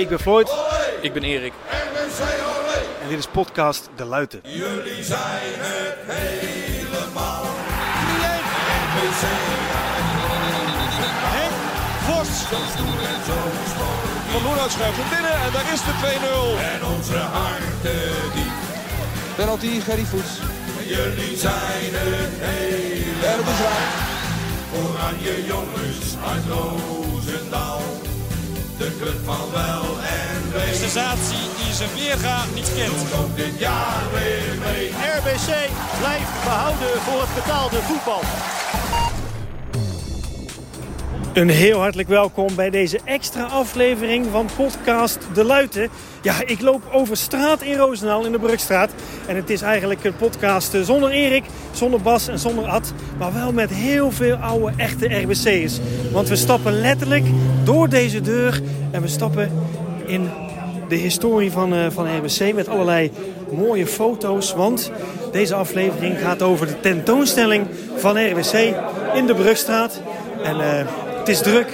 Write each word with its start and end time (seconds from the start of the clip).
Ik 0.00 0.08
ben 0.08 0.20
Floyd 0.20 0.54
Ik 1.00 1.12
ben 1.12 1.22
Erik. 1.22 1.52
en 3.02 3.08
dit 3.08 3.18
is 3.18 3.26
podcast 3.26 3.88
De 3.96 4.04
Luiten. 4.04 4.40
Jullie 4.42 5.04
zijn 5.04 5.52
het 5.56 5.96
helemaal. 6.06 7.44
Henk 11.36 11.54
Vos. 12.06 12.28
Van 14.32 14.42
Loenhout 14.42 14.70
schuift 14.70 14.96
hem 14.96 15.08
binnen 15.08 15.32
en 15.44 15.52
daar 15.52 15.72
is 15.72 15.80
de 15.80 15.94
2-0. 16.00 16.58
En 16.74 16.84
onze 16.96 17.16
harten 17.16 18.32
diep. 18.34 18.52
Penalty, 19.36 19.80
Gerry 19.80 20.04
Voets. 20.04 20.32
Jullie 20.86 21.36
zijn 21.36 21.90
het 21.92 22.32
helemaal. 22.48 23.30
En 23.30 23.36
het 23.36 23.46
is 23.46 23.60
raak. 23.66 23.88
Oranje 24.82 25.46
jongens 25.46 26.16
uit 26.32 26.44
Roosendaal. 26.48 27.80
De 28.80 28.96
club 29.00 29.24
van 29.24 29.50
wel 29.52 29.82
en 30.00 30.52
wee. 30.52 30.74
sensatie 30.74 31.44
die 31.58 31.74
zijn 31.74 31.90
weerga 31.94 32.44
niet 32.54 32.70
kent. 32.76 32.98
Doet 32.98 33.20
ook 33.20 33.36
dit 33.36 33.58
jaar 33.58 34.02
weer 34.12 34.58
mee. 34.64 34.88
RBC 35.16 35.48
blijft 35.98 36.32
behouden 36.44 37.00
voor 37.06 37.20
het 37.20 37.34
betaalde 37.34 37.76
voetbal. 37.82 38.22
Een 41.32 41.48
heel 41.48 41.78
hartelijk 41.78 42.08
welkom 42.08 42.54
bij 42.54 42.70
deze 42.70 43.00
extra 43.04 43.44
aflevering 43.44 44.26
van 44.30 44.48
podcast 44.56 45.18
De 45.34 45.44
Luiten. 45.44 45.88
Ja, 46.22 46.34
ik 46.46 46.60
loop 46.60 46.82
over 46.92 47.16
straat 47.16 47.62
in 47.62 47.76
Roosendaal 47.76 48.24
in 48.24 48.32
de 48.32 48.38
Brugstraat. 48.38 48.90
En 49.26 49.36
het 49.36 49.50
is 49.50 49.62
eigenlijk 49.62 50.04
een 50.04 50.16
podcast 50.16 50.76
zonder 50.82 51.10
Erik, 51.10 51.44
zonder 51.72 52.00
Bas 52.00 52.28
en 52.28 52.38
zonder 52.38 52.64
Ad. 52.64 52.92
Maar 53.18 53.32
wel 53.32 53.52
met 53.52 53.70
heel 53.70 54.10
veel 54.10 54.34
oude 54.34 54.72
echte 54.76 55.06
RBC'ers. 55.06 55.78
Want 56.12 56.28
we 56.28 56.36
stappen 56.36 56.80
letterlijk 56.80 57.24
door 57.64 57.88
deze 57.88 58.20
deur 58.20 58.60
en 58.90 59.02
we 59.02 59.08
stappen 59.08 59.50
in 60.06 60.28
de 60.88 60.96
historie 60.96 61.50
van, 61.50 61.74
eh, 61.74 61.90
van 61.90 62.16
RBC 62.16 62.54
met 62.54 62.68
allerlei 62.68 63.10
mooie 63.50 63.86
foto's. 63.86 64.54
Want 64.54 64.92
deze 65.32 65.54
aflevering 65.54 66.18
gaat 66.18 66.42
over 66.42 66.66
de 66.66 66.80
tentoonstelling 66.80 67.66
van 67.96 68.30
RBC 68.30 68.74
in 69.14 69.26
de 69.26 69.34
Brugstraat. 69.34 70.00
En 70.42 70.60
eh, 70.60 70.86
is 71.30 71.42
druk 71.42 71.68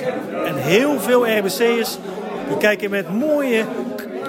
en 0.44 0.56
heel 0.56 1.00
veel 1.00 1.38
RBC'ers 1.38 1.98
die 2.48 2.56
kijken 2.58 2.90
met 2.90 3.08
mooie 3.08 3.64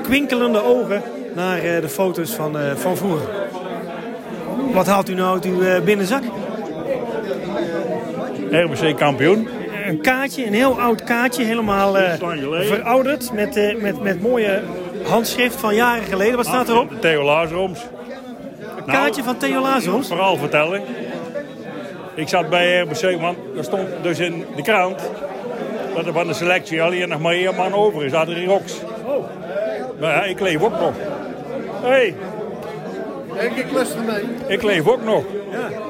kwinkelende 0.03 0.63
ogen 0.63 1.01
naar 1.35 1.57
eh, 1.57 1.81
de 1.81 1.89
foto's 1.89 2.31
van, 2.31 2.59
eh, 2.59 2.75
van 2.75 2.97
vroeger. 2.97 3.29
Wat 4.73 4.87
haalt 4.87 5.09
u 5.09 5.13
nou 5.13 5.33
uit 5.33 5.45
uw 5.45 5.61
eh, 5.61 5.81
binnenzak? 5.81 6.23
RBC 8.51 8.97
kampioen. 8.97 9.47
Een 9.85 10.01
kaartje, 10.01 10.45
een 10.45 10.53
heel 10.53 10.79
oud 10.79 11.03
kaartje, 11.03 11.43
helemaal 11.43 11.93
verouderd 12.49 13.31
met, 13.33 13.81
met, 13.81 14.01
met 14.01 14.21
mooie 14.21 14.61
handschrift 15.03 15.55
van 15.55 15.75
jaren 15.75 16.03
geleden. 16.03 16.35
Wat 16.35 16.45
staat 16.45 16.69
erop? 16.69 17.01
Theo 17.01 17.23
Lazaroms. 17.23 17.79
Een 18.77 18.93
kaartje 18.93 19.23
van 19.23 19.37
Theo 19.37 19.61
Lazarus. 19.61 20.07
Verhaal 20.07 20.37
vertellen. 20.37 20.81
Ik 22.17 22.27
zat 22.27 22.49
bij 22.49 22.79
RBC, 22.79 23.21
want 23.21 23.37
er 23.57 23.63
stond 23.63 23.87
dus 24.01 24.19
in 24.19 24.45
de 24.55 24.61
krant 24.61 25.01
dat 25.95 26.05
er 26.05 26.13
van 26.13 26.27
de 26.27 26.33
selectie 26.33 26.81
alleen 26.81 27.09
nog 27.09 27.19
maar 27.19 27.33
één 27.33 27.55
man 27.55 27.73
over 27.73 28.05
is, 28.05 28.13
Adrie 28.13 28.47
Rox. 28.47 28.81
Maar 29.99 30.11
ja, 30.11 30.23
ik 30.23 30.39
leef 30.39 30.63
ook 30.63 30.79
nog. 30.79 30.93
Hé, 31.81 31.87
hey, 31.87 32.15
Ik, 33.45 33.55
ik 33.55 33.71
luister 33.71 34.03
mee. 34.03 34.23
ik 34.47 34.63
leef 34.63 34.87
ook 34.87 35.03
nog. 35.03 35.23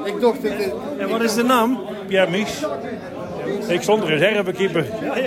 Ik 0.04 0.20
dacht. 0.20 0.38
En 0.98 1.08
wat 1.08 1.22
is 1.22 1.34
de 1.34 1.42
naam? 1.42 1.80
Pierre 2.06 2.30
Mies. 2.30 2.62
Ik 3.68 3.82
stond 3.82 4.04
reservekeeper 4.04 4.84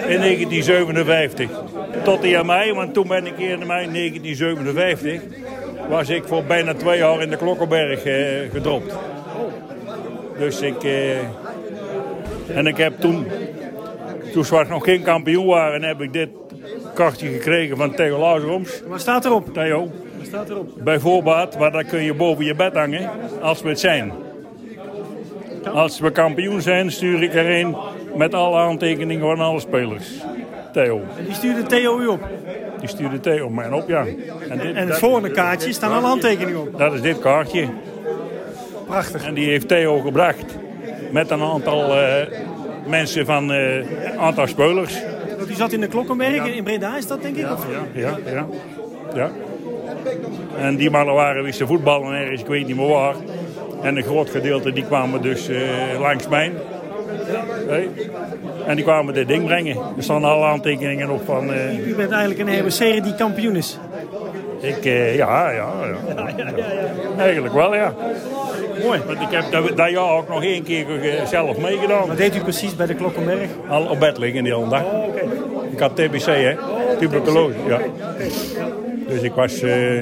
in 0.07 0.19
1957. 0.19 1.49
Tot 2.03 2.21
die 2.21 2.37
aan 2.37 2.45
mij, 2.45 2.73
want 2.73 2.93
toen 2.93 3.07
ben 3.07 3.25
ik 3.25 3.33
hier 3.37 3.49
in 3.49 3.67
mei 3.67 3.91
1957. 3.91 5.21
Was 5.89 6.09
ik 6.09 6.23
voor 6.27 6.43
bijna 6.43 6.73
twee 6.73 6.97
jaar 6.97 7.21
in 7.21 7.29
de 7.29 7.37
Klokkenberg 7.37 8.03
eh, 8.03 8.51
gedropt. 8.51 8.93
Dus 10.41 10.61
ik... 10.61 10.83
eh, 10.83 11.17
en 12.57 12.67
ik 12.67 12.77
heb 12.77 12.99
toen... 12.99 13.25
Toen 14.31 14.45
Zwart 14.45 14.69
nog 14.69 14.83
geen 14.83 15.01
kampioen 15.03 15.45
waren, 15.45 15.83
heb 15.83 16.01
ik 16.01 16.13
dit 16.13 16.29
kaartje 16.93 17.27
gekregen 17.27 17.77
van 17.77 17.93
Theo 17.95 18.19
Lazaroms. 18.19 18.81
Wat 18.87 18.99
staat 19.01 19.25
erop? 19.25 19.53
Theo, 19.53 19.79
Wat 20.17 20.27
staat 20.27 20.49
erop? 20.49 20.69
bij 20.83 20.99
voorbaat, 20.99 21.59
maar 21.59 21.71
dat 21.71 21.85
kun 21.85 22.03
je 22.03 22.13
boven 22.13 22.45
je 22.45 22.55
bed 22.55 22.73
hangen 22.73 23.09
als 23.41 23.61
we 23.61 23.69
het 23.69 23.79
zijn. 23.79 24.11
Als 25.73 25.99
we 25.99 26.11
kampioen 26.11 26.61
zijn, 26.61 26.91
stuur 26.91 27.23
ik 27.23 27.33
er 27.33 27.49
een 27.59 27.75
met 28.15 28.33
alle 28.33 28.57
aantekeningen 28.57 29.25
van 29.25 29.39
alle 29.45 29.59
spelers. 29.59 30.07
Theo. 30.73 31.01
En 31.17 31.25
die 31.25 31.33
stuurde 31.33 31.63
Theo 31.63 31.99
u 31.99 32.07
op. 32.07 32.27
Die 32.79 32.89
stuurde 32.89 33.19
Theo 33.19 33.49
mij 33.49 33.71
op, 33.71 33.87
ja. 33.87 34.05
En, 34.49 34.57
dit- 34.57 34.65
En 34.67 34.75
het 34.75 34.87
dat- 34.87 34.99
volgende 34.99 35.31
kaartje 35.31 35.73
staan 35.73 35.91
alle 35.93 36.07
handtekeningen 36.07 36.61
op. 36.61 36.77
Dat 36.77 36.93
is 36.93 37.01
dit 37.01 37.19
kaartje. 37.19 37.67
Prachtig. 38.91 39.25
En 39.25 39.33
die 39.33 39.49
heeft 39.49 39.67
Theo 39.67 39.99
gebracht 39.99 40.45
met 41.11 41.29
een 41.29 41.41
aantal 41.41 41.97
eh, 41.97 42.27
mensen 42.87 43.25
van 43.25 43.51
eh, 43.51 43.75
een 43.75 44.19
aantal 44.19 44.47
spelers. 44.47 44.93
Want 45.35 45.47
die 45.47 45.55
zat 45.55 45.71
in 45.71 45.79
de 45.81 45.87
Klokkenberg, 45.87 46.45
in 46.47 46.63
Breda 46.63 46.97
is 46.97 47.07
dat 47.07 47.21
denk 47.21 47.35
ik? 47.35 47.51
Of- 47.51 47.65
Ja, 47.93 48.17
ja, 48.25 48.31
ja. 48.33 48.45
ja. 49.15 49.29
En 50.57 50.75
die 50.75 50.89
mannen 50.89 51.13
waren 51.15 51.43
wisten 51.43 51.67
voetballen 51.67 52.13
ergens, 52.13 52.41
ik 52.41 52.47
weet 52.47 52.67
niet 52.67 52.75
meer 52.75 52.87
waar. 52.87 53.15
En 53.81 53.97
een 53.97 54.03
groot 54.03 54.29
gedeelte 54.29 54.73
die 54.73 54.85
kwamen 54.85 55.21
dus 55.21 55.47
eh, 55.49 55.59
langs 55.99 56.27
mij. 56.27 56.51
Hey. 57.67 57.89
En 58.67 58.75
die 58.75 58.85
kwamen 58.85 59.13
dit 59.13 59.27
ding 59.27 59.45
brengen. 59.45 59.77
Er 59.97 60.03
staan 60.03 60.23
alle 60.23 60.45
aantekeningen 60.45 61.09
op 61.09 61.25
van... 61.25 61.53
eh, 61.53 61.87
U 61.87 61.95
bent 61.95 62.11
eigenlijk 62.11 62.49
een 62.49 62.59
RBC'er 62.59 63.03
die 63.03 63.15
kampioen 63.15 63.55
is. 63.55 63.79
ik, 64.59 64.85
eh, 64.85 65.15
ja, 65.15 65.49
ja, 65.51 65.69
ja, 66.07 66.25
Eigenlijk 67.17 67.53
wel, 67.53 67.75
ja. 67.75 67.93
Mooi. 68.83 69.01
Want 69.07 69.21
ik 69.21 69.27
heb 69.29 69.51
dat, 69.51 69.77
dat 69.77 69.89
jaar 69.89 70.11
ook 70.17 70.29
nog 70.29 70.43
één 70.43 70.63
keer 70.63 71.01
eh, 71.01 71.25
zelf 71.25 71.57
meegedaan. 71.57 72.07
Wat 72.07 72.17
deed 72.17 72.35
u 72.35 72.39
precies 72.39 72.75
bij 72.75 72.85
de 72.85 72.93
Klokkenberg? 72.95 73.49
Al 73.69 73.85
op 73.85 73.99
bed 73.99 74.17
liggen 74.17 74.43
die 74.43 74.53
hele 74.55 74.69
dag. 74.69 74.83
Oh, 74.83 75.07
oké. 75.07 75.21
Ik 75.71 75.79
had 75.79 75.95
TBC, 75.95 76.25
hè? 76.25 76.55
Tuberculose, 76.99 77.55
ja. 77.67 77.79
Dus 79.07 79.21
ik 79.21 79.31
was... 79.33 79.61
eh, 79.61 79.97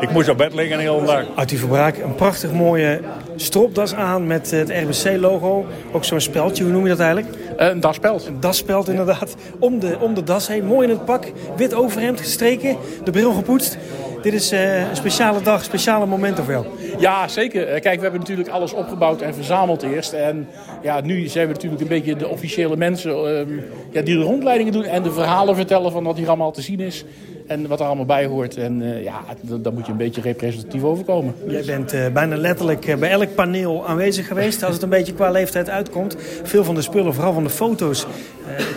ik 0.00 0.10
moest 0.10 0.28
op 0.28 0.36
bed 0.36 0.54
liggen 0.54 0.76
de 0.76 0.82
hele 0.82 1.04
dag. 1.06 1.24
Arthur 1.34 1.58
Verbraak, 1.58 1.96
een 1.98 2.14
prachtig 2.14 2.52
mooie 2.52 3.00
stropdas 3.36 3.94
aan 3.94 4.26
met 4.26 4.50
het 4.50 4.70
RBC-logo. 4.70 5.66
Ook 5.92 6.04
zo'n 6.04 6.20
speldje, 6.20 6.64
hoe 6.64 6.72
noem 6.72 6.82
je 6.82 6.88
dat 6.88 6.98
eigenlijk? 7.00 7.34
Een 7.56 7.80
daspeld. 7.80 8.26
Een 8.26 8.40
dasspeld 8.40 8.88
inderdaad. 8.88 9.34
Om 9.58 9.78
de, 9.78 9.96
om 10.00 10.14
de 10.14 10.22
das 10.22 10.48
heen, 10.48 10.64
mooi 10.64 10.88
in 10.88 10.94
het 10.94 11.04
pak. 11.04 11.24
Wit 11.56 11.74
overhemd 11.74 12.20
gestreken, 12.20 12.76
de 13.04 13.10
bril 13.10 13.32
gepoetst. 13.32 13.78
Dit 14.24 14.32
is 14.32 14.50
eh, 14.50 14.88
een 14.88 14.96
speciale 14.96 15.42
dag, 15.42 15.64
speciale 15.64 16.06
moment 16.06 16.38
of 16.38 16.46
wel? 16.46 16.66
Ja, 16.98 17.28
zeker. 17.28 17.68
Eh, 17.68 17.80
Kijk, 17.80 17.96
we 17.96 18.02
hebben 18.02 18.20
natuurlijk 18.20 18.48
alles 18.48 18.72
opgebouwd 18.72 19.20
en 19.20 19.34
verzameld 19.34 19.82
eerst. 19.82 20.12
En 20.12 20.48
ja, 20.82 21.00
nu 21.00 21.26
zijn 21.26 21.46
we 21.46 21.52
natuurlijk 21.52 21.82
een 21.82 21.88
beetje 21.88 22.16
de 22.16 22.28
officiële 22.28 22.76
mensen 22.76 23.10
ehm, 23.10 23.48
ja, 23.90 24.02
die 24.02 24.16
de 24.16 24.22
rondleidingen 24.22 24.72
doen 24.72 24.84
en 24.84 25.02
de 25.02 25.12
verhalen 25.12 25.56
vertellen 25.56 25.92
van 25.92 26.04
wat 26.04 26.16
hier 26.16 26.28
allemaal 26.28 26.52
te 26.52 26.62
zien 26.62 26.80
is. 26.80 27.04
En 27.46 27.68
wat 27.68 27.80
er 27.80 27.86
allemaal 27.86 28.04
bij 28.04 28.26
hoort. 28.26 28.56
En 28.56 28.82
eh, 28.82 29.02
ja, 29.02 29.20
daar 29.42 29.72
moet 29.72 29.86
je 29.86 29.92
een 29.92 29.98
beetje 29.98 30.20
representatief 30.20 30.82
overkomen. 30.82 31.34
Jij 31.48 31.64
bent 31.64 31.94
bijna 32.12 32.36
letterlijk 32.36 32.96
bij 32.98 33.10
elk 33.10 33.34
paneel 33.34 33.86
aanwezig 33.86 34.26
geweest. 34.26 34.62
Als 34.62 34.74
het 34.74 34.82
een 34.82 34.88
beetje 34.88 35.14
qua 35.14 35.30
leeftijd 35.30 35.70
uitkomt. 35.70 36.16
Veel 36.42 36.64
van 36.64 36.74
de 36.74 36.82
spullen, 36.82 37.14
vooral 37.14 37.32
van 37.32 37.44
de 37.44 37.50
foto's, 37.50 38.06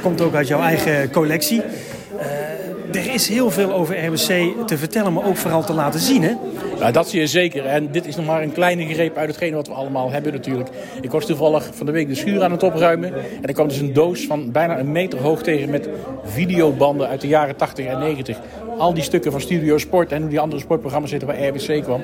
komt 0.02 0.22
ook 0.22 0.34
uit 0.34 0.48
jouw 0.48 0.62
eigen 0.62 1.12
collectie. 1.12 1.62
Er 2.98 3.14
is 3.14 3.28
heel 3.28 3.52
veel 3.52 3.74
over 3.74 4.06
RBC 4.06 4.68
te 4.68 4.78
vertellen, 4.78 5.14
maar 5.14 5.26
ook 5.26 5.38
vooral 5.38 5.66
te 5.66 5.74
laten 5.74 6.00
zien. 6.00 6.24
Hè? 6.24 6.34
Dat 6.78 7.10
zie 7.10 7.20
je 7.20 7.28
zeker. 7.28 7.66
En 7.66 7.92
dit 7.92 8.08
is 8.08 8.16
nog 8.16 8.26
maar 8.26 8.42
een 8.42 8.52
kleine 8.52 8.86
greep 8.86 9.18
uit 9.18 9.28
hetgeen 9.28 9.54
wat 9.54 9.68
we 9.68 9.74
allemaal 9.74 10.12
hebben 10.12 10.34
natuurlijk. 10.34 10.70
Ik 11.02 11.12
was 11.12 11.26
toevallig 11.26 11.70
van 11.74 11.86
de 11.86 11.92
week 11.92 12.08
de 12.08 12.16
schuur 12.16 12.44
aan 12.44 12.52
het 12.52 12.64
opruimen. 12.64 13.14
En 13.14 13.42
er 13.42 13.54
kwam 13.54 13.68
dus 13.68 13.80
een 13.80 13.94
doos 13.94 14.26
van 14.26 14.52
bijna 14.52 14.80
een 14.80 14.92
meter 14.92 15.20
hoog 15.20 15.42
tegen 15.44 15.70
met 15.70 15.90
videobanden 16.24 17.08
uit 17.08 17.22
de 17.22 17.28
jaren 17.28 17.56
80 17.56 17.86
en 17.86 18.00
90. 18.00 18.40
Al 18.78 18.94
die 18.94 19.04
stukken 19.04 19.32
van 19.32 19.42
Studio 19.42 19.78
Sport 19.78 20.12
en 20.12 20.28
die 20.28 20.40
andere 20.40 20.62
sportprogramma's 20.62 21.10
zitten 21.10 21.28
waar 21.28 21.48
RBC 21.48 21.84
kwam. 21.84 22.02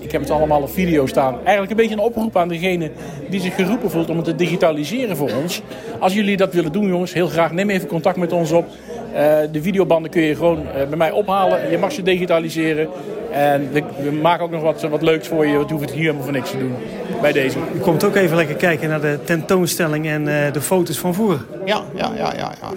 Ik 0.00 0.12
heb 0.12 0.20
het 0.20 0.30
allemaal 0.30 0.62
op 0.62 0.70
video 0.70 1.06
staan. 1.06 1.34
Eigenlijk 1.34 1.70
een 1.70 1.76
beetje 1.76 1.94
een 1.94 2.00
oproep 2.00 2.36
aan 2.36 2.48
degene 2.48 2.90
die 3.30 3.40
zich 3.40 3.54
geroepen 3.54 3.90
voelt 3.90 4.10
om 4.10 4.16
het 4.16 4.24
te 4.24 4.34
digitaliseren 4.34 5.16
voor 5.16 5.30
ons. 5.42 5.62
Als 5.98 6.14
jullie 6.14 6.36
dat 6.36 6.54
willen 6.54 6.72
doen 6.72 6.86
jongens, 6.86 7.12
heel 7.12 7.28
graag 7.28 7.52
neem 7.52 7.70
even 7.70 7.88
contact 7.88 8.16
met 8.16 8.32
ons 8.32 8.52
op. 8.52 8.66
Eh, 9.14 9.38
de 9.52 9.62
videobanden 9.62 10.10
kun 10.10 10.22
je 10.22 10.34
gewoon 10.34 10.58
eh, 10.58 10.88
bij 10.88 10.96
mij 10.96 11.10
ophalen. 11.10 11.70
Je 11.70 11.78
mag 11.78 11.92
ze 11.92 12.02
digitaliseren. 12.02 12.88
En 13.34 13.72
we, 13.72 13.82
we 14.02 14.12
maken 14.12 14.44
ook 14.44 14.50
nog 14.50 14.62
wat, 14.62 14.82
wat 14.82 15.02
leuks 15.02 15.28
voor 15.28 15.46
je. 15.46 15.56
Want 15.56 15.68
je 15.68 15.74
hoeft 15.74 15.86
het 15.86 15.94
hier 15.94 16.04
helemaal 16.04 16.24
voor 16.24 16.32
niks 16.32 16.50
te 16.50 16.58
doen. 16.58 16.74
Bij 17.20 17.32
deze. 17.32 17.58
U 17.74 17.78
komt 17.78 18.04
ook 18.04 18.14
even 18.14 18.36
lekker 18.36 18.56
kijken 18.56 18.88
naar 18.88 19.00
de 19.00 19.18
tentoonstelling 19.24 20.06
en 20.06 20.46
eh, 20.46 20.52
de 20.52 20.60
foto's 20.60 20.98
van 20.98 21.14
vroeger. 21.14 21.44
Ja, 21.64 21.82
ja, 21.94 22.10
ja, 22.16 22.32
ja. 22.36 22.52
Ja, 22.60 22.72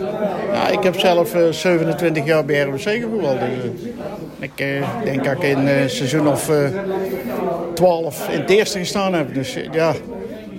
ja 0.53 0.67
ik 0.67 0.83
heb 0.83 0.99
zelf 0.99 1.33
eh, 1.33 1.41
27 1.51 2.25
jaar 2.25 2.45
bij 2.45 2.59
RBC 2.59 2.81
gevoetbald. 2.81 3.39
Dus, 3.39 3.47
eh, 3.49 3.97
ik 4.39 4.51
eh, 4.55 5.03
denk 5.03 5.23
dat 5.23 5.33
ik 5.33 5.43
in 5.43 5.67
eh 5.67 5.87
seizoen 5.87 6.27
of 6.27 6.49
eh 6.49 6.67
12 7.73 8.29
in 8.29 8.39
het 8.39 8.49
eerste 8.49 8.79
gestaan 8.79 9.13
heb. 9.13 9.33
Dus 9.33 9.55
eh, 9.55 9.63
ja, 9.71 9.93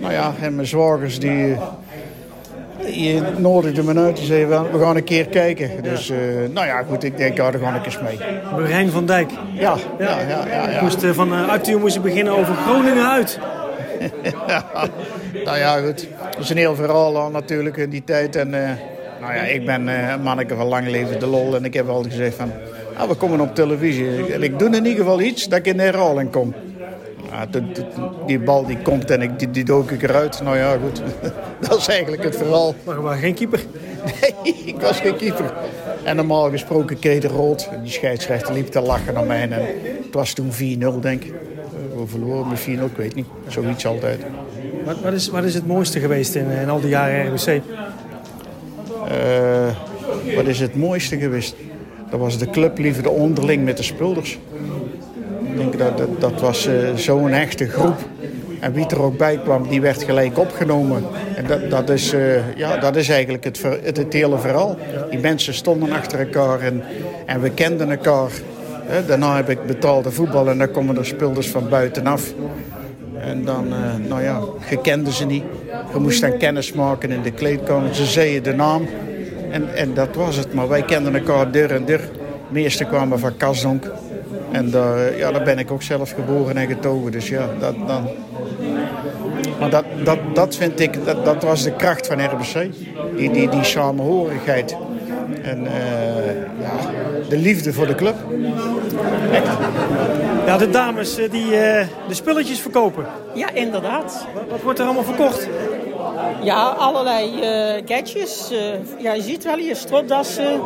nou 0.00 0.12
ja, 0.12 0.32
en 0.40 0.54
mijn 0.54 0.66
zwagers 0.66 1.18
die... 1.18 1.56
eh, 2.88 3.12
je 3.14 3.22
nodigde 3.36 3.82
me 3.82 4.00
uit 4.00 4.18
en 4.18 4.26
zei 4.26 4.46
we 4.46 4.60
we 4.72 4.78
gaan 4.78 4.96
een 4.96 5.04
keer 5.04 5.26
kijken. 5.26 5.70
Dus 5.82 6.10
eh, 6.10 6.18
nou 6.52 6.66
ja, 6.66 6.82
goed, 6.82 7.04
ik 7.04 7.16
denk, 7.16 7.36
ja, 7.36 7.50
daar 7.50 7.60
ga 7.60 7.74
ik 7.74 7.84
eens 7.84 8.00
mee. 8.00 8.18
Marijn 8.52 8.90
van 8.90 9.06
Dijk. 9.06 9.30
Ja, 9.52 9.76
ja, 9.98 10.20
ja. 10.20 10.46
ja, 10.46 10.70
ja. 10.70 10.82
Moest, 10.82 11.02
eh, 11.02 11.10
van 11.10 11.32
uh, 11.32 11.48
Arthur 11.48 11.78
moest 11.78 11.94
je 11.94 12.00
beginnen 12.00 12.38
over 12.38 12.54
Groningen 12.54 13.10
uit. 13.10 13.38
ja. 14.46 14.64
Nou 15.44 15.58
ja, 15.58 15.80
goed. 15.80 16.06
Dat 16.30 16.38
is 16.38 16.50
een 16.50 16.56
heel 16.56 16.74
verhaal 16.74 17.16
al 17.16 17.30
natuurlijk 17.30 17.76
in 17.76 17.90
die 17.90 18.04
tijd. 18.04 18.36
En 18.36 18.50
nou 19.20 19.34
ja, 19.34 19.42
ik 19.42 19.66
ben 19.66 19.86
een 19.86 20.22
manneke 20.22 20.54
van 20.54 20.66
lang 20.66 20.88
leven 20.88 21.20
de 21.20 21.26
lol. 21.26 21.56
En 21.56 21.64
ik 21.64 21.74
heb 21.74 21.88
altijd 21.88 22.12
gezegd 22.12 22.36
van, 22.36 22.52
ah, 22.96 23.08
we 23.08 23.14
komen 23.14 23.40
op 23.40 23.54
televisie. 23.54 24.32
En 24.32 24.42
ik 24.42 24.58
doe 24.58 24.68
in 24.68 24.74
ieder 24.74 25.04
geval 25.04 25.20
iets 25.20 25.48
dat 25.48 25.58
ik 25.58 25.66
in 25.66 25.76
de 25.76 25.82
herhaling 25.82 26.30
kom. 26.30 26.54
Ja, 27.30 27.46
die, 27.46 27.62
die, 28.26 28.38
bal 28.38 28.66
die 28.66 28.78
komt 28.82 29.10
en 29.10 29.22
ik, 29.22 29.38
die, 29.38 29.50
die 29.50 29.64
dook 29.64 29.90
ik 29.90 30.02
eruit. 30.02 30.42
Nou 30.42 30.56
ja, 30.56 30.76
goed. 30.82 31.02
dat 31.68 31.78
is 31.78 31.88
eigenlijk 31.88 32.22
het 32.22 32.36
verhaal. 32.36 32.74
Maar 32.84 32.94
je 32.94 33.00
was 33.00 33.18
geen 33.18 33.34
keeper? 33.34 33.60
Nee, 34.04 34.54
ik 34.74 34.80
was 34.80 35.00
geen 35.00 35.16
keeper. 35.16 35.52
En 36.02 36.16
normaal 36.16 36.50
gesproken 36.50 36.98
keek 36.98 37.20
de 37.20 37.28
rood. 37.28 37.68
Die 37.82 37.92
scheidsrechter 37.92 38.54
liep 38.54 38.66
te 38.66 38.80
lachen 38.80 39.14
naar 39.14 39.26
mij. 39.26 39.42
En 39.42 39.52
het 39.52 40.14
was 40.14 40.32
toen 40.32 40.52
4-0, 40.52 41.00
denk 41.00 41.24
ik. 41.24 41.34
We 41.96 42.06
verloren 42.06 42.48
met 42.48 42.60
4-0, 42.60 42.62
ik 42.64 42.96
weet 42.96 43.14
niet. 43.14 43.26
Zoiets 43.46 43.86
altijd. 43.86 44.20
Wat, 44.84 45.00
wat, 45.00 45.12
is, 45.12 45.28
wat 45.28 45.44
is 45.44 45.54
het 45.54 45.66
mooiste 45.66 46.00
geweest 46.00 46.34
in, 46.34 46.50
in 46.50 46.68
al 46.68 46.80
die 46.80 46.88
jaren 46.88 47.26
RBC? 47.26 47.62
Uh, 49.10 50.34
wat 50.36 50.46
is 50.46 50.60
het 50.60 50.76
mooiste 50.76 51.18
geweest? 51.18 51.54
Dat 52.10 52.20
was 52.20 52.38
de 52.38 52.50
clubliefde 52.50 53.10
onderling 53.10 53.64
met 53.64 53.76
de 53.76 53.82
spulders. 53.82 54.38
Dat, 55.78 56.20
dat, 56.20 56.40
was 56.40 56.66
uh, 56.66 56.94
zo'n 56.94 57.32
echte 57.32 57.68
groep. 57.68 57.96
En 58.60 58.72
wie 58.72 58.86
er 58.86 59.02
ook 59.02 59.16
bij 59.16 59.38
kwam, 59.38 59.68
die 59.68 59.80
werd 59.80 60.02
gelijk 60.02 60.38
opgenomen. 60.38 61.04
En 61.36 61.46
dat, 61.46 61.70
dat, 61.70 61.90
is, 61.90 62.14
uh, 62.14 62.56
ja, 62.56 62.76
dat 62.76 62.96
is 62.96 63.08
eigenlijk 63.08 63.44
het, 63.44 63.62
het, 63.82 64.12
hele 64.12 64.38
verhaal. 64.38 64.76
Die 65.10 65.18
mensen 65.18 65.54
stonden 65.54 65.92
achter 65.92 66.18
elkaar 66.18 66.60
en, 66.60 66.82
en 67.26 67.40
we 67.40 67.50
kenden 67.50 67.90
elkaar. 67.90 68.30
Daarna 69.06 69.36
heb 69.36 69.48
ik 69.48 69.66
betaalde 69.66 70.10
voetbal 70.10 70.48
en 70.48 70.58
dan 70.58 70.70
komen 70.70 70.98
er 70.98 71.06
speelders 71.06 71.48
van 71.48 71.68
buitenaf. 71.68 72.34
En 73.20 73.44
dan, 73.44 73.66
uh, 73.66 74.08
nou 74.08 74.22
ja, 74.22 74.40
je 74.70 74.80
kende 74.80 75.12
ze 75.12 75.26
niet. 75.26 75.42
Je 75.92 75.98
moest 75.98 76.20
dan 76.20 76.36
kennis 76.36 76.72
maken 76.72 77.10
in 77.10 77.22
de 77.22 77.30
kleedkamer. 77.30 77.94
Ze 77.94 78.04
zeiden 78.04 78.42
de 78.42 78.54
naam. 78.54 78.88
En, 79.50 79.74
en 79.74 79.94
dat 79.94 80.14
was 80.14 80.36
het. 80.36 80.54
Maar 80.54 80.68
wij 80.68 80.82
kenden 80.82 81.14
elkaar 81.14 81.50
deur 81.50 81.70
en 81.70 81.84
deur. 81.84 81.98
De 81.98 82.54
meeste 82.54 82.84
kwamen 82.84 83.18
van 83.18 83.36
Kasdonk. 83.36 83.84
En 84.50 84.70
daar, 84.70 85.16
ja, 85.16 85.32
daar 85.32 85.42
ben 85.42 85.58
ik 85.58 85.70
ook 85.70 85.82
zelf 85.82 86.10
geboren 86.10 86.56
en 86.56 86.66
getogen. 86.66 87.12
Dus 87.12 87.28
ja, 87.28 87.48
dat, 87.58 87.74
dan... 87.86 88.08
Maar 89.58 89.70
dat, 89.70 89.84
dat, 90.04 90.18
dat 90.34 90.56
vind 90.56 90.80
ik, 90.80 91.04
dat, 91.04 91.24
dat 91.24 91.42
was 91.42 91.62
de 91.62 91.72
kracht 91.72 92.06
van 92.06 92.24
RBC. 92.24 92.70
Die, 93.16 93.30
die, 93.30 93.48
die 93.48 93.64
samenhorigheid. 93.64 94.76
En 95.42 95.64
uh, 95.64 95.70
ja, 96.60 96.70
de 97.28 97.36
liefde 97.36 97.72
voor 97.72 97.86
de 97.86 97.94
club. 97.94 98.14
Echt. 99.32 99.56
Ja, 100.46 100.56
de 100.56 100.70
dames 100.70 101.14
die 101.14 101.44
uh, 101.44 101.50
de 102.08 102.14
spulletjes 102.14 102.60
verkopen. 102.60 103.06
Ja, 103.34 103.50
inderdaad. 103.52 104.26
Wat, 104.34 104.42
wat 104.50 104.62
wordt 104.62 104.78
er 104.78 104.84
allemaal 104.84 105.04
verkocht? 105.04 105.48
Ja, 106.42 106.62
allerlei 106.62 107.34
uh, 107.34 107.82
gadgets. 107.84 108.52
Uh, 108.52 108.58
ja, 108.98 109.12
je 109.12 109.22
ziet 109.22 109.44
wel 109.44 109.56
hier 109.56 109.76
stropdassen, 109.76 110.60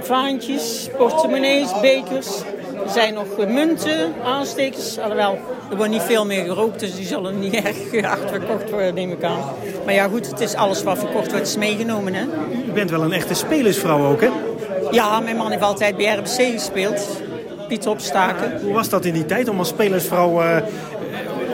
vaantjes, 0.00 0.88
portemonnees, 0.96 1.80
bekers. 1.80 2.42
Er 2.84 2.90
zijn 2.90 3.14
nog 3.14 3.26
munten, 3.48 4.12
aanstekers. 4.24 4.98
Alhoewel, 4.98 5.38
er 5.70 5.76
wordt 5.76 5.90
niet 5.90 6.02
veel 6.02 6.26
meer 6.26 6.44
gerookt, 6.44 6.80
dus 6.80 6.94
die 6.94 7.06
zullen 7.06 7.38
niet 7.38 7.54
erg 7.64 8.04
hard 8.04 8.30
verkocht 8.30 8.70
worden, 8.70 8.94
neem 8.94 9.10
ik 9.10 9.24
aan. 9.24 9.42
Maar 9.84 9.94
ja, 9.94 10.08
goed, 10.08 10.26
het 10.26 10.40
is 10.40 10.54
alles 10.54 10.82
wat 10.82 10.98
verkocht 10.98 11.30
wordt, 11.30 11.46
is 11.46 11.56
meegenomen, 11.56 12.14
hè. 12.14 12.24
U 12.68 12.72
bent 12.72 12.90
wel 12.90 13.02
een 13.02 13.12
echte 13.12 13.34
spelersvrouw 13.34 14.06
ook, 14.06 14.20
hè? 14.20 14.28
Ja, 14.90 15.20
mijn 15.20 15.36
man 15.36 15.50
heeft 15.50 15.62
altijd 15.62 15.96
bij 15.96 16.16
RBC 16.16 16.52
gespeeld. 16.52 17.20
Piet 17.68 17.86
Opstaken. 17.86 18.60
Hoe 18.62 18.72
was 18.72 18.88
dat 18.88 19.04
in 19.04 19.12
die 19.12 19.26
tijd 19.26 19.48
om 19.48 19.58
als 19.58 19.68
spelersvrouw 19.68 20.42
uh, 20.42 20.56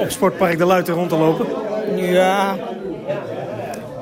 op 0.01 0.11
Sportpark 0.11 0.59
de 0.59 0.65
Luiten 0.65 0.95
rond 0.95 1.09
te 1.09 1.17
lopen? 1.17 1.47
Ja, 1.97 2.57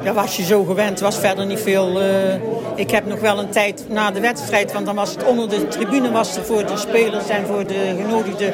ja, 0.06 0.12
was 0.12 0.36
je 0.36 0.42
zo 0.44 0.64
gewend. 0.64 1.00
was 1.00 1.18
verder 1.18 1.46
niet 1.46 1.60
veel. 1.60 2.02
Uh, 2.02 2.34
ik 2.74 2.90
heb 2.90 3.06
nog 3.06 3.20
wel 3.20 3.38
een 3.38 3.48
tijd 3.48 3.84
na 3.88 4.10
de 4.10 4.20
wedstrijd, 4.20 4.72
want 4.72 4.86
dan 4.86 4.94
was 4.94 5.10
het 5.10 5.24
onder 5.24 5.48
de 5.48 5.68
tribune 5.68 6.10
was 6.10 6.36
er 6.36 6.44
voor 6.44 6.66
de 6.66 6.76
spelers 6.76 7.28
en 7.28 7.46
voor 7.46 7.66
de 7.66 7.94
genodigden. 8.00 8.52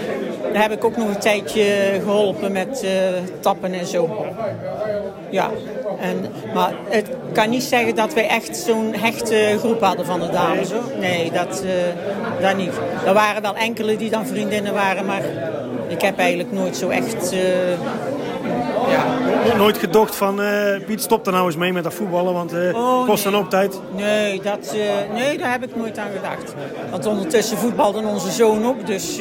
Daar 0.52 0.62
heb 0.62 0.72
ik 0.72 0.84
ook 0.84 0.96
nog 0.96 1.08
een 1.08 1.20
tijdje 1.20 1.64
geholpen 2.04 2.52
met 2.52 2.82
uh, 2.84 2.90
tappen 3.40 3.72
en 3.72 3.86
zo. 3.86 4.26
Ja, 5.30 5.50
en, 6.00 6.32
maar 6.54 6.72
het 6.88 7.08
kan 7.32 7.50
niet 7.50 7.62
zeggen 7.62 7.94
dat 7.94 8.14
wij 8.14 8.28
echt 8.28 8.56
zo'n 8.56 8.94
hechte 8.94 9.56
groep 9.58 9.80
hadden 9.80 10.06
van 10.06 10.20
de 10.20 10.30
dames. 10.30 10.72
Hoor. 10.72 10.82
Nee, 10.98 11.30
dat, 11.32 11.62
uh, 11.64 11.70
dat 12.40 12.56
niet. 12.56 12.72
Er 13.06 13.14
waren 13.14 13.42
wel 13.42 13.56
enkele 13.56 13.96
die 13.96 14.10
dan 14.10 14.26
vriendinnen 14.26 14.72
waren, 14.72 15.06
maar 15.06 15.22
ik 15.88 16.02
heb 16.02 16.18
eigenlijk 16.18 16.52
nooit 16.52 16.76
zo 16.76 16.88
echt... 16.88 17.34
Ja. 18.92 19.56
Nooit 19.56 19.78
gedocht 19.78 20.14
van 20.14 20.40
uh, 20.40 20.84
Piet, 20.86 21.02
stop 21.02 21.26
er 21.26 21.32
nou 21.32 21.46
eens 21.46 21.56
mee 21.56 21.72
met 21.72 21.84
dat 21.84 21.94
voetballen, 21.94 22.32
want 22.32 22.50
het 22.50 22.74
uh, 22.74 22.76
oh, 22.76 23.06
kost 23.06 23.24
nee. 23.24 23.32
dan 23.32 23.42
ook 23.42 23.50
tijd. 23.50 23.80
Nee, 23.96 24.40
dat, 24.42 24.74
uh, 24.76 25.14
nee, 25.14 25.38
daar 25.38 25.50
heb 25.50 25.62
ik 25.62 25.76
nooit 25.76 25.98
aan 25.98 26.10
gedacht. 26.14 26.54
Want 26.90 27.06
ondertussen 27.06 27.56
voetbalde 27.58 27.98
onze 27.98 28.30
zoon 28.30 28.66
ook, 28.66 28.86
dus 28.86 29.18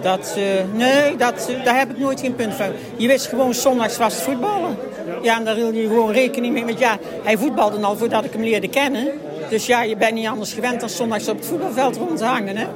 dat, 0.00 0.36
nee, 0.72 1.16
dat, 1.16 1.50
daar 1.64 1.78
heb 1.78 1.90
ik 1.90 1.98
nooit 1.98 2.20
geen 2.20 2.34
punt 2.34 2.54
van. 2.54 2.66
Je 2.96 3.08
wist 3.08 3.26
gewoon 3.26 3.54
zondags 3.54 3.98
was 3.98 4.14
het 4.14 4.22
voetballen. 4.22 4.76
Ja, 5.22 5.36
en 5.36 5.44
daar 5.44 5.54
hield 5.54 5.74
je 5.74 5.86
gewoon 5.86 6.12
rekening 6.12 6.52
mee. 6.52 6.64
Want 6.64 6.78
ja, 6.78 6.98
hij 7.22 7.38
voetbalde 7.38 7.86
al 7.86 7.96
voordat 7.96 8.24
ik 8.24 8.32
hem 8.32 8.42
leerde 8.42 8.68
kennen. 8.68 9.08
Dus 9.52 9.66
ja, 9.66 9.82
je 9.82 9.96
bent 9.96 10.14
niet 10.14 10.26
anders 10.26 10.52
gewend 10.52 10.80
dan 10.80 10.88
zondags 10.88 11.28
op 11.28 11.36
het 11.36 11.46
voetbalveld 11.46 11.96
rond 11.96 12.18
te 12.18 12.24
hangen. 12.24 12.56
Hè? 12.56 12.66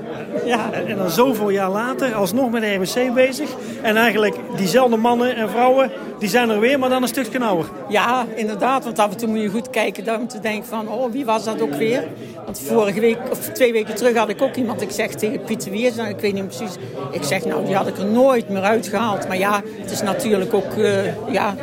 Ja. 0.45 0.73
En, 0.73 0.97
dan 0.97 1.11
zoveel 1.11 1.51
jaar 1.51 1.71
later, 1.71 2.15
alsnog 2.15 2.51
met 2.51 2.63
de 2.63 2.75
RBC 2.75 3.15
bezig. 3.15 3.51
En 3.83 3.97
eigenlijk 3.97 4.37
diezelfde 4.57 4.97
mannen 4.97 5.37
en 5.37 5.51
vrouwen, 5.51 5.91
die 6.19 6.29
zijn 6.29 6.51
er 6.51 6.61
weer, 6.61 6.79
maar 6.79 6.89
dan 6.89 7.03
een 7.03 7.09
stukje 7.09 7.39
nauwer. 7.39 7.67
Ja, 7.89 8.27
inderdaad. 8.35 8.85
Want 8.85 8.99
af 8.99 9.11
en 9.11 9.17
toe 9.17 9.29
moet 9.29 9.41
je 9.41 9.49
goed 9.49 9.71
kijken 9.71 10.21
om 10.21 10.29
te 10.29 10.41
denken 10.41 10.69
van, 10.69 10.89
oh, 10.89 11.13
wie 11.13 11.25
was 11.25 11.45
dat 11.45 11.61
ook 11.61 11.75
weer? 11.75 12.05
Want 12.45 12.61
vorige 12.61 13.01
week, 13.01 13.19
of 13.31 13.39
twee 13.39 13.73
weken 13.73 13.95
terug 13.95 14.17
had 14.17 14.29
ik 14.29 14.43
ook 14.43 14.57
iemand, 14.57 14.81
ik 14.83 14.91
zeg 14.91 15.11
tegen 15.11 15.43
Pieter 15.43 15.71
Wiers, 15.71 15.95
nou, 15.95 16.09
ik 16.09 16.21
weet 16.21 16.35
niet 16.35 16.47
precies. 16.47 16.77
Ik 17.11 17.23
zeg, 17.23 17.45
nou, 17.45 17.65
die 17.65 17.75
had 17.75 17.87
ik 17.87 17.99
er 17.99 18.07
nooit 18.07 18.49
meer 18.49 18.63
uitgehaald. 18.63 19.29
Maar 19.29 19.39
ja, 19.39 19.63
het 19.81 19.91
is 19.91 20.03
natuurlijk 20.03 20.55
ook, 20.55 20.77
uh, 20.77 21.33
ja, 21.33 21.55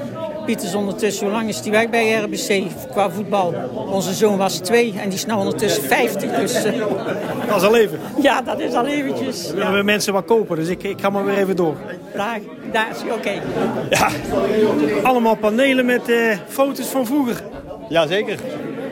Piet 0.45 0.63
is 0.63 0.75
ondertussen, 0.75 1.25
hoe 1.25 1.35
lang 1.35 1.49
is 1.49 1.61
die 1.61 1.71
weg 1.71 1.89
bij 1.89 2.11
RBC 2.11 2.71
qua 2.91 3.09
voetbal? 3.09 3.53
Onze 3.91 4.13
zoon 4.13 4.37
was 4.37 4.57
twee 4.57 4.93
en 4.99 5.09
die 5.09 5.17
is 5.17 5.25
nu 5.25 5.33
ondertussen 5.33 5.83
50. 5.83 6.31
Dus, 6.31 6.65
uh... 6.65 6.71
Dat 7.47 7.61
is 7.61 7.67
al 7.67 7.75
even. 7.75 7.99
Ja, 8.21 8.41
dat 8.41 8.59
is 8.59 8.73
al 8.73 8.85
eventjes. 8.85 9.51
We 9.51 9.63
hebben 9.63 9.85
mensen 9.85 10.13
wat 10.13 10.25
kopen, 10.25 10.55
dus 10.55 10.67
ik, 10.67 10.83
ik 10.83 11.01
ga 11.01 11.09
maar 11.09 11.25
weer 11.25 11.37
even 11.37 11.55
door. 11.55 11.75
Daar, 12.15 12.39
daar 12.71 12.87
is 12.89 13.01
oké. 13.03 13.13
Okay. 13.13 13.41
Ja, 13.89 14.09
allemaal 15.03 15.35
panelen 15.35 15.85
met 15.85 16.09
uh, 16.09 16.37
foto's 16.47 16.87
van 16.87 17.05
vroeger. 17.05 17.41
Jazeker. 17.89 18.37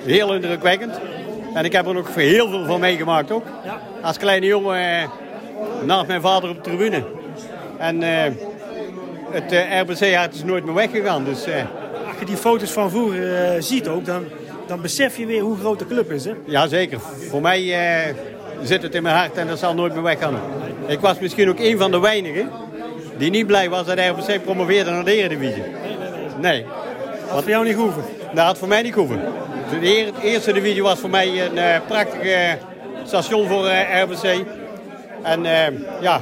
Heel 0.04 0.34
indrukwekkend. 0.34 1.00
En 1.54 1.66
ik 1.66 1.72
heb 1.72 1.88
er 1.88 1.98
ook 1.98 2.10
heel 2.10 2.50
veel 2.50 2.66
van 2.66 2.80
meegemaakt 2.80 3.32
ook. 3.32 3.44
Ja. 3.64 3.80
Als 4.02 4.18
kleine 4.18 4.46
jongen 4.46 4.80
uh, 4.80 5.08
naast 5.86 6.08
mijn 6.08 6.22
vader 6.22 6.50
op 6.50 6.56
de 6.56 6.62
tribune. 6.62 7.04
En 7.78 8.04
het 9.32 9.54
uh, 9.54 9.80
RBC-hart 9.82 10.34
is 10.34 10.44
nooit 10.44 10.66
meer 10.66 10.74
weggegaan. 10.74 11.24
Dus, 11.24 11.48
uh... 11.48 11.54
Als 12.08 12.20
je 12.20 12.26
die 12.26 12.38
foto's 12.38 12.72
van 12.72 12.90
vroeger 12.90 13.56
uh, 13.56 13.62
ziet 13.62 13.88
ook, 13.88 14.06
dan, 14.06 14.24
dan 14.68 14.82
besef 14.82 15.18
je 15.18 15.26
weer 15.26 15.42
hoe 15.42 15.58
groot 15.58 15.80
de 15.80 15.88
club 15.88 16.12
is. 16.12 16.26
Hè? 16.26 16.32
Jazeker. 16.46 17.00
Voor 17.30 17.42
mij 17.42 17.76
zit 18.64 18.82
het 18.82 18.96
in 18.96 19.04
mijn 19.04 19.16
hart 19.16 19.38
en 19.38 19.48
dat 19.48 19.60
zal 19.60 19.74
nooit 19.74 19.94
meer 19.94 20.04
weggaan. 20.04 20.40
Ik 20.88 21.00
was 21.00 21.20
misschien 21.20 21.50
ook 21.50 21.60
een 21.60 21.78
van 21.78 21.92
de 21.92 22.00
weinigen 22.00 22.50
die 23.18 23.30
niet 23.30 23.48
blij 23.48 23.70
was 23.70 23.86
dat 23.86 24.00
RBC 24.00 24.44
promoveerde 24.44 24.92
naar 24.92 25.06
de 25.06 25.16
Eredivisie. 25.16 25.62
Nee, 25.62 25.98
nee, 26.00 26.10
nee. 26.10 26.42
nee. 26.42 26.66
Had 27.28 27.42
voor 27.42 27.52
jou 27.52 27.66
niet 27.66 27.76
gehoeven? 27.76 28.04
Dat 28.34 28.46
had 28.46 28.58
voor 28.58 28.68
mij 28.68 28.82
niet 28.82 28.94
gehoeven. 28.94 29.22
De 29.82 30.12
eerste 30.22 30.54
divisie 30.54 30.84
was 30.84 31.00
voor 31.00 31.10
mij 31.10 31.46
een 31.46 31.82
prachtig 31.88 32.58
station 33.04 33.48
voor 33.48 33.68
RBC. 34.04 34.46
En 35.24 35.44
ja, 36.02 36.22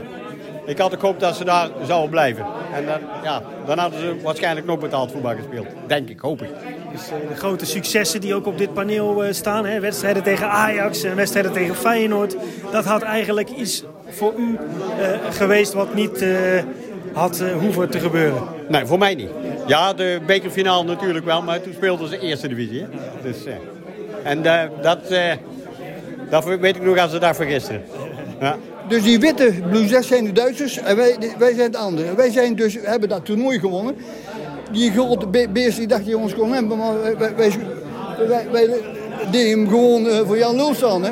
ik 0.70 0.78
had 0.78 0.94
ook 0.94 1.00
gehoopt 1.00 1.20
dat 1.20 1.36
ze 1.36 1.46
daar 1.46 1.70
zouden 1.86 2.10
blijven. 2.10 2.46
En 2.74 2.86
dan, 2.86 3.00
ja, 3.24 3.42
dan 3.66 3.78
hadden 3.78 4.00
ze 4.00 4.16
waarschijnlijk 4.24 4.66
nog 4.66 4.80
betaald 4.80 5.12
voetbal 5.12 5.36
gespeeld. 5.36 5.68
Denk 5.88 6.10
ik, 6.10 6.20
hoop 6.20 6.42
ik. 6.42 6.50
Dus 6.92 7.02
uh, 7.02 7.30
de 7.30 7.36
grote 7.36 7.66
successen 7.66 8.22
die 8.22 8.36
ook 8.36 8.46
op 8.46 8.58
dit 8.58 8.74
paneel 8.74 9.26
uh, 9.26 9.34
staan. 9.34 9.66
Hè? 9.66 9.80
Wedstrijden 9.80 10.24
tegen 10.24 10.50
Ajax 10.50 11.04
en 11.04 11.16
wedstrijden 11.16 11.52
tegen 11.52 11.76
Feyenoord. 11.76 12.36
Dat 12.72 12.86
had 12.86 13.02
eigenlijk 13.02 13.50
iets 13.50 13.84
voor 14.08 14.34
u 14.38 14.52
uh, 14.52 14.58
geweest 15.32 15.74
wat 15.74 15.94
niet 15.94 16.26
had 17.14 17.44
hoeven 17.60 17.90
te 17.90 18.00
gebeuren. 18.00 18.44
Nee, 18.68 18.86
voor 18.86 18.98
mij 18.98 19.16
niet. 19.16 19.30
Ja, 19.68 19.94
de 19.94 20.20
bekerfinale 20.26 20.84
natuurlijk 20.84 21.26
wel. 21.26 21.42
Maar 21.42 21.62
toen 21.62 21.74
speelden 21.74 22.08
ze 22.08 22.20
eerste 22.20 22.48
divisie. 22.48 22.82
Hè? 22.82 22.88
Dus, 23.24 23.38
en 24.24 24.42
dat, 24.82 25.14
dat 26.30 26.46
weet 26.46 26.76
ik 26.76 26.82
nog 26.82 26.98
als 26.98 27.12
ze 27.12 27.20
daar 27.20 27.36
vergisteren. 27.36 27.84
Ja. 28.40 28.58
Dus 28.90 29.04
die 29.04 29.20
witte 29.20 29.54
Blue 29.70 29.88
6 29.88 30.08
zijn 30.08 30.26
de 30.26 30.32
Duitsers 30.32 30.78
en 30.78 30.96
wij, 30.96 31.18
wij 31.38 31.54
zijn 31.54 31.72
de 31.72 31.78
anderen. 31.78 32.16
Wij 32.16 32.32
zijn 32.32 32.56
dus, 32.56 32.78
hebben 32.82 33.10
dat 33.10 33.26
toernooi 33.26 33.60
gewonnen. 33.60 33.96
die 34.72 34.92
grote 34.92 35.28
be 35.28 35.48
beest, 35.54 35.78
die 35.78 35.88
dacht 35.88 36.06
die 36.06 36.18
ons 36.18 36.36
kon 36.36 36.52
hebben, 36.52 36.78
maar 36.78 37.02
wij, 37.02 37.36
wij, 37.36 37.52
wij, 38.28 38.48
wij, 38.52 38.68
deden 39.32 39.60
hem 39.60 39.68
gewoon 39.68 40.06
uh, 40.06 40.20
voor 40.26 40.38
Jan 40.38 40.56
Lul 40.56 40.74
staan. 40.74 41.04
Hè. 41.04 41.12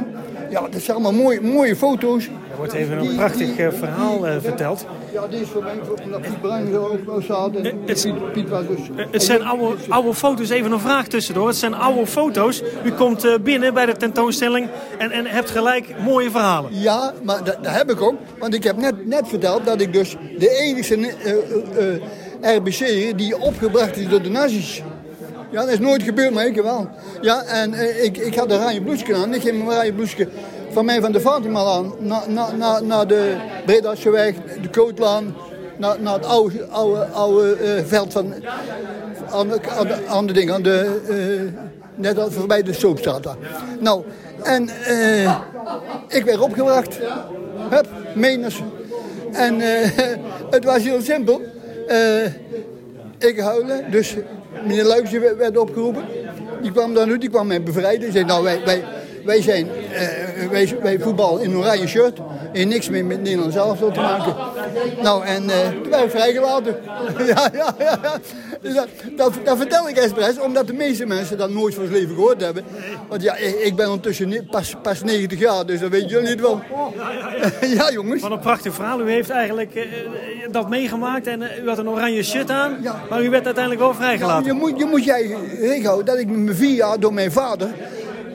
Ja, 0.49 0.61
dat 0.69 0.81
zijn 0.81 0.97
allemaal 0.97 1.21
mooie, 1.21 1.41
mooie 1.41 1.75
foto's. 1.75 2.29
Er 2.57 2.63
wordt 2.63 2.77
even 2.79 2.97
een 2.97 3.15
prachtig 3.15 3.59
uh, 3.59 3.67
verhaal 3.71 4.27
uh, 4.27 4.33
verteld. 4.41 4.85
Ja, 5.13 5.27
dit 5.27 5.41
is 5.41 5.47
voor 5.47 5.63
mij, 5.63 5.73
omdat 6.03 6.21
Piet 6.21 6.41
Bruin 6.41 6.73
er 6.73 6.79
ook 6.79 7.21
zat. 7.23 7.55
En 7.55 7.63
het, 7.85 8.31
Piet 8.33 8.49
was 8.49 8.63
dus... 8.67 9.07
Het 9.11 9.23
zijn 9.23 9.43
oude, 9.43 9.75
oude 9.89 10.13
foto's, 10.13 10.49
even 10.49 10.71
een 10.71 10.79
vraag 10.79 11.07
tussendoor. 11.07 11.47
Het 11.47 11.55
zijn 11.55 11.73
oude 11.73 12.07
foto's. 12.07 12.61
U 12.83 12.91
komt 12.91 13.25
uh, 13.25 13.33
binnen 13.41 13.73
bij 13.73 13.85
de 13.85 13.95
tentoonstelling 13.95 14.69
en, 14.97 15.11
en 15.11 15.25
hebt 15.25 15.49
gelijk 15.49 15.95
mooie 15.99 16.31
verhalen. 16.31 16.71
Ja, 16.73 17.13
maar 17.23 17.43
dat, 17.43 17.57
dat 17.63 17.73
heb 17.73 17.91
ik 17.91 18.01
ook. 18.01 18.15
Want 18.39 18.53
ik 18.53 18.63
heb 18.63 18.77
net, 18.77 19.05
net 19.05 19.27
verteld 19.27 19.65
dat 19.65 19.81
ik 19.81 19.93
dus 19.93 20.15
de 20.37 20.49
enige 20.49 21.13
RBC 22.41 23.17
die 23.17 23.37
opgebracht 23.39 23.97
is 23.97 24.07
door 24.07 24.21
de 24.21 24.29
nazi's. 24.29 24.83
Ja, 25.51 25.61
dat 25.61 25.69
is 25.69 25.79
nooit 25.79 26.03
gebeurd, 26.03 26.33
maar 26.33 26.45
ik 26.45 26.55
wel. 26.55 26.89
Ja, 27.21 27.43
en 27.43 27.73
uh, 27.73 28.03
ik, 28.03 28.17
ik 28.17 28.35
had 28.35 28.51
een 28.51 28.57
oranje 28.59 28.81
bloesje 28.81 29.15
aan. 29.15 29.33
Ik 29.33 29.41
ging 29.41 29.57
mijn 29.57 29.69
oranje 29.69 29.93
bloesje 29.93 30.27
van 30.69 30.85
mij 30.85 31.01
van 31.01 31.11
de 31.11 31.19
Fatima 31.19 31.63
aan 31.63 31.93
naar 31.99 32.23
na, 32.27 32.51
na, 32.51 32.79
na 32.79 33.05
de 33.05 33.35
Bredasjeweg, 33.65 34.35
de 34.61 34.69
Kootlaan, 34.69 35.35
naar, 35.77 36.01
naar 36.01 36.13
het 36.13 36.25
oude, 36.25 36.65
oude, 36.65 37.05
oude 37.05 37.57
uh, 37.61 37.85
veld 37.85 38.13
van 38.13 38.33
aan 39.31 39.51
aan 39.69 39.87
aan 40.07 40.27
de 40.27 40.33
ding, 40.33 40.51
aan 40.51 40.61
de, 40.61 41.01
uh, 41.09 41.51
net 41.95 42.19
als 42.19 42.33
voorbij 42.33 42.63
de 42.63 42.73
Soopstraat 42.73 43.23
daar. 43.23 43.37
Nou, 43.79 44.03
en 44.43 44.69
ik 46.07 46.23
werd 46.25 46.39
opgebracht. 46.39 46.99
Hup, 47.69 47.87
meners. 48.15 48.63
En 49.31 49.59
het 50.55 50.63
was 50.63 50.83
heel 50.83 51.01
simpel. 51.01 51.41
ik 53.17 53.39
huilen, 53.39 53.91
dus 53.91 54.15
meneer 54.65 54.83
Luijsen 54.83 55.37
werd 55.37 55.57
opgeroepen. 55.57 56.03
Die 56.61 56.71
kwam 56.71 56.93
dan 56.93 57.07
nu, 57.07 57.17
die 57.17 57.29
kwam 57.29 57.47
mij 57.47 57.63
bevrijden. 57.63 57.99
Die 57.99 58.11
zei, 58.11 58.25
nou, 58.25 58.43
wij, 58.43 58.61
wij, 58.65 58.83
wij 59.27 59.41
zijn 59.41 59.67
uh, 59.67 60.49
wij, 60.49 60.77
wij 60.81 60.99
voetbal 60.99 61.37
in 61.39 61.51
een 61.51 61.57
oranje 61.57 61.87
shirt. 61.87 62.19
En 62.53 62.67
niks 62.67 62.89
meer 62.89 63.05
met 63.05 63.21
Nederland 63.21 63.53
zelf 63.53 63.77
te 63.77 63.99
maken. 64.01 64.35
Nou, 65.01 65.25
en 65.25 65.43
uh, 65.43 65.67
toen 65.67 66.09
vrijgelaten. 66.09 66.75
ja, 67.33 67.49
ja, 67.53 67.75
ja. 67.79 67.99
Dus 68.61 68.73
dat, 68.73 68.87
dat, 69.15 69.33
dat, 69.43 69.57
vertel 69.57 69.89
ik 69.89 69.97
expres, 69.97 70.39
omdat 70.39 70.67
de 70.67 70.73
meeste 70.73 71.05
mensen 71.05 71.37
dat 71.37 71.49
nooit 71.49 71.75
van 71.75 71.85
zijn 71.85 71.97
leven 71.97 72.15
gehoord 72.15 72.41
hebben. 72.41 72.63
Want 73.07 73.21
ja, 73.21 73.35
ik, 73.35 73.59
ik 73.59 73.75
ben 73.75 73.85
ondertussen 73.85 74.47
pas, 74.49 74.75
pas 74.81 75.03
90 75.03 75.39
jaar, 75.39 75.65
dus 75.65 75.79
dat 75.79 75.89
weten 75.89 76.07
jullie 76.07 76.29
het 76.29 76.41
wel. 76.41 76.61
ja, 77.77 77.91
jongens. 77.91 78.21
Wat 78.21 78.31
een 78.31 78.39
prachtig 78.39 78.73
verhaal. 78.73 79.01
U 79.01 79.09
heeft 79.11 79.29
eigenlijk 79.29 79.75
uh, 79.75 79.83
dat 80.51 80.69
meegemaakt 80.69 81.27
en 81.27 81.41
u 81.63 81.67
had 81.67 81.77
een 81.77 81.89
oranje 81.89 82.23
shirt 82.23 82.49
aan. 82.49 82.77
Ja. 82.81 83.01
Maar 83.09 83.23
u 83.23 83.29
werd 83.29 83.45
uiteindelijk 83.45 83.83
wel 83.83 83.93
vrijgelaten. 83.93 84.45
Ja, 84.45 84.53
je, 84.53 84.59
moet, 84.59 84.79
je 84.79 84.85
moet 84.85 85.03
jij 85.03 85.35
regelhouden 85.59 86.05
dat 86.05 86.17
ik 86.17 86.27
mijn 86.27 86.55
vier 86.55 86.75
jaar 86.75 86.99
door 86.99 87.13
mijn 87.13 87.31
vader 87.31 87.69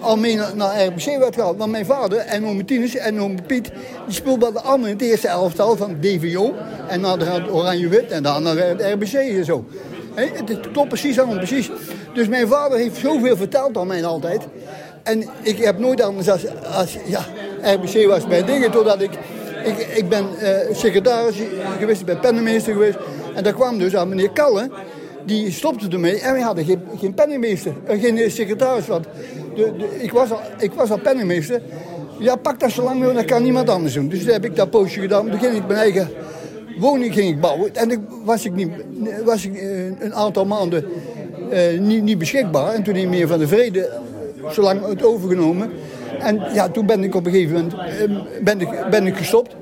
al 0.02 0.16
mee 0.16 0.38
naar, 0.54 0.84
RBC 0.86 1.18
werd 1.18 1.34
gehaald. 1.34 1.58
Want 1.58 1.70
mijn 1.70 1.86
vader 1.86 2.18
en 2.18 2.46
oom 2.46 2.60
en 2.98 3.20
oom 3.20 3.46
Piet, 3.46 3.70
die 4.06 4.14
speelden 4.14 4.64
allemaal 4.64 4.86
in 4.86 4.92
het 4.92 5.02
eerste 5.02 5.28
elftal 5.28 5.76
van 5.76 5.96
DVO. 6.00 6.54
En 6.88 7.02
had 7.04 7.50
Oranje-Wit 7.50 8.10
en 8.10 8.22
dan 8.22 8.42
naar 8.42 8.56
het 8.56 8.80
RBC 8.80 9.12
en 9.12 9.44
zo. 9.44 9.64
He, 10.14 10.26
het 10.44 10.70
klopt 10.72 10.88
precies 10.88 11.20
aan 11.20 11.36
precies. 11.36 11.70
Dus 12.14 12.28
mijn 12.28 12.48
vader 12.48 12.78
heeft 12.78 12.96
zoveel 12.96 13.36
verteld 13.36 13.76
aan 13.76 13.86
mij 13.86 14.04
altijd. 14.04 14.42
En 15.02 15.28
ik 15.42 15.58
heb 15.58 15.78
nooit 15.78 16.02
anders 16.02 16.28
als, 16.30 16.42
als 16.76 16.96
ja, 17.04 17.24
RBC 17.62 18.06
was 18.06 18.26
bij 18.26 18.44
dingen, 18.44 18.70
totdat 18.70 19.02
ik... 19.02 19.10
Ik, 19.64 19.78
ik 19.78 20.08
ben 20.08 20.26
uh, 20.42 20.48
secretaris 20.72 21.36
geweest, 21.78 22.00
ik 22.00 22.06
ben 22.06 22.20
pennenmeester 22.20 22.72
geweest. 22.72 22.98
En 23.34 23.42
daar 23.42 23.52
kwam 23.52 23.78
dus 23.78 23.96
aan 23.96 24.08
meneer 24.08 24.30
Kalle 24.30 24.70
die 25.26 25.50
stopte 25.50 25.88
ermee 25.88 26.20
en 26.20 26.34
we 26.34 26.40
hadden 26.40 26.64
geen, 26.64 26.80
geen 26.98 27.14
penningmeester, 27.14 27.74
geen 27.86 28.30
secretaris. 28.30 28.86
Want 28.86 29.06
de, 29.54 29.72
ik, 29.98 30.12
was 30.12 30.30
al, 30.30 30.40
ik 30.58 30.72
was 30.72 30.90
al 30.90 30.98
penningmeester. 30.98 31.62
Ja, 32.18 32.36
pak 32.36 32.60
dat 32.60 32.70
zo 32.70 32.82
lang 32.82 33.00
wil, 33.00 33.14
dat 33.14 33.24
kan 33.24 33.42
niemand 33.42 33.68
anders 33.68 33.94
doen. 33.94 34.08
Dus 34.08 34.18
toen 34.18 34.32
heb 34.32 34.44
ik 34.44 34.56
dat 34.56 34.70
poosje 34.70 35.00
gedaan. 35.00 35.30
Toen 35.30 35.38
ging 35.38 35.54
ik 35.54 35.66
mijn 35.66 35.78
eigen 35.78 36.08
woning 36.78 37.14
ging 37.14 37.28
ik 37.28 37.40
bouwen. 37.40 37.74
En 37.74 37.88
toen 37.88 38.06
was 38.24 38.44
ik, 38.44 38.54
niet, 38.54 38.70
was 39.24 39.44
ik 39.44 39.62
een 39.98 40.14
aantal 40.14 40.44
maanden 40.44 40.84
uh, 41.52 41.80
niet, 41.80 42.02
niet 42.02 42.18
beschikbaar. 42.18 42.74
En 42.74 42.82
toen 42.82 42.94
heeft 42.94 43.08
meneer 43.08 43.28
Van 43.28 43.38
de 43.38 43.48
Vrede 43.48 43.90
zo 44.50 44.62
lang 44.62 44.86
het 44.86 45.04
overgenomen. 45.04 45.70
En 46.18 46.42
ja, 46.54 46.68
toen 46.68 46.86
ben 46.86 47.04
ik 47.04 47.14
op 47.14 47.26
een 47.26 47.32
gegeven 47.32 47.54
moment 47.54 47.74
ben 48.42 48.60
ik, 48.60 48.68
ben 48.90 49.06
ik 49.06 49.16
gestopt. 49.16 49.56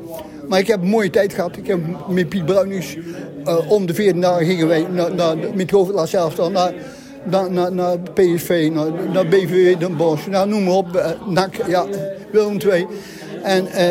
Maar 0.48 0.58
ik 0.58 0.66
heb 0.66 0.82
een 0.82 0.88
mooie 0.88 1.10
tijd 1.10 1.32
gehad. 1.32 1.56
Ik 1.56 1.66
heb 1.66 1.78
met 2.08 2.28
Piet 2.28 2.44
Bruinings 2.44 2.96
uh, 3.44 3.70
om 3.70 3.86
de 3.86 3.94
14 3.94 4.20
dagen 4.20 4.46
gingen 4.46 4.68
wij 4.68 4.86
naar, 4.90 5.14
naar, 5.14 5.36
met 5.54 5.70
hoofdklasse 5.70 6.16
zelf 6.16 6.34
dan 6.34 6.52
naar, 6.52 6.72
naar, 7.24 7.52
naar, 7.52 7.72
naar 7.72 7.98
PSV, 7.98 8.70
naar, 8.72 8.90
naar 9.12 9.26
BVW 9.26 9.78
Den 9.78 9.96
Bosch, 9.96 10.26
nou, 10.26 10.48
noem 10.48 10.64
maar 10.64 10.74
op, 10.74 10.96
uh, 10.96 11.06
NAC, 11.26 11.54
ja, 11.66 11.86
Willem 12.32 12.58
II. 12.60 12.86
En 13.42 13.66
uh, 13.66 13.88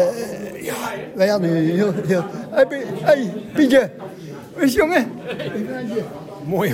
ja, 0.64 0.76
wij 1.16 1.28
hadden 1.28 1.50
heel, 1.50 1.94
heel... 2.08 2.24
Hey, 2.50 2.66
hey 3.02 3.34
Pietje, 3.54 3.90
is 4.56 4.74
jongen? 4.74 5.12
Mooie, 6.44 6.74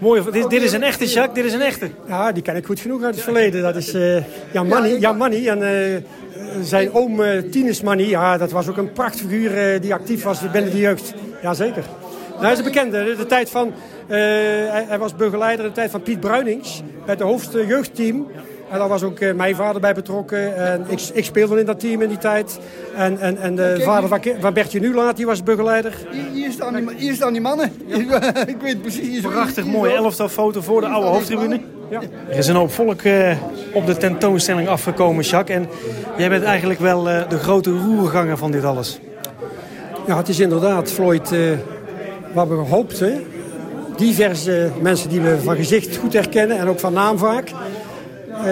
mooie, 0.00 0.30
dit, 0.30 0.50
dit, 0.50 0.62
is 0.62 0.72
een 0.72 0.82
echte, 0.82 1.06
Jacques, 1.06 1.34
dit 1.34 1.44
is 1.44 1.52
een 1.52 1.66
echte. 1.66 1.90
Ja, 2.08 2.32
die 2.32 2.42
ken 2.42 2.56
ik 2.56 2.66
goed 2.66 2.80
genoeg 2.80 3.02
uit 3.02 3.14
het 3.14 3.24
verleden. 3.24 3.62
Dat 3.62 3.76
is 3.76 3.94
uh, 3.94 4.22
Jan 4.52 4.66
Manny, 4.66 4.98
Jan 4.98 5.16
Manny 5.16 5.48
en 5.48 5.58
uh, 5.58 6.64
zijn 6.64 6.94
oom 6.94 7.20
uh, 7.20 7.38
Tinus 7.50 7.82
Manny. 7.82 8.08
Ja, 8.08 8.38
dat 8.38 8.50
was 8.50 8.68
ook 8.68 8.76
een 8.76 8.92
prachtfiguur 8.92 9.80
die 9.80 9.94
actief 9.94 10.22
was 10.22 10.50
binnen 10.50 10.70
de 10.70 10.78
jeugd. 10.78 11.14
Jazeker. 11.42 11.84
Nou, 12.32 12.44
hij 12.44 12.52
is 12.52 12.58
een 12.58 12.64
bekende. 12.64 13.16
De 13.16 13.26
tijd 13.26 13.50
van, 13.50 13.66
uh, 13.66 14.16
hij, 14.16 14.84
hij, 14.88 14.98
was 14.98 15.16
begeleider 15.16 15.64
in 15.64 15.70
de 15.70 15.76
tijd 15.76 15.90
van 15.90 16.02
Piet 16.02 16.20
Bruinings. 16.20 16.82
Bij 17.04 17.14
het 17.14 17.20
hoofdjeugdteam. 17.20 18.26
En 18.70 18.78
daar 18.78 18.88
was 18.88 19.02
ook 19.02 19.20
uh, 19.20 19.34
mijn 19.34 19.54
vader 19.54 19.80
bij 19.80 19.94
betrokken. 19.94 20.56
En 20.56 20.84
ik, 20.88 21.00
ik, 21.12 21.24
speelde 21.24 21.60
in 21.60 21.66
dat 21.66 21.80
team 21.80 22.02
in 22.02 22.08
die 22.08 22.18
tijd. 22.18 22.58
En, 22.96 23.20
en, 23.20 23.36
en 23.36 23.56
de 23.56 23.80
vader 23.80 24.08
van, 24.08 24.20
van 24.40 24.52
Bertje 24.52 24.80
Nulaat, 24.80 25.16
die 25.16 25.26
was 25.26 25.42
begeleider. 25.42 25.94
Hier, 26.32 26.50
staan, 26.50 26.74
die, 26.74 26.88
hier 26.96 27.14
staan 27.14 27.32
die 27.32 27.42
mannen. 27.42 27.72
Ja. 27.86 28.36
ik 28.46 28.56
weet 28.60 28.82
precies. 28.82 29.20
Prachtig 29.20 29.64
mooie 29.64 29.92
elftal 29.92 30.28
foto 30.28 30.60
voor 30.60 30.80
de 30.80 30.86
oude 30.86 31.08
hoofdtribune. 31.08 31.60
Ja. 31.90 32.00
Er 32.28 32.36
is 32.36 32.46
een 32.46 32.56
hoop 32.56 32.72
volk 32.72 33.02
uh, 33.02 33.36
op 33.72 33.86
de 33.86 33.96
tentoonstelling 33.96 34.68
afgekomen, 34.68 35.24
Jacques. 35.24 35.56
En 35.56 35.68
jij 36.16 36.28
bent 36.28 36.44
eigenlijk 36.44 36.80
wel 36.80 37.08
uh, 37.08 37.28
de 37.28 37.38
grote 37.38 37.70
roerganger 37.70 38.36
van 38.38 38.50
dit 38.50 38.64
alles. 38.64 39.00
Ja, 40.06 40.16
het 40.16 40.28
is 40.28 40.40
inderdaad, 40.40 40.92
Floyd 40.92 41.34
wat 42.32 42.48
we 42.48 42.54
hoopten. 42.54 43.24
Diverse 43.96 44.70
mensen 44.80 45.08
die 45.08 45.20
we 45.20 45.38
van 45.40 45.56
gezicht 45.56 45.96
goed 45.96 46.12
herkennen 46.12 46.58
en 46.58 46.68
ook 46.68 46.78
van 46.78 46.92
naam 46.92 47.18
vaak. 47.18 47.50
Uh, 48.28 48.46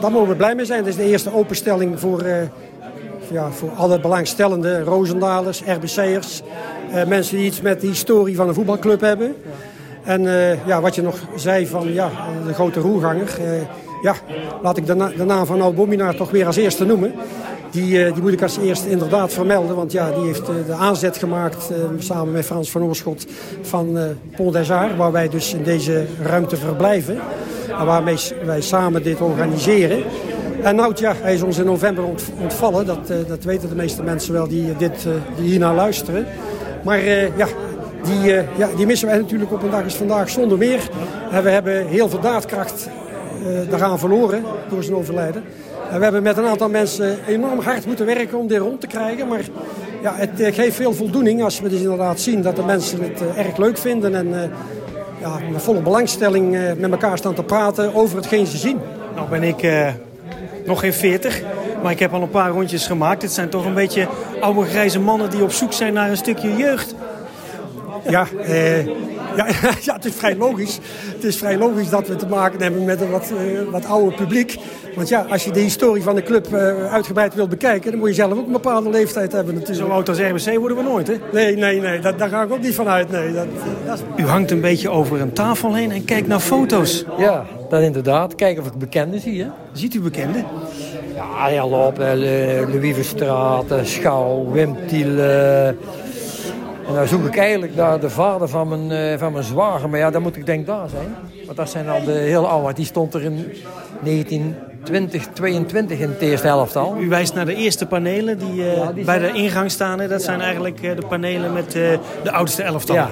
daar 0.00 0.10
mogen 0.10 0.28
we 0.28 0.34
blij 0.34 0.54
mee 0.54 0.64
zijn. 0.64 0.78
Het 0.78 0.88
is 0.88 0.96
de 0.96 1.04
eerste 1.04 1.34
openstelling 1.34 2.00
voor, 2.00 2.22
uh, 2.22 2.36
ja, 3.30 3.50
voor 3.50 3.70
alle 3.70 4.00
belangstellende 4.00 4.82
Roosendalers, 4.82 5.62
RBC'ers. 5.66 6.42
Uh, 6.94 7.04
mensen 7.04 7.36
die 7.36 7.46
iets 7.46 7.60
met 7.60 7.80
de 7.80 7.86
historie 7.86 8.36
van 8.36 8.48
een 8.48 8.54
voetbalclub 8.54 9.00
hebben. 9.00 9.34
En 10.04 10.22
ja, 10.66 10.80
wat 10.80 10.94
je 10.94 11.02
nog 11.02 11.18
zei 11.36 11.66
van 11.66 11.92
ja, 11.92 12.10
de 12.46 12.54
grote 12.54 12.80
roerganger. 12.80 13.38
ja, 14.02 14.14
laat 14.62 14.76
ik 14.76 14.86
de, 14.86 15.12
de 15.16 15.24
naam 15.24 15.46
van 15.46 15.60
Albomina 15.60 16.12
toch 16.12 16.30
weer 16.30 16.46
als 16.46 16.56
eerste 16.56 16.84
noemen. 16.84 17.14
Die, 17.76 18.06
uh, 18.06 18.12
die 18.12 18.22
moet 18.22 18.32
ik 18.32 18.42
als 18.42 18.58
eerste 18.58 18.90
inderdaad 18.90 19.32
vermelden. 19.32 19.76
Want 19.76 19.92
ja, 19.92 20.10
die 20.10 20.24
heeft 20.24 20.48
uh, 20.48 20.54
de 20.66 20.72
aanzet 20.72 21.16
gemaakt 21.16 21.70
uh, 21.70 21.76
samen 21.98 22.32
met 22.32 22.44
Frans 22.44 22.70
van 22.70 22.82
Oorschot 22.82 23.26
van 23.62 23.98
Pont 24.36 24.52
des 24.52 24.70
Arts. 24.70 24.96
Waar 24.96 25.12
wij 25.12 25.28
dus 25.28 25.54
in 25.54 25.62
deze 25.62 26.06
ruimte 26.22 26.56
verblijven. 26.56 27.18
En 27.78 27.86
waarmee 27.86 28.16
wij 28.44 28.60
samen 28.60 29.02
dit 29.02 29.20
organiseren. 29.20 30.02
En 30.62 30.76
nou 30.76 30.92
ja, 30.96 31.12
hij 31.16 31.34
is 31.34 31.42
ons 31.42 31.58
in 31.58 31.64
november 31.64 32.04
ont 32.04 32.24
ontvallen. 32.40 32.86
Dat, 32.86 33.12
dat 33.28 33.44
weten 33.44 33.68
de 33.68 33.74
meeste 33.74 34.02
mensen 34.02 34.32
wel 34.32 34.48
die, 34.48 34.76
dit, 34.76 35.06
die 35.36 35.48
hier 35.48 35.58
naar 35.58 35.74
luisteren. 35.74 36.26
Maar 36.84 37.04
ja, 37.36 37.46
die, 38.02 38.32
ja, 38.56 38.68
die 38.76 38.86
missen 38.86 39.08
wij 39.08 39.16
natuurlijk 39.16 39.52
op 39.52 39.62
een 39.62 39.70
dag 39.70 39.84
als 39.84 39.96
vandaag 39.96 40.30
zonder 40.30 40.58
meer. 40.58 40.80
En 41.30 41.42
we 41.42 41.50
hebben 41.50 41.86
heel 41.86 42.08
veel 42.08 42.20
daadkracht 42.20 42.88
daaraan 43.70 43.98
verloren 43.98 44.42
door 44.68 44.82
zijn 44.82 44.96
overlijden. 44.96 45.42
We 45.90 46.02
hebben 46.02 46.22
met 46.22 46.36
een 46.36 46.46
aantal 46.46 46.68
mensen 46.68 47.18
enorm 47.26 47.58
hard 47.60 47.86
moeten 47.86 48.06
werken 48.06 48.38
om 48.38 48.46
dit 48.46 48.58
rond 48.58 48.80
te 48.80 48.86
krijgen. 48.86 49.28
Maar 49.28 49.40
ja, 50.02 50.14
het 50.14 50.54
geeft 50.54 50.76
veel 50.76 50.94
voldoening 50.94 51.42
als 51.42 51.60
we 51.60 51.68
dus 51.68 51.80
inderdaad 51.80 52.20
zien 52.20 52.42
dat 52.42 52.56
de 52.56 52.62
mensen 52.62 53.02
het 53.02 53.22
uh, 53.22 53.46
erg 53.46 53.56
leuk 53.56 53.78
vinden. 53.78 54.14
En 54.14 54.26
uh, 54.26 54.40
ja, 55.20 55.38
met 55.52 55.62
volle 55.62 55.80
belangstelling 55.80 56.50
met 56.78 56.90
elkaar 56.90 57.18
staan 57.18 57.34
te 57.34 57.42
praten 57.42 57.94
over 57.94 58.16
hetgeen 58.16 58.46
ze 58.46 58.56
zien. 58.56 58.78
Nou 59.14 59.28
ben 59.28 59.42
ik 59.42 59.66
nog 60.64 60.80
geen 60.80 60.92
40, 60.92 61.42
maar 61.82 61.92
ik 61.92 61.98
heb 61.98 62.12
al 62.12 62.22
een 62.22 62.30
paar 62.30 62.50
rondjes 62.50 62.86
gemaakt. 62.86 63.22
Het 63.22 63.32
zijn 63.32 63.48
toch 63.48 63.64
een 63.64 63.74
beetje 63.74 64.08
oude 64.40 64.64
grijze 64.64 65.00
mannen 65.00 65.30
die 65.30 65.42
op 65.42 65.52
zoek 65.52 65.72
zijn 65.72 65.92
naar 65.92 66.10
een 66.10 66.16
stukje 66.16 66.56
jeugd. 66.56 66.94
Ja, 68.08 68.26
Ja, 69.36 69.46
ja, 69.82 69.94
het 69.94 70.04
is 70.04 70.14
vrij 70.14 70.36
logisch. 70.36 70.78
Het 71.14 71.24
is 71.24 71.36
vrij 71.36 71.58
logisch 71.58 71.88
dat 71.88 72.08
we 72.08 72.16
te 72.16 72.26
maken 72.26 72.62
hebben 72.62 72.84
met 72.84 73.00
een 73.00 73.10
wat, 73.10 73.32
uh, 73.32 73.70
wat 73.70 73.86
ouder 73.86 74.14
publiek. 74.14 74.56
Want 74.96 75.08
ja, 75.08 75.26
als 75.30 75.44
je 75.44 75.50
de 75.50 75.60
historie 75.60 76.02
van 76.02 76.14
de 76.14 76.22
club 76.22 76.46
uh, 76.52 76.92
uitgebreid 76.92 77.34
wilt 77.34 77.48
bekijken... 77.48 77.90
dan 77.90 78.00
moet 78.00 78.08
je 78.08 78.14
zelf 78.14 78.32
ook 78.32 78.46
een 78.46 78.52
bepaalde 78.52 78.90
leeftijd 78.90 79.32
hebben 79.32 79.54
natuurlijk. 79.54 79.86
Zo 79.86 79.92
oud 79.92 80.08
als 80.08 80.18
RBC 80.18 80.58
worden 80.58 80.76
we 80.76 80.82
nooit, 80.82 81.06
hè? 81.06 81.14
Nee, 81.32 81.56
nee, 81.56 81.80
nee. 81.80 82.00
Dat, 82.00 82.18
daar 82.18 82.28
ga 82.28 82.42
ik 82.42 82.52
ook 82.52 82.60
niet 82.60 82.74
van 82.74 82.88
uit. 82.88 83.10
Nee, 83.10 83.32
dat, 83.32 83.46
dat 83.86 83.98
is... 83.98 84.24
U 84.24 84.26
hangt 84.26 84.50
een 84.50 84.60
beetje 84.60 84.90
over 84.90 85.20
een 85.20 85.32
tafel 85.32 85.74
heen 85.74 85.90
en 85.90 86.04
kijkt 86.04 86.28
naar 86.28 86.40
foto's. 86.40 87.04
Ja, 87.18 87.44
dat 87.68 87.82
inderdaad. 87.82 88.34
Kijken 88.34 88.62
of 88.62 88.68
ik 88.68 88.78
bekenden 88.78 89.20
zie, 89.20 89.42
hè? 89.42 89.48
Ziet 89.72 89.94
u 89.94 90.00
bekenden? 90.00 90.44
Ja, 91.14 91.24
Arjan 91.24 91.68
Loop, 91.68 91.98
Louis 91.98 92.94
Verstraat, 92.94 93.64
Schouw, 93.82 94.50
Wim 94.50 94.76
Tiel... 94.86 95.18
En 96.88 96.94
dan 96.94 97.08
zoek 97.08 97.26
ik 97.26 97.36
eigenlijk 97.36 97.74
naar 97.74 98.00
de 98.00 98.10
vader 98.10 98.48
van 98.48 98.68
mijn, 98.68 99.12
uh, 99.12 99.18
van 99.18 99.32
mijn 99.32 99.44
zwager. 99.44 99.88
Maar 99.88 99.98
ja, 99.98 100.10
dan 100.10 100.22
moet 100.22 100.36
ik 100.36 100.46
denk 100.46 100.66
daar 100.66 100.88
zijn. 100.88 101.14
Want 101.44 101.56
dat 101.56 101.70
zijn 101.70 101.88
al 101.88 102.04
de 102.04 102.12
heel 102.12 102.48
oude. 102.48 102.72
Die 102.72 102.84
stond 102.84 103.14
er 103.14 103.22
in 103.22 103.52
1920, 104.86 105.98
in 105.98 106.08
het 106.08 106.20
eerste 106.20 106.46
helft 106.46 106.76
al. 106.76 106.96
U 107.00 107.08
wijst 107.08 107.34
naar 107.34 107.46
de 107.46 107.54
eerste 107.54 107.86
panelen 107.86 108.38
die, 108.38 108.54
uh, 108.54 108.76
ja, 108.76 108.92
die 108.92 109.04
bij 109.04 109.18
de 109.18 109.32
ingang 109.32 109.70
staan. 109.70 110.00
Hè? 110.00 110.08
Dat 110.08 110.22
zijn 110.22 110.40
eigenlijk 110.40 110.82
uh, 110.82 110.96
de 110.96 111.06
panelen 111.08 111.52
met 111.52 111.72
de 111.72 111.98
oudste 112.30 112.62
elftal. 112.62 112.94
Ja, 112.94 113.10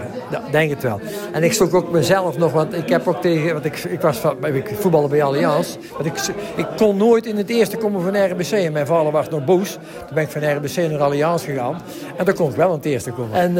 denk 0.50 0.70
het 0.70 0.82
wel. 0.82 1.00
En 1.32 1.42
ik 1.42 1.52
zoek 1.52 1.74
ook 1.74 1.90
mezelf 1.90 2.38
nog. 2.38 2.52
Want 2.52 2.74
ik 2.74 2.88
heb 2.88 3.08
ook 3.08 3.20
tegen... 3.20 3.52
Want 3.52 3.64
ik, 3.64 3.78
ik 3.78 4.00
was 4.00 4.20
ik 4.52 4.70
voetballen 4.78 5.10
bij 5.10 5.22
Allianz. 5.22 5.76
Want 5.92 6.06
ik, 6.06 6.12
ik 6.56 6.66
kon 6.76 6.96
nooit 6.96 7.26
in 7.26 7.36
het 7.36 7.50
eerste 7.50 7.76
komen 7.76 8.02
van 8.02 8.30
RBC. 8.30 8.50
En 8.50 8.72
mijn 8.72 8.86
vader 8.86 9.12
was 9.12 9.28
nog 9.28 9.44
boos. 9.44 9.72
Toen 9.72 10.14
ben 10.14 10.22
ik 10.22 10.30
van 10.30 10.56
RBC 10.56 10.90
naar 10.90 11.02
Allianz 11.02 11.44
gegaan. 11.44 11.82
En 12.16 12.24
dan 12.24 12.34
kon 12.34 12.50
ik 12.50 12.56
wel 12.56 12.68
in 12.68 12.76
het 12.76 12.84
eerste 12.84 13.10
komen. 13.10 13.38
En, 13.38 13.52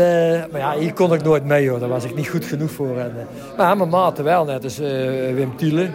maar 0.51 0.61
ja, 0.61 0.75
hier 0.79 0.93
kon 0.93 1.15
ik 1.15 1.23
nooit 1.23 1.45
mee 1.45 1.69
hoor. 1.69 1.79
Daar 1.79 1.89
was 1.89 2.05
ik 2.05 2.15
niet 2.15 2.29
goed 2.29 2.45
genoeg 2.45 2.71
voor. 2.71 2.99
En, 2.99 3.13
maar 3.57 3.77
mijn 3.77 3.89
maten 3.89 4.25
wel 4.25 4.45
net. 4.45 4.63
Dus 4.63 4.79
Wim 5.35 5.57
Tiele. 5.57 5.91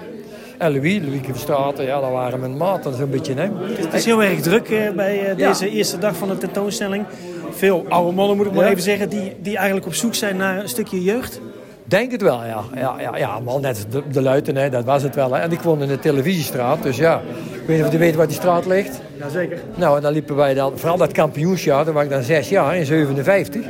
En 0.59 0.71
Louis, 0.71 0.99
Louis 1.01 1.19
Verstraten, 1.23 1.85
ja, 1.85 1.99
dat 1.99 2.11
waren 2.11 2.39
mijn 2.39 2.57
maten 2.57 2.95
zo'n 2.95 3.09
beetje. 3.09 3.33
Hè. 3.33 3.47
Het 3.61 3.93
is 3.93 4.05
heel 4.05 4.23
erg 4.23 4.41
druk 4.41 4.69
eh, 4.69 4.91
bij 4.91 5.29
uh, 5.29 5.47
deze 5.47 5.65
ja. 5.65 5.71
eerste 5.71 5.97
dag 5.97 6.15
van 6.15 6.27
de 6.27 6.37
tentoonstelling. 6.37 7.05
Veel 7.51 7.85
oude 7.89 8.11
mannen, 8.15 8.37
moet 8.37 8.45
ik 8.45 8.53
maar 8.53 8.63
ja. 8.63 8.69
even 8.69 8.83
zeggen, 8.83 9.09
die, 9.09 9.35
die 9.41 9.55
eigenlijk 9.57 9.85
op 9.85 9.93
zoek 9.93 10.15
zijn 10.15 10.37
naar 10.37 10.59
een 10.59 10.69
stukje 10.69 11.03
jeugd. 11.03 11.41
Denk 11.83 12.11
het 12.11 12.21
wel, 12.21 12.43
ja. 12.45 12.63
Ja, 12.75 12.95
ja, 12.99 13.17
ja 13.17 13.39
man, 13.39 13.61
net 13.61 13.85
de, 13.89 14.03
de 14.11 14.21
Luiten, 14.21 14.55
hè, 14.55 14.69
dat 14.69 14.83
was 14.83 15.03
het 15.03 15.15
wel. 15.15 15.33
Hè. 15.33 15.41
En 15.41 15.51
ik 15.51 15.61
woonde 15.61 15.83
in 15.83 15.89
de 15.89 15.99
televisiestraat, 15.99 16.83
dus 16.83 16.97
ja. 16.97 17.21
Ik 17.53 17.61
weet 17.65 17.77
niet 17.77 17.85
of 17.85 17.91
je 17.91 17.97
weet 17.97 18.15
waar 18.15 18.27
die 18.27 18.35
straat 18.35 18.65
ligt. 18.65 19.01
Jazeker. 19.17 19.59
Nou, 19.75 19.95
en 19.95 20.01
dan 20.01 20.13
liepen 20.13 20.35
wij 20.35 20.53
dan, 20.53 20.71
vooral 20.75 20.97
dat 20.97 21.11
kampioensjaar, 21.11 21.85
daar 21.85 21.93
was 21.93 22.03
ik 22.03 22.09
dan 22.09 22.23
zes 22.23 22.49
jaar, 22.49 22.75
in 22.75 22.85
57. 22.85 23.65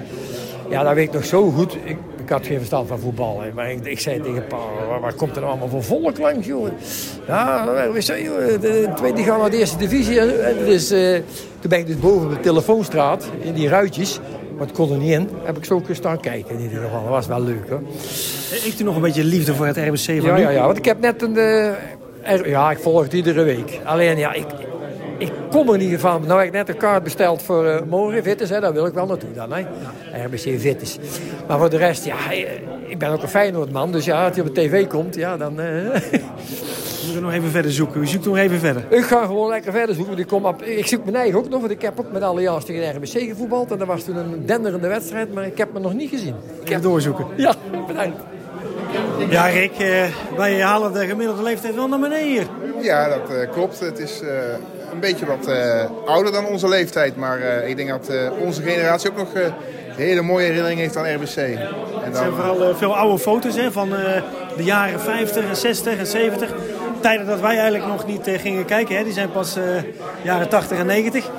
Ja, 0.69 0.83
dat 0.83 0.93
weet 0.93 1.07
ik 1.07 1.13
nog 1.13 1.25
zo 1.25 1.49
goed. 1.49 1.77
Ik, 1.83 1.97
ik 2.29 2.35
had 2.35 2.47
geen 2.47 2.57
verstand 2.57 2.87
van 2.87 2.99
voetbal. 2.99 3.41
Hè. 3.41 3.51
Maar 3.53 3.71
ik, 3.71 3.85
ik 3.85 3.99
zei 3.99 4.21
tegen 4.21 4.47
pa, 4.47 4.57
waar, 4.89 4.99
waar 4.99 5.13
komt 5.13 5.35
er 5.35 5.41
nou 5.41 5.51
allemaal 5.51 5.69
voor 5.69 5.83
volk 5.83 6.17
langs, 6.17 6.47
jongen? 6.47 6.73
Ja, 7.27 7.91
we 7.93 8.01
zijn, 8.01 8.23
de 8.61 8.89
tweede 8.95 9.23
gaan 9.23 9.39
naar 9.39 9.49
de 9.49 9.57
eerste 9.57 9.77
divisie. 9.77 10.15
Dus, 10.65 10.91
uh, 10.91 11.15
toen 11.59 11.69
ben 11.69 11.79
ik 11.79 11.87
dus 11.87 11.99
boven 11.99 12.27
op 12.27 12.33
de 12.33 12.39
telefoonstraat, 12.39 13.29
in 13.39 13.53
die 13.53 13.67
ruitjes. 13.67 14.19
Maar 14.57 14.67
het 14.67 14.75
kon 14.75 14.91
er 14.91 14.97
niet 14.97 15.11
in. 15.11 15.29
Heb 15.43 15.57
ik 15.57 15.65
zo 15.65 15.81
staan 15.91 16.19
kijken 16.19 16.55
in 16.55 16.61
ieder 16.61 16.81
geval. 16.81 17.01
Dat 17.01 17.09
was 17.09 17.27
wel 17.27 17.41
leuk, 17.41 17.69
hoor. 17.69 17.81
Heeft 18.49 18.79
u 18.79 18.83
nog 18.83 18.95
een 18.95 19.01
beetje 19.01 19.23
liefde 19.23 19.55
voor 19.55 19.65
het 19.65 19.77
RBC 19.77 20.05
van 20.05 20.15
ja, 20.15 20.37
ja, 20.37 20.49
ja, 20.49 20.65
want 20.65 20.77
ik 20.77 20.85
heb 20.85 20.99
net 20.99 21.21
een... 21.21 21.35
Uh, 21.35 22.45
ja, 22.45 22.71
ik 22.71 22.77
volg 22.79 23.03
het 23.03 23.13
iedere 23.13 23.43
week. 23.43 23.79
Alleen, 23.83 24.17
ja, 24.17 24.33
ik, 24.33 24.45
ik 25.19 25.31
kom 25.49 25.69
er 25.69 25.77
niet 25.77 25.99
van. 25.99 26.21
Nou 26.27 26.39
heb 26.39 26.47
ik 26.47 26.53
net 26.53 26.69
een 26.69 26.77
kaart 26.77 27.03
besteld 27.03 27.41
voor 27.41 27.65
uh, 27.65 27.81
morgen, 27.87 28.23
Vittes, 28.23 28.49
hè, 28.49 28.59
daar 28.59 28.73
wil 28.73 28.85
ik 28.85 28.93
wel 28.93 29.05
naartoe 29.05 29.33
dan. 29.33 29.51
Hè. 29.51 29.59
Ja. 29.59 30.25
RBC 30.25 30.59
Vittes. 30.59 30.97
Maar 31.47 31.57
voor 31.57 31.69
de 31.69 31.77
rest, 31.77 32.05
ja, 32.05 32.31
ik 32.87 32.97
ben 32.97 33.09
ook 33.09 33.21
een 33.21 33.29
Feyenoordman. 33.29 33.91
Dus 33.91 34.05
ja, 34.05 34.25
als 34.25 34.35
hij 34.35 34.45
op 34.45 34.55
de 34.55 34.61
tv 34.61 34.87
komt, 34.87 35.15
ja, 35.15 35.37
dan... 35.37 35.59
Uh... 35.59 35.65
We 36.99 37.05
moeten 37.05 37.23
nog 37.23 37.33
even 37.33 37.49
verder 37.49 37.71
zoeken. 37.71 38.01
U 38.01 38.07
zoekt 38.07 38.25
nog 38.25 38.37
even 38.37 38.59
verder. 38.59 38.83
Ik 38.89 39.03
ga 39.03 39.25
gewoon 39.25 39.49
lekker 39.49 39.71
verder 39.71 39.95
zoeken. 39.95 40.17
Ik, 40.17 40.27
kom 40.27 40.45
op, 40.45 40.61
ik 40.61 40.87
zoek 40.87 41.03
mijn 41.03 41.15
eigen 41.15 41.39
ook 41.39 41.49
nog, 41.49 41.59
want 41.59 41.71
ik 41.71 41.81
heb 41.81 41.99
ook 41.99 42.11
met 42.11 42.21
Allianz 42.21 42.65
tegen 42.65 42.95
RBC 42.95 43.29
gevoetbald. 43.29 43.71
En 43.71 43.77
dat 43.77 43.87
was 43.87 44.03
toen 44.03 44.15
een 44.15 44.45
denderende 44.45 44.87
wedstrijd, 44.87 45.33
maar 45.33 45.45
ik 45.45 45.57
heb 45.57 45.73
me 45.73 45.79
nog 45.79 45.93
niet 45.93 46.09
gezien. 46.09 46.35
Ik 46.61 46.69
heb 46.69 46.81
doorzoeken. 46.81 47.25
Ja, 47.35 47.53
bedankt. 47.87 48.21
Ja, 49.29 49.45
Rick, 49.45 49.71
wij 50.37 50.61
halen 50.61 50.93
de 50.93 51.05
gemiddelde 51.05 51.43
leeftijd 51.43 51.75
wel 51.75 51.87
naar 51.87 51.99
beneden 51.99 52.27
hier. 52.27 52.47
Ja, 52.81 53.07
dat 53.09 53.49
klopt. 53.51 53.79
Het 53.79 53.99
is 53.99 54.21
een 54.91 54.99
beetje 54.99 55.25
wat 55.25 55.49
ouder 56.05 56.31
dan 56.31 56.45
onze 56.45 56.67
leeftijd. 56.67 57.15
Maar 57.15 57.39
ik 57.41 57.77
denk 57.77 57.89
dat 57.89 58.11
onze 58.39 58.61
generatie 58.61 59.09
ook 59.09 59.17
nog 59.17 59.29
hele 59.95 60.21
mooie 60.21 60.45
herinneringen 60.45 60.83
heeft 60.83 60.97
aan 60.97 61.13
RBC. 61.13 61.37
En 61.37 61.55
dan... 61.55 62.03
Het 62.03 62.17
zijn 62.17 62.31
vooral 62.31 62.75
veel 62.75 62.95
oude 62.95 63.19
foto's 63.19 63.55
hè, 63.55 63.71
van 63.71 63.89
de 64.57 64.63
jaren 64.63 64.99
50 64.99 65.43
en 65.49 65.55
60 65.55 65.97
en 65.97 66.07
70. 66.07 66.53
Tijden 66.99 67.25
dat 67.25 67.39
wij 67.39 67.55
eigenlijk 67.55 67.85
nog 67.85 68.07
niet 68.07 68.29
gingen 68.41 68.65
kijken. 68.65 68.97
Hè. 68.97 69.03
Die 69.03 69.13
zijn 69.13 69.31
pas 69.31 69.57
jaren 70.21 70.49
80 70.49 70.77
en 70.77 70.85
90. 70.85 71.29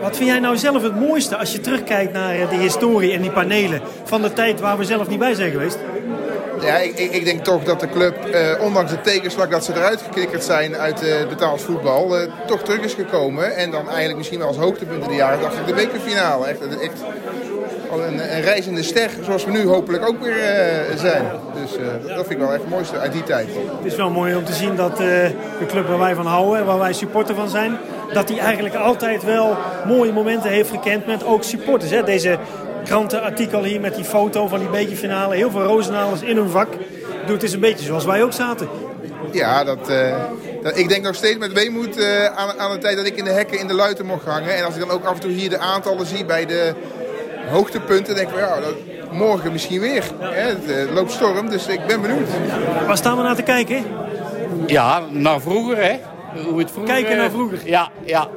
Wat 0.00 0.16
vind 0.16 0.28
jij 0.28 0.38
nou 0.38 0.56
zelf 0.56 0.82
het 0.82 1.00
mooiste 1.00 1.36
als 1.36 1.52
je 1.52 1.60
terugkijkt 1.60 2.12
naar 2.12 2.48
de 2.48 2.56
historie 2.56 3.12
en 3.12 3.22
die 3.22 3.30
panelen 3.30 3.80
van 4.04 4.22
de 4.22 4.32
tijd 4.32 4.60
waar 4.60 4.78
we 4.78 4.84
zelf 4.84 5.08
niet 5.08 5.18
bij 5.18 5.34
zijn 5.34 5.50
geweest? 5.50 5.78
Ja, 6.60 6.76
ik, 6.76 6.98
ik, 6.98 7.24
denk 7.24 7.44
toch 7.44 7.64
dat 7.64 7.80
de 7.80 7.88
club, 7.88 8.24
eh, 8.24 8.62
ondanks 8.62 8.90
de 8.90 9.00
tegenslag 9.00 9.48
dat 9.48 9.64
ze 9.64 9.72
eruit 9.74 10.02
geknikkerd 10.02 10.44
zijn 10.44 10.76
uit 10.76 11.02
uh, 11.02 11.28
betaald 11.28 11.62
voetbal, 11.62 12.20
uh, 12.20 12.30
toch 12.46 12.62
terug 12.62 12.80
is 12.80 12.94
gekomen. 12.94 13.56
En 13.56 13.70
dan 13.70 13.88
eigenlijk 13.88 14.16
misschien 14.16 14.38
wel 14.38 14.48
als 14.48 14.56
hoogtepunt 14.56 15.02
in 15.02 15.08
de 15.08 15.14
jaren 15.14 15.40
dacht 15.40 15.58
ik 15.58 15.66
de 15.66 15.74
bekerfinale. 15.74 16.46
Echt, 16.46 16.60
echt 16.80 17.02
een, 17.92 18.36
een 18.36 18.40
reizende 18.40 18.82
ster, 18.82 19.10
zoals 19.22 19.44
we 19.44 19.50
nu 19.50 19.66
hopelijk 19.66 20.08
ook 20.08 20.22
weer 20.22 20.36
zijn. 20.96 21.24
Dus 21.62 21.70
dat 22.06 22.26
vind 22.26 22.30
ik 22.30 22.38
wel 22.38 22.52
echt 22.52 22.60
het 22.60 22.70
mooiste 22.70 22.98
uit 22.98 23.12
die 23.12 23.22
tijd. 23.22 23.48
Het 23.76 23.92
is 23.92 23.96
wel 23.96 24.10
mooi 24.10 24.36
om 24.36 24.44
te 24.44 24.52
zien 24.52 24.76
dat 24.76 24.96
de 24.96 25.30
club 25.68 25.86
waar 25.86 25.98
wij 25.98 26.14
van 26.14 26.26
houden 26.26 26.58
en 26.58 26.66
waar 26.66 26.78
wij 26.78 26.92
supporter 26.92 27.34
van 27.34 27.48
zijn, 27.48 27.78
dat 28.12 28.28
die 28.28 28.40
eigenlijk 28.40 28.74
altijd 28.74 29.24
wel 29.24 29.56
mooie 29.86 30.12
momenten 30.12 30.50
heeft 30.50 30.70
gekend 30.70 31.06
met 31.06 31.24
ook 31.24 31.42
supporters. 31.42 31.90
Hè? 31.90 32.02
Deze 32.02 32.38
krantenartikel 32.84 33.62
hier 33.62 33.80
met 33.80 33.94
die 33.94 34.04
foto 34.04 34.46
van 34.46 34.58
die 34.58 34.68
bekerfinale. 34.68 35.34
Heel 35.34 35.50
veel 35.50 35.62
Roosendaals 35.62 36.20
in 36.22 36.36
hun 36.36 36.50
vak. 36.50 36.68
Doe 37.26 37.34
het 37.34 37.42
is 37.42 37.52
een 37.52 37.60
beetje 37.60 37.84
zoals 37.84 38.04
wij 38.04 38.22
ook 38.22 38.32
zaten. 38.32 38.68
Ja, 39.32 39.64
dat, 39.64 39.90
uh, 39.90 40.16
dat, 40.62 40.76
ik 40.76 40.88
denk 40.88 41.04
nog 41.04 41.14
steeds 41.14 41.38
met 41.38 41.52
weemoed 41.52 41.98
uh, 41.98 42.24
aan, 42.24 42.58
aan 42.58 42.70
de 42.70 42.78
tijd 42.78 42.96
dat 42.96 43.06
ik 43.06 43.16
in 43.16 43.24
de 43.24 43.30
hekken 43.30 43.58
in 43.58 43.66
de 43.66 43.74
luiten 43.74 44.06
mocht 44.06 44.24
hangen. 44.24 44.56
En 44.56 44.64
als 44.64 44.74
ik 44.74 44.80
dan 44.80 44.90
ook 44.90 45.04
af 45.04 45.14
en 45.14 45.20
toe 45.20 45.30
hier 45.30 45.50
de 45.50 45.58
aantallen 45.58 46.06
zie 46.06 46.24
bij 46.24 46.46
de 46.46 46.72
hoogtepunten, 47.50 48.14
denk 48.14 48.28
ik 48.28 48.34
van 48.34 48.48
ja, 48.48 48.60
dat, 48.60 48.74
morgen 49.10 49.52
misschien 49.52 49.80
weer. 49.80 50.04
Hè? 50.18 50.48
Het 50.48 50.88
uh, 50.88 50.94
loopt 50.94 51.12
storm, 51.12 51.50
dus 51.50 51.66
ik 51.66 51.86
ben 51.86 52.00
benieuwd. 52.02 52.28
Waar 52.86 52.96
staan 52.96 53.16
we 53.16 53.22
naar 53.22 53.36
te 53.36 53.42
kijken? 53.42 53.84
Ja, 54.66 55.02
naar 55.10 55.40
vroeger 55.40 55.76
hè. 55.76 55.98
Hoe 56.44 56.58
het 56.58 56.70
vroeger, 56.70 56.94
Kijken 56.94 57.16
naar 57.16 57.30
vroeger? 57.30 57.58
Ja, 57.64 57.90
ja. 58.04 58.28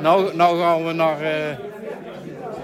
Nou, 0.00 0.36
nou 0.36 0.60
gaan 0.60 0.86
we 0.86 0.92
naar 0.92 1.16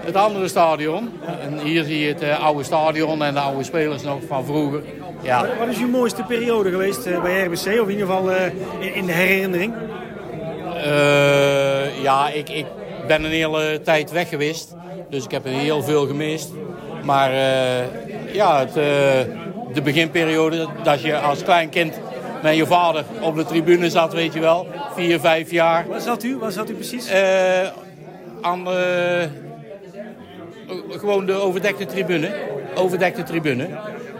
het 0.05 0.15
andere 0.15 0.47
stadion. 0.47 1.09
En 1.41 1.59
hier 1.59 1.83
zie 1.83 1.99
je 1.99 2.07
het 2.07 2.23
uh, 2.23 2.43
oude 2.43 2.63
stadion 2.63 3.23
en 3.23 3.33
de 3.33 3.39
oude 3.39 3.63
spelers 3.63 4.03
nog 4.03 4.19
van 4.27 4.45
vroeger. 4.45 4.83
Ja. 5.21 5.45
Wat 5.59 5.67
is 5.67 5.77
uw 5.77 5.87
mooiste 5.87 6.23
periode 6.23 6.69
geweest 6.69 7.07
uh, 7.07 7.21
bij 7.21 7.43
RBC? 7.43 7.81
Of 7.81 7.87
in 7.87 7.89
ieder 7.89 8.05
geval 8.05 8.31
uh, 8.31 8.45
in, 8.79 8.93
in, 8.93 9.05
de 9.05 9.11
herinnering? 9.11 9.73
ja, 12.01 12.29
ik, 12.29 12.49
ik 12.49 12.65
ben 13.07 13.23
een 13.23 13.31
hele 13.31 13.81
tijd 13.81 14.11
weg 14.11 14.29
geweest. 14.29 14.75
Dus 15.09 15.23
ik 15.23 15.31
heb 15.31 15.45
er 15.45 15.51
heel 15.51 15.83
veel 15.83 16.07
gemist. 16.07 16.49
Maar 17.03 17.33
ja, 18.33 18.59
het, 18.59 18.73
de 19.73 19.81
beginperiode 19.83 20.67
dat 20.83 21.01
je 21.01 21.17
als 21.17 21.43
klein 21.43 21.69
kind 21.69 21.99
met 22.43 22.55
je 22.55 22.65
vader 22.65 23.03
op 23.21 23.35
de 23.35 23.45
tribune 23.45 23.89
zat, 23.89 24.13
weet 24.13 24.33
je 24.33 24.39
wel. 24.39 24.67
Vier, 24.95 25.19
vijf 25.19 25.51
jaar. 25.51 25.87
Waar 25.87 26.01
zat 26.01 26.23
u? 26.23 26.37
Waar 26.37 26.51
zat 26.51 26.69
u 26.69 26.73
precies? 26.73 27.11
aan 28.41 28.63
de 28.63 29.27
gewoon 30.89 31.25
de 31.25 31.33
overdekte 31.33 31.85
tribune. 31.85 32.29
Overdekte 32.75 33.23
tribune. 33.23 33.67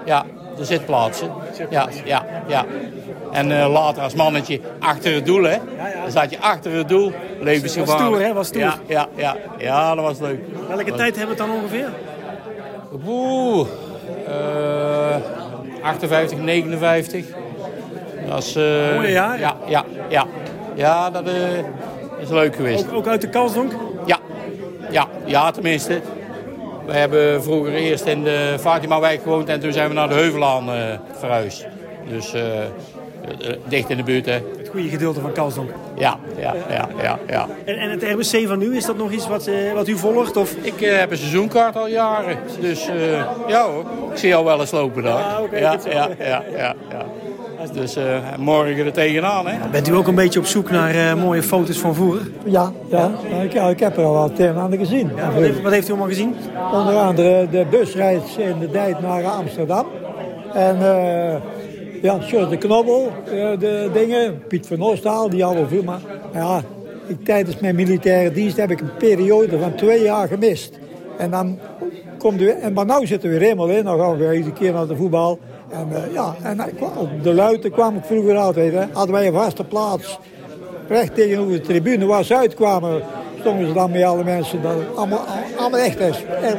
Ja, 0.06 0.26
de 0.58 0.66
zitplaatsen. 0.66 1.32
Ja, 1.70 1.90
ja, 2.06 2.26
ja. 2.48 2.66
En 3.32 3.52
uh, 3.52 3.72
later 3.72 4.04
als 4.04 4.14
mannetje 4.14 4.60
achter 4.80 5.14
het 5.14 5.26
doel, 5.26 5.44
hè. 5.44 5.58
Dan 6.02 6.12
zat 6.12 6.30
je 6.30 6.40
achter 6.40 6.72
het 6.72 6.90
doel, 6.90 7.12
levensgevaarlijk. 7.40 8.00
Was 8.00 8.08
stoer, 8.08 8.28
hè? 8.28 8.34
Was 8.34 8.48
stoer. 8.48 8.62
Ja, 8.62 8.76
ja, 8.88 9.08
ja. 9.16 9.36
ja 9.58 9.96
dat 9.96 10.04
was 10.04 10.20
leuk. 10.20 10.40
Welke 10.68 10.94
tijd 10.94 11.16
hebben 11.16 11.36
we 11.36 11.44
het 11.44 11.52
dan 11.52 11.62
ongeveer? 11.62 11.90
Oeh, 13.08 13.68
uh, 14.28 15.16
58, 15.82 16.38
59. 16.38 17.26
Dat 18.28 18.44
is... 18.44 18.56
Uh, 18.56 18.64
Mooie 18.96 19.12
jaar. 19.12 19.40
Ja, 19.40 19.56
ja, 19.68 19.86
ja. 20.10 20.26
Ja, 20.76 21.10
dat 21.10 21.24
is 22.20 22.30
leuk 22.30 22.56
geweest. 22.56 22.88
Ook, 22.88 22.94
ook 22.94 23.08
uit 23.08 23.22
de 23.22 23.30
Kalsdonk? 23.30 23.72
Ja. 24.06 24.18
Ja, 24.92 25.08
ja, 25.26 25.52
tenminste. 25.52 26.02
We 26.90 26.96
hebben 26.96 27.44
vroeger 27.44 27.74
eerst 27.74 28.06
in 28.06 28.24
de 28.24 28.56
Fatimawijk 28.60 29.22
gewoond 29.22 29.50
en 29.50 29.60
toen 29.60 29.74
zijn 29.74 29.88
we 29.88 29.94
naar 29.94 30.10
de 30.10 30.14
Heuvelaan 30.14 30.70
uh, 30.70 30.76
verhuisd. 31.20 31.66
Dus 32.10 32.34
uh, 32.34 32.42
eh, 32.62 32.70
dicht 33.68 33.90
in 33.90 33.98
de 33.98 34.04
buurt. 34.04 34.26
Hè. 34.26 34.32
Het 34.58 34.70
goede 34.70 34.90
gedeelte 34.90 35.20
van 35.20 35.32
Kalsdonk. 35.32 35.70
Ja, 35.98 36.20
ja, 36.40 36.56
ja, 36.70 36.90
ja, 37.02 37.20
ja. 37.28 37.48
En, 37.66 37.78
en 37.78 37.90
het 37.90 38.04
RBC 38.04 38.48
van 38.48 38.60
nu, 38.60 38.76
is 38.76 38.86
dat 38.86 38.98
nog 38.98 39.12
iets 39.12 39.28
wat, 39.28 39.48
eh, 39.48 39.74
wat 39.74 39.88
u 39.88 39.98
volgt? 39.98 40.38
Of? 40.38 40.56
Ik 40.62 40.82
eh, 40.82 40.98
heb 40.98 41.12
een 41.12 41.18
seizoenkaart 41.18 41.76
al 41.76 41.88
jaren. 41.88 42.38
Dus 42.60 42.88
eh, 42.88 43.24
ja 43.48 43.66
hoor, 43.66 43.86
ik 44.12 44.18
zie 44.18 44.30
jou 44.30 44.46
wel 44.46 44.60
eens 44.60 44.72
lopen 44.72 45.04
daar. 45.04 45.24
Ah, 45.24 45.42
oké, 45.42 45.58
ja, 45.58 45.78
ja, 45.86 46.10
ja, 46.20 46.44
ja, 46.52 46.76
ja. 46.90 47.06
Dus 47.74 47.96
eh, 47.96 48.18
morgen 48.38 48.86
er 48.86 48.94
tegenaan, 48.94 49.48
hè? 49.48 49.70
Bent 49.72 49.88
u 49.88 49.96
ook 49.96 50.08
een 50.08 50.16
beetje 50.16 50.40
op 50.40 50.46
zoek 50.46 50.72
naar 50.72 50.96
eh, 50.96 51.22
mooie 51.22 51.44
foto's 51.44 51.78
van 51.78 51.96
vroeger? 51.96 52.22
Ja, 52.46 52.72
ja. 52.90 53.12
Ik, 53.44 53.54
ik 53.54 53.80
heb 53.80 53.98
er 53.98 54.04
al 54.04 54.14
wat 54.14 54.40
een 54.40 54.48
en 54.48 54.58
ander 54.58 54.80
gezien. 54.80 55.12
Ja, 55.16 55.32
wat, 55.32 55.42
heeft, 55.42 55.62
wat 55.62 55.72
heeft 55.72 55.88
u 55.88 55.90
allemaal 55.90 56.08
gezien? 56.08 56.36
Onder 56.74 56.96
andere 56.96 57.48
de 57.52 57.66
busreis 57.70 58.38
in 58.38 58.60
de 58.60 58.72
tijd 58.72 59.02
naar 59.02 59.24
Amsterdam. 59.24 59.86
En 60.54 60.78
eh 60.82 61.36
ja, 62.02 62.22
Sjors 62.22 62.50
de 62.50 62.58
Knobbel, 62.58 63.12
eh, 63.26 63.60
de 63.60 63.90
dingen. 63.94 64.44
Piet 64.48 64.68
van 64.68 64.84
Oostaal, 64.84 65.30
die 65.30 65.44
hadden 65.44 65.68
veel. 65.68 65.84
Maar 65.84 66.02
ja, 66.34 66.62
ik, 67.08 67.26
tijdens 67.26 67.60
mijn 67.60 67.76
militaire 67.76 68.32
dienst 68.32 68.58
heb 68.58 68.72
ik 68.72 68.82
een 68.82 68.98
periode 68.98 69.60
van 69.60 69.76
twee 69.76 70.04
jaar 70.04 70.28
gemist. 70.28 70.80
En 71.18 71.32
dan 71.32 71.60
komt 72.18 72.42
u, 72.42 72.50
en 72.50 72.74
maar 72.74 72.86
nu 72.86 73.08
zitten 73.08 73.30
we 73.30 73.38
weer 73.38 73.48
helemaal 73.48 73.70
in. 73.70 73.84
Dan 73.84 74.00
gaan 74.00 74.12
we 74.12 74.18
weer 74.18 74.34
iedere 74.34 74.54
keer 74.54 74.74
naar 74.74 74.88
de 74.88 74.96
voetbal. 74.96 75.40
En 75.70 75.88
eh, 75.92 76.14
ja, 76.14 76.36
en 76.42 76.62
op 76.98 77.24
de 77.24 77.34
luiten 77.34 77.72
kwam 77.72 77.96
ik 77.96 78.04
vroeger 78.04 78.38
altijd. 78.38 78.74
Hè. 78.74 78.86
Hadden 78.94 79.16
wij 79.16 79.28
een 79.28 79.34
vaste 79.34 79.64
plaats. 79.64 80.20
Recht 80.88 81.16
tegenover 81.16 81.52
de 81.52 81.62
tribune 81.62 82.06
waar 82.06 82.24
ze 82.24 82.36
uitkwamen. 82.36 83.02
Stonden 83.40 83.68
ze 83.68 83.74
dan 83.74 83.92
met 83.92 84.04
alle 84.04 84.24
mensen. 84.24 84.62
Dat, 84.62 84.74
allemaal, 84.96 85.26
allemaal 85.58 85.80
echt. 85.80 86.00
hè. 86.00 86.10
En, 86.42 86.58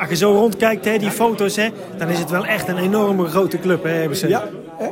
Als 0.00 0.08
je 0.08 0.16
zo 0.16 0.32
rondkijkt, 0.32 0.84
hè, 0.84 0.98
die 0.98 1.10
foto's, 1.10 1.56
hè, 1.56 1.68
dan 1.98 2.08
is 2.08 2.18
het 2.18 2.30
wel 2.30 2.44
echt 2.46 2.68
een 2.68 2.78
enorme 2.78 3.26
grote 3.26 3.58
club, 3.58 3.82
hè, 3.82 4.04
RBC. 4.04 4.28
Ja, 4.28 4.42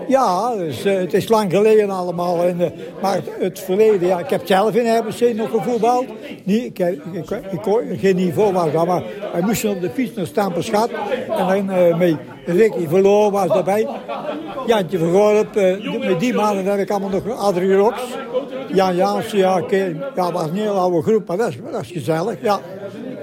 ja 0.09 0.55
dus, 0.57 0.85
eh, 0.85 0.95
het 0.99 1.15
is 1.15 1.29
lang 1.29 1.53
geleden 1.53 1.91
allemaal. 1.91 2.45
Eh, 2.45 2.55
maar 3.03 3.21
het, 3.39 3.61
verleden, 3.61 4.09
ja, 4.09 4.19
ik 4.19 4.31
heb 4.31 4.41
zelf 4.45 4.75
in 4.75 4.97
RBC 4.97 5.35
nog 5.37 5.51
gevoetbald. 5.51 6.05
Niet, 6.45 6.65
ik, 6.65 6.79
ik, 6.79 7.01
ik, 7.13 7.31
ik- 7.31 8.01
geen 8.01 8.17
niveau 8.17 8.53
was 8.53 8.73
maar 8.73 9.03
wij 9.33 9.41
moesten 9.43 9.71
op 9.71 9.81
de 9.81 9.91
fiets 9.91 10.17
naar 10.17 10.27
Stamperschat. 10.27 10.91
En 11.39 11.47
dan 11.47 11.71
eh, 11.71 11.97
met 11.99 12.17
Ricky 12.47 12.89
Verloor 12.89 13.31
was 13.31 13.49
daarbij. 13.49 13.87
Jantje 14.67 14.99
Vergorp, 14.99 15.57
eh, 15.57 15.99
met 16.09 16.21
die 16.21 16.35
mannen 16.35 16.65
heb 16.65 16.79
ik 16.79 16.91
allemaal 16.91 17.09
nog 17.09 17.39
Adrie 17.39 17.75
Rox. 17.77 18.03
Jan 18.75 18.97
Jansen, 18.97 19.39
ja, 19.39 19.63
ja, 20.15 20.33
was 20.33 20.43
een 20.47 20.55
heel 20.55 20.75
oude 20.79 21.03
groep, 21.03 21.27
maar 21.29 21.37
dat 21.37 21.49
is, 21.49 21.57
dat 21.73 21.81
is 21.81 21.91
gezellig, 21.91 22.37
ja. 22.43 22.61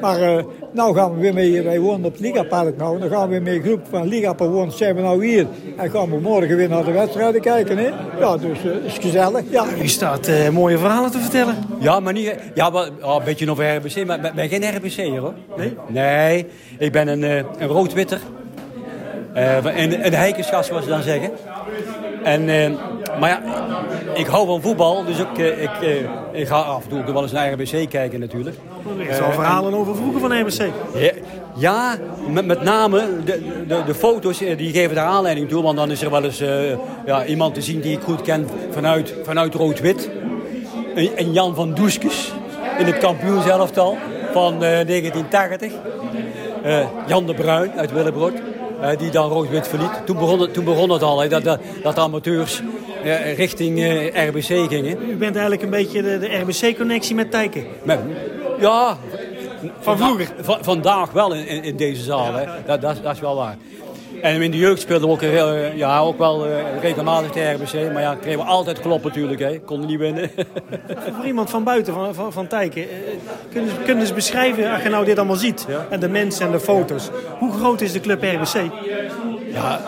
Maar 0.02 0.22
eh 0.22 0.44
nou 0.72 0.96
gaan 0.96 1.14
we 1.14 1.20
weer 1.20 1.34
mee, 1.34 1.62
wij 1.62 1.80
wonen 1.80 2.06
op 2.06 2.12
het 2.12 2.22
Ligapark 2.22 2.78
nou, 2.78 3.00
dan 3.00 3.10
gaan 3.10 3.22
we 3.22 3.28
weer 3.30 3.42
met 3.42 3.54
een 3.54 3.62
groep 3.62 3.82
van 3.90 4.08
Ligapawons 4.08 4.78
zijn 4.78 4.96
we 4.96 5.02
nou 5.02 5.26
hier. 5.26 5.48
En 5.78 5.90
gaan 5.90 6.10
we 6.10 6.20
morgen 6.20 6.56
weer 6.56 6.70
naar 6.70 6.86
de 6.86 6.92
wedstrijden 6.92 7.42
kijken, 7.42 7.78
hè. 7.78 7.90
Ja, 8.20 8.38
dus 8.38 8.66
eh, 8.66 8.86
is 8.86 8.98
gezellig, 8.98 9.44
ja. 9.50 9.66
U 9.82 9.88
staat 9.88 10.28
eh, 10.28 10.50
mooie 10.50 10.78
verhalen 10.78 11.12
te 11.12 11.20
vertellen. 11.20 11.56
Ja, 11.80 12.00
maar 12.00 12.14
niet... 12.14 12.36
Ja, 12.54 12.72
wel, 12.72 12.88
oh, 13.02 13.16
een 13.16 13.24
beetje 13.24 13.52
over 13.52 13.76
RBC, 13.76 14.06
maar 14.06 14.26
ik 14.26 14.34
ben 14.34 14.50
geen 14.50 14.76
RBC'er 14.76 15.20
hoor. 15.20 15.34
Nee? 15.58 15.76
Nee, 15.88 16.48
ik 16.78 16.92
ben 16.92 17.08
een, 17.08 17.24
eh, 17.24 17.36
een 17.58 17.68
rood-witter. 17.68 18.20
Eh, 19.34 19.56
een, 19.64 20.06
een 20.06 20.14
heikenschat, 20.14 20.66
zoals 20.66 20.84
ze 20.84 20.90
dan 20.90 21.02
zeggen. 21.02 21.32
En, 22.24 22.50
eh, 22.50 22.72
maar 23.20 23.30
ja, 23.30 23.42
ik 24.14 24.26
hou 24.26 24.48
van 24.48 24.62
voetbal, 24.62 25.06
dus 25.06 25.20
ik, 25.20 25.38
eh, 25.38 25.62
ik, 25.62 25.82
eh, 25.82 26.40
ik 26.42 26.48
ga 26.48 26.56
af 26.56 26.84
en 26.84 26.90
toe 26.90 27.00
ook 27.00 27.14
wel 27.14 27.22
eens 27.22 27.32
naar 27.32 27.52
RBC 27.52 27.90
kijken 27.90 28.20
natuurlijk. 28.20 28.56
Er 29.10 29.24
al 29.24 29.32
verhalen 29.32 29.74
over 29.74 29.96
vroeger 29.96 30.20
van 30.20 30.42
RBC. 30.42 30.72
Ja, 30.94 31.12
ja 31.56 31.98
met, 32.30 32.46
met 32.46 32.62
name 32.62 33.04
de, 33.26 33.64
de, 33.68 33.84
de 33.86 33.96
foto's 33.96 34.38
die 34.38 34.72
geven 34.72 34.96
daar 34.96 35.06
aanleiding 35.06 35.50
toe. 35.50 35.64
Want 35.64 35.78
dan 35.78 35.92
is 35.92 36.02
er 36.02 36.12
wel 36.12 36.24
eens 36.24 36.44
ja, 37.06 37.26
iemand 37.26 37.54
te 37.54 37.62
zien 37.62 37.80
die 37.80 37.92
ik 37.92 38.02
goed 38.02 38.22
ken 38.22 38.48
vanuit, 38.72 39.16
vanuit 39.24 39.54
Rood-Wit. 39.54 40.10
En, 40.96 41.18
en 41.18 41.34
Jan 41.34 41.56
van 41.56 41.74
Doeskes 41.74 42.32
in 42.78 42.86
het 42.86 42.98
kampioenselftal 42.98 43.98
van 44.32 44.54
eh, 44.54 44.60
1980. 44.60 45.72
Eh, 46.64 46.86
Jan 47.08 47.26
de 47.26 47.34
Bruin 47.34 47.72
uit 47.78 47.92
Willebrood. 47.92 48.34
Eh, 48.82 48.98
die 48.98 49.10
dan 49.10 49.30
Rood-Wit 49.30 49.68
verliet. 49.68 50.06
Toen 50.06 50.18
begon 50.18 50.40
het, 50.40 50.54
toen 50.54 50.64
begon 50.64 50.90
het 50.90 51.02
al, 51.02 51.20
hè, 51.20 51.28
dat, 51.28 51.44
dat, 51.44 51.60
dat 51.84 51.96
de 51.96 52.02
amateurs 52.02 52.62
eh, 53.04 53.38
richting 53.38 53.80
eh, 53.80 54.28
RBC 54.28 54.70
gingen. 54.70 55.10
U 55.10 55.16
bent 55.16 55.34
eigenlijk 55.34 55.62
een 55.62 55.70
beetje 55.70 56.02
de, 56.02 56.20
de 56.20 56.38
RBC-connectie 56.38 57.16
met 57.16 57.32
Tijken. 57.32 57.66
Met, 57.84 58.00
ja, 58.60 58.98
van 59.80 59.98
vroeger. 59.98 60.28
vandaag 60.62 61.12
wel 61.12 61.34
in, 61.34 61.48
in, 61.48 61.64
in 61.64 61.76
deze 61.76 62.04
zaal, 62.04 62.34
hè. 62.34 62.46
Dat, 62.66 62.82
dat, 62.82 63.04
dat 63.04 63.14
is 63.14 63.20
wel 63.20 63.36
waar. 63.36 63.58
En 64.22 64.42
in 64.42 64.52
de 64.52 64.58
jeugd 64.58 64.82
speelden 64.82 65.08
we 65.08 65.14
ook, 65.14 65.22
eh, 65.22 65.78
ja, 65.78 66.00
ook 66.00 66.18
wel 66.18 66.46
eh, 66.46 66.52
regelmatig 66.82 67.32
de 67.32 67.52
RBC. 67.52 67.94
Maar 67.94 68.02
ja, 68.02 68.16
kregen 68.16 68.40
we 68.40 68.46
altijd 68.46 68.80
klop 68.80 69.04
natuurlijk, 69.04 69.40
hè. 69.40 69.60
Konden 69.60 69.88
niet 69.90 70.00
winnen. 70.00 70.32
Voor 71.16 71.26
iemand 71.26 71.50
van 71.50 71.64
buiten, 71.64 71.94
van, 71.94 72.14
van, 72.14 72.34
van 72.34 72.48
Tijken, 72.48 72.82
eh, 72.82 72.88
kunnen, 73.52 73.70
ze- 73.70 73.76
kunnen 73.86 74.08
ze 74.08 74.14
beschrijven, 74.14 74.72
als 74.74 74.84
je 74.84 74.90
nou 74.90 75.06
dit 75.06 75.18
allemaal 75.18 75.36
ziet, 75.36 75.68
en 75.90 76.00
de 76.00 76.10
mensen 76.10 76.46
en 76.46 76.52
de 76.52 76.60
foto's, 76.60 77.10
hoe 77.40 77.52
groot 77.54 77.82
is 77.82 77.92
de 77.92 78.00
club 78.00 78.24
RBC? 78.24 78.72
Ja, 79.54 79.82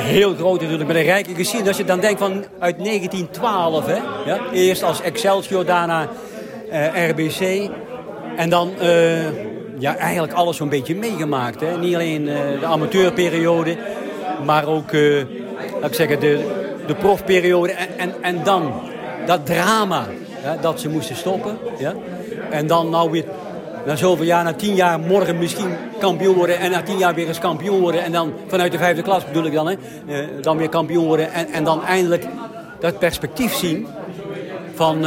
heel 0.00 0.34
groot 0.34 0.60
natuurlijk, 0.60 0.86
met 0.88 0.96
een 0.96 1.02
rijke 1.02 1.34
geschiedenis. 1.34 1.68
Als 1.68 1.76
je 1.76 1.84
dan 1.84 2.00
denkt 2.00 2.18
van 2.20 2.44
uit 2.58 2.78
1912, 2.84 3.86
hè. 3.86 3.96
Ja, 4.24 4.38
eerst 4.52 4.82
als 4.82 5.00
Excelsior, 5.02 5.64
daarna 5.64 6.08
RBC. 7.08 7.70
En 8.36 8.50
dan 8.50 8.70
ja, 9.82 9.96
eigenlijk 9.96 10.32
alles 10.32 10.56
zo'n 10.56 10.68
beetje 10.68 10.94
meegemaakt. 10.94 11.60
Hè. 11.60 11.78
Niet 11.78 11.94
alleen 11.94 12.28
eh, 12.28 12.60
de 12.60 12.66
amateurperiode, 12.66 13.76
maar 14.44 14.66
ook 14.66 14.92
eh, 14.92 15.24
laat 15.80 15.90
ik 15.90 15.94
zeggen, 15.94 16.20
de, 16.20 16.44
de 16.86 16.94
profperiode. 16.94 17.72
En, 17.72 17.88
en, 17.98 18.14
en 18.20 18.44
dan 18.44 18.72
dat 19.26 19.46
drama 19.46 20.06
hè, 20.30 20.60
dat 20.60 20.80
ze 20.80 20.88
moesten 20.88 21.16
stoppen. 21.16 21.58
Ja. 21.78 21.94
En 22.50 22.66
dan 22.66 22.90
nou 22.90 23.10
weer 23.10 23.24
na 23.86 23.96
zoveel 23.96 24.24
jaar, 24.24 24.44
na 24.44 24.52
tien 24.52 24.74
jaar, 24.74 25.00
morgen 25.00 25.38
misschien 25.38 25.76
kampioen 25.98 26.34
worden. 26.34 26.58
En 26.58 26.70
na 26.70 26.82
tien 26.82 26.98
jaar 26.98 27.14
weer 27.14 27.28
eens 27.28 27.38
kampioen 27.38 27.80
worden. 27.80 28.02
En 28.02 28.12
dan 28.12 28.32
vanuit 28.46 28.72
de 28.72 28.78
vijfde 28.78 29.02
klas 29.02 29.26
bedoel 29.26 29.44
ik 29.44 29.52
dan. 29.52 29.66
Hè, 29.66 29.72
eh, 30.06 30.26
dan 30.40 30.56
weer 30.56 30.68
kampioen 30.68 31.06
worden. 31.06 31.32
En, 31.32 31.46
en 31.52 31.64
dan 31.64 31.84
eindelijk 31.84 32.24
dat 32.80 32.98
perspectief 32.98 33.54
zien. 33.54 33.86
Van, 34.74 35.06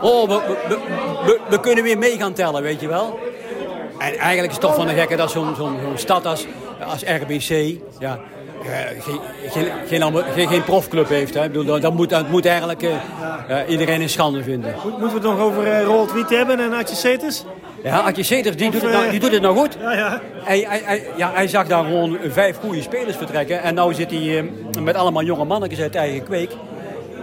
oh, 0.00 0.28
we, 0.28 0.40
we, 0.68 0.78
we, 1.26 1.40
we 1.48 1.60
kunnen 1.60 1.84
weer 1.84 1.98
mee 1.98 2.16
gaan 2.16 2.32
tellen, 2.32 2.62
weet 2.62 2.80
je 2.80 2.88
wel. 2.88 3.18
En 4.02 4.18
eigenlijk 4.18 4.46
is 4.46 4.52
het 4.52 4.60
toch 4.60 4.74
van 4.74 4.86
de 4.86 4.92
gekke 4.94 5.16
dat 5.16 5.30
zo'n 5.30 5.54
zo'n 5.56 5.76
stad 5.94 6.26
als, 6.26 6.46
als 6.86 7.02
RBC... 7.02 7.76
Ja, 7.98 8.18
eh, 8.64 9.02
geen, 9.02 9.18
geen, 9.50 10.12
geen, 10.34 10.48
geen, 10.48 10.64
profclub 10.64 11.08
heeft. 11.08 11.34
Hè. 11.34 11.44
Ik 11.44 11.52
bedoel, 11.52 11.80
dat, 11.80 11.94
moet, 11.94 12.10
dat 12.10 12.28
moet 12.28 12.46
eigenlijk 12.46 12.82
eh, 12.82 12.90
eh, 13.48 13.68
iedereen 13.70 14.00
een 14.00 14.08
schande 14.08 14.42
vinden. 14.42 14.74
Moet- 14.84 14.98
Moeten 14.98 15.20
we 15.20 15.28
het 15.28 15.38
nog 15.38 15.46
over 15.46 15.66
eh 15.66 15.84
Roald 15.84 16.12
Wiet 16.12 16.30
hebben 16.30 16.60
en 16.60 16.72
Atje 16.72 16.96
Seters? 16.96 17.44
Ja, 17.82 17.98
Adje 17.98 18.22
Seters, 18.22 18.56
die, 18.56 18.66
Of, 18.66 18.72
doet 18.72 18.82
het 18.82 18.92
nou, 18.92 19.10
die 19.10 19.20
doet 19.20 19.32
het 19.32 19.42
nou 19.42 19.56
goed. 19.56 19.76
Ja, 19.80 19.92
ja. 19.92 20.20
Hij, 20.42 20.64
hij, 20.68 20.80
hij- 20.84 21.06
ja, 21.16 21.30
hij 21.34 21.48
zag 21.48 21.66
daar 21.66 21.84
gewoon 21.84 22.18
vijf 22.30 22.56
goede 22.56 22.82
spelers 22.82 23.16
vertrekken. 23.16 23.62
En 23.62 23.74
nu 23.74 23.94
zit 23.94 24.10
hij 24.10 24.50
met 24.82 24.94
allemaal 24.94 25.22
jonge 25.22 25.44
mannetjes 25.44 25.80
uit 25.80 25.94
eigen 25.94 26.22
kweek. 26.24 26.50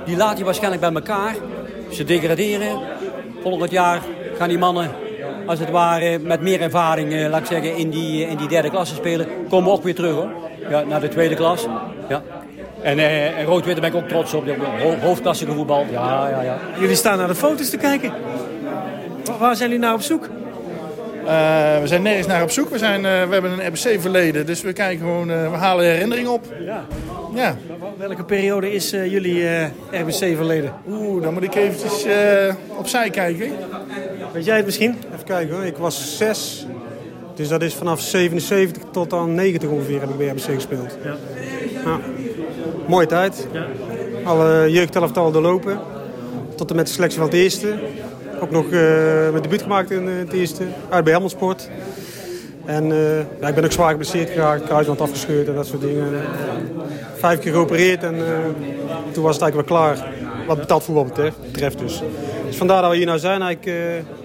Die 0.05 0.17
laat 0.17 0.35
hij 0.35 0.45
waarschijnlijk 0.45 0.81
bij 0.81 0.93
elkaar. 0.93 1.35
Ze 1.91 2.03
degraderen. 2.03 2.79
Volgend 3.41 3.71
jaar 3.71 4.01
gaan 4.37 4.49
die 4.49 4.57
mannen, 4.57 4.91
als 5.49 5.59
het 5.59 5.69
ware, 5.69 6.19
met 6.19 6.41
meer 6.41 6.61
ervaring, 6.61 7.13
eh, 7.13 7.29
laat 7.29 7.39
ik 7.39 7.45
zeggen, 7.45 7.75
in 7.75 7.89
die, 7.89 8.27
in 8.27 8.37
die 8.37 8.47
derde 8.47 8.69
klasse 8.69 8.95
spelen. 8.95 9.27
Komen 9.49 9.71
ook 9.71 9.83
weer 9.83 9.95
terug 9.95 10.13
hoor. 10.13 10.29
Ja, 10.69 10.83
naar 10.83 11.01
de 11.01 11.07
tweede 11.07 11.35
klas. 11.35 11.67
Ja. 12.09 12.21
En, 12.81 12.99
eh 12.99 13.37
en 13.39 13.45
Rood-Wit, 13.45 13.79
ben 13.79 13.89
ik 13.89 13.95
ook 13.95 14.07
trots 14.07 14.33
op. 14.33 14.45
Ho 14.81 14.95
hoofdklassige 15.01 15.51
voetbal. 15.51 15.85
Ja, 15.91 16.29
ja, 16.29 16.41
ja. 16.41 16.57
Jullie 16.79 16.95
staan 16.95 17.17
naar 17.17 17.27
de 17.27 17.35
foto's 17.35 17.69
te 17.69 17.77
kijken. 17.77 18.11
Wa- 19.25 19.37
Waar 19.37 19.55
zijn 19.55 19.69
jullie 19.69 19.83
nou 19.85 19.95
op 19.95 20.01
zoek? 20.01 20.29
Eh, 21.29 21.81
we 21.81 21.87
zijn 21.87 22.01
nergens 22.01 22.27
naar 22.27 22.43
op 22.43 22.51
zoek. 22.51 22.69
We, 22.69 22.77
zijn, 22.77 23.05
eh, 23.05 23.27
we 23.27 23.33
hebben 23.33 23.51
een 23.51 23.67
RBC-verleden, 23.67 24.45
dus 24.45 24.61
we 24.61 24.73
kijken 24.73 24.99
gewoon, 24.99 25.31
eh, 25.31 25.51
we 25.51 25.57
halen 25.57 25.85
herinneringen 25.85 26.31
op. 26.31 26.45
Ja. 26.65 26.85
Ja. 27.35 27.55
Welke 27.97 28.23
periode 28.23 28.73
is 28.73 28.91
eh, 28.91 29.11
jullie 29.11 29.47
eh, 29.47 30.01
RBC-verleden? 30.01 30.73
Oeh, 30.89 31.23
dan 31.23 31.33
moet 31.33 31.43
ik 31.43 31.55
eventjes 31.55 32.03
eh, 32.03 32.53
opzij 32.77 33.09
kijken. 33.09 33.51
Weet 34.33 34.45
jij 34.45 34.55
het 34.55 34.65
misschien? 34.65 34.95
Even 35.13 35.25
kijken 35.25 35.55
hoor, 35.55 35.65
ik 35.65 35.77
was 35.77 36.17
zes. 36.17 36.65
Dus 37.35 37.47
dat 37.47 37.61
is 37.61 37.73
vanaf 37.73 38.01
77 38.01 38.83
tot 38.91 39.13
aan 39.13 39.35
90 39.35 39.69
ongeveer 39.69 39.99
heb 39.99 40.09
ik 40.09 40.17
bij 40.17 40.27
RBC 40.27 40.41
gespeeld. 40.41 40.97
Ja. 41.03 41.15
Ja. 41.85 41.99
Mooie 42.87 43.07
tijd. 43.07 43.47
Alle 44.23 44.71
jeugdelftal 44.71 45.31
doorlopen. 45.31 45.79
Tot 46.55 46.69
en 46.69 46.75
met 46.75 46.87
de 46.87 46.93
selectie 46.93 47.19
van 47.19 47.27
het 47.27 47.37
eerste. 47.37 47.73
Ook 48.41 48.51
nog 48.51 48.65
eh 48.65 48.71
mijn 49.31 49.41
debuut 49.41 49.61
gemaakt 49.61 49.91
in 49.91 50.07
eh, 50.07 50.17
het 50.17 50.33
eerste. 50.33 50.63
Uit 50.89 51.03
bij 51.03 51.11
Helmond 51.11 51.31
Sport. 51.31 51.69
En 52.65 52.91
eh, 52.91 53.17
ja, 53.41 53.47
ik 53.47 53.55
ben 53.55 53.63
ook 53.63 53.71
zwaar 53.71 53.89
geblesseerd 53.89 54.29
geraakt. 54.29 54.63
Kruisband 54.63 55.01
afgescheurd 55.01 55.47
en 55.47 55.55
dat 55.55 55.67
soort 55.67 55.81
dingen. 55.81 56.07
Vijf 57.15 57.39
keer 57.39 57.51
geopereerd 57.51 58.03
en 58.03 58.15
toen 59.11 59.23
was 59.23 59.33
het 59.33 59.43
eigenlijk 59.43 59.69
wel 59.69 59.79
klaar. 59.79 60.07
Wat 60.47 60.59
betaald 60.59 60.83
voetbal 60.83 61.05
betreft, 61.51 61.79
dus. 61.79 62.01
Dus 62.45 62.57
vandaar 62.57 62.81
dat 62.81 62.91
we 62.91 62.97
hier 62.97 63.05
nou 63.05 63.19
zijn. 63.19 63.41
Eigenlijk 63.41 63.77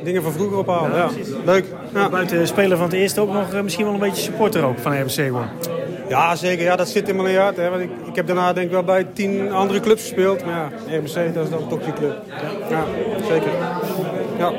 dingen 0.03 0.23
van 0.23 0.33
vroeger 0.33 0.59
ophalen. 0.59 0.97
Ja, 0.97 1.09
Leuk. 1.45 1.65
Ja. 1.95 2.09
Buiten 2.09 2.47
speler 2.47 2.77
van 2.77 2.87
het 2.87 2.95
eerste 2.95 3.21
ook 3.21 3.33
nog 3.33 3.63
misschien 3.63 3.85
wel 3.85 3.95
een 3.95 4.01
beetje 4.01 4.23
supporter 4.23 4.65
ook 4.65 4.79
van 4.79 5.01
RBC 5.01 5.31
worden. 5.31 5.51
Ja, 6.09 6.37
zeker. 6.37 6.65
Ja, 6.65 6.77
dat 6.77 6.89
zit 6.89 7.09
in 7.09 7.17
mijn 7.17 7.37
hart. 7.37 7.57
Hè. 7.57 7.71
Want 7.71 7.83
ik, 7.83 7.91
ik 8.07 8.17
heb 8.17 8.27
daarna 8.27 8.53
denk 8.53 8.67
ik 8.67 8.73
wel 8.73 8.83
bij 8.83 9.07
tien 9.13 9.53
andere 9.53 9.81
clubs 9.81 10.03
gespeeld. 10.03 10.45
Maar 10.45 10.73
ja, 10.89 10.97
RBC, 10.99 11.35
dat 11.35 11.45
is 11.45 11.51
dan 11.51 11.69
toch 11.69 11.87
je 11.87 11.93
club. 11.93 12.17
Ja, 12.71 12.85
zeker. 13.29 13.51
Ja. 14.39 14.53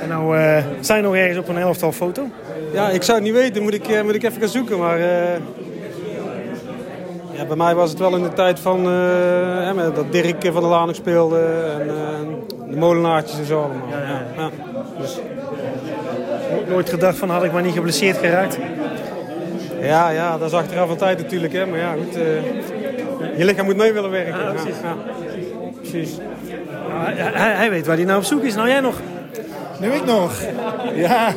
En 0.00 0.08
nou, 0.08 0.38
uh, 0.38 0.64
sta 0.80 0.96
je 0.96 1.02
nog 1.02 1.14
ergens 1.14 1.38
op 1.38 1.48
een 1.48 1.58
elftal 1.58 1.92
foto? 1.92 2.28
Ja, 2.72 2.88
ik 2.88 3.02
zou 3.02 3.18
het 3.18 3.26
niet 3.26 3.36
weten. 3.36 3.62
Moet 3.62 3.74
ik, 3.74 3.88
uh, 3.88 4.02
moet 4.02 4.14
ik 4.14 4.22
even 4.22 4.40
gaan 4.40 4.48
zoeken. 4.48 4.78
Maar 4.78 4.98
uh, 4.98 5.34
ja, 7.32 7.44
bij 7.46 7.56
mij 7.56 7.74
was 7.74 7.90
het 7.90 7.98
wel 7.98 8.16
in 8.16 8.22
de 8.22 8.32
tijd 8.32 8.60
van 8.60 8.84
hè, 8.84 9.92
dat 9.92 10.12
Dirk 10.12 10.42
van 10.52 10.60
der 10.60 10.70
Laan 10.70 10.94
speelde. 10.94 11.40
En 11.80 12.44
de 12.70 12.76
molenaartjes 12.76 13.38
en 13.38 13.46
zo 13.46 13.58
allemaal. 13.62 13.88
Ja, 13.90 13.98
ja. 13.98 14.26
ja. 14.36 14.50
Dus... 15.00 15.18
Nooit 16.68 16.90
gedacht 16.90 17.16
van 17.18 17.30
had 17.30 17.44
ik 17.44 17.52
maar 17.52 17.62
niet 17.62 17.74
geblesseerd 17.74 18.16
geraakt? 18.16 18.58
Ja, 19.86 20.10
ja, 20.10 20.38
dat 20.38 20.48
is 20.48 20.58
achteraf 20.58 20.90
een 20.90 20.96
tijd 20.96 21.18
natuurlijk. 21.18 21.52
Hè. 21.52 21.66
Maar 21.66 21.78
ja, 21.78 21.92
goed. 21.92 22.14
je 23.36 23.44
lichaam 23.44 23.64
moet 23.64 23.76
mee 23.76 23.92
willen 23.92 24.10
werken. 24.10 24.38
Ja, 24.40 24.52
precies. 24.52 24.80
Ja, 24.82 24.96
precies. 25.80 26.16
Hij, 27.32 27.54
hij, 27.54 27.70
weet 27.70 27.86
waar 27.86 27.96
hij 27.96 28.04
nou 28.04 28.18
op 28.18 28.24
zoek 28.24 28.42
is. 28.42 28.54
Nou, 28.54 28.68
jij 28.68 28.80
nog? 28.80 29.00
Nu 29.80 29.92
ik 29.92 30.04
nog. 30.04 30.40
Ja. 30.94 31.32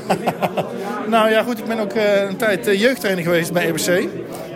nou 1.07 1.29
ja, 1.29 1.43
goed. 1.43 1.59
Ik 1.59 1.65
ben 1.65 1.79
ook 1.79 1.95
uh, 1.95 2.21
een 2.21 2.37
tijd 2.37 2.67
uh, 2.67 2.79
jeugdtrainer 2.79 3.23
geweest 3.23 3.53
bij 3.53 3.67
EBC. 3.67 4.07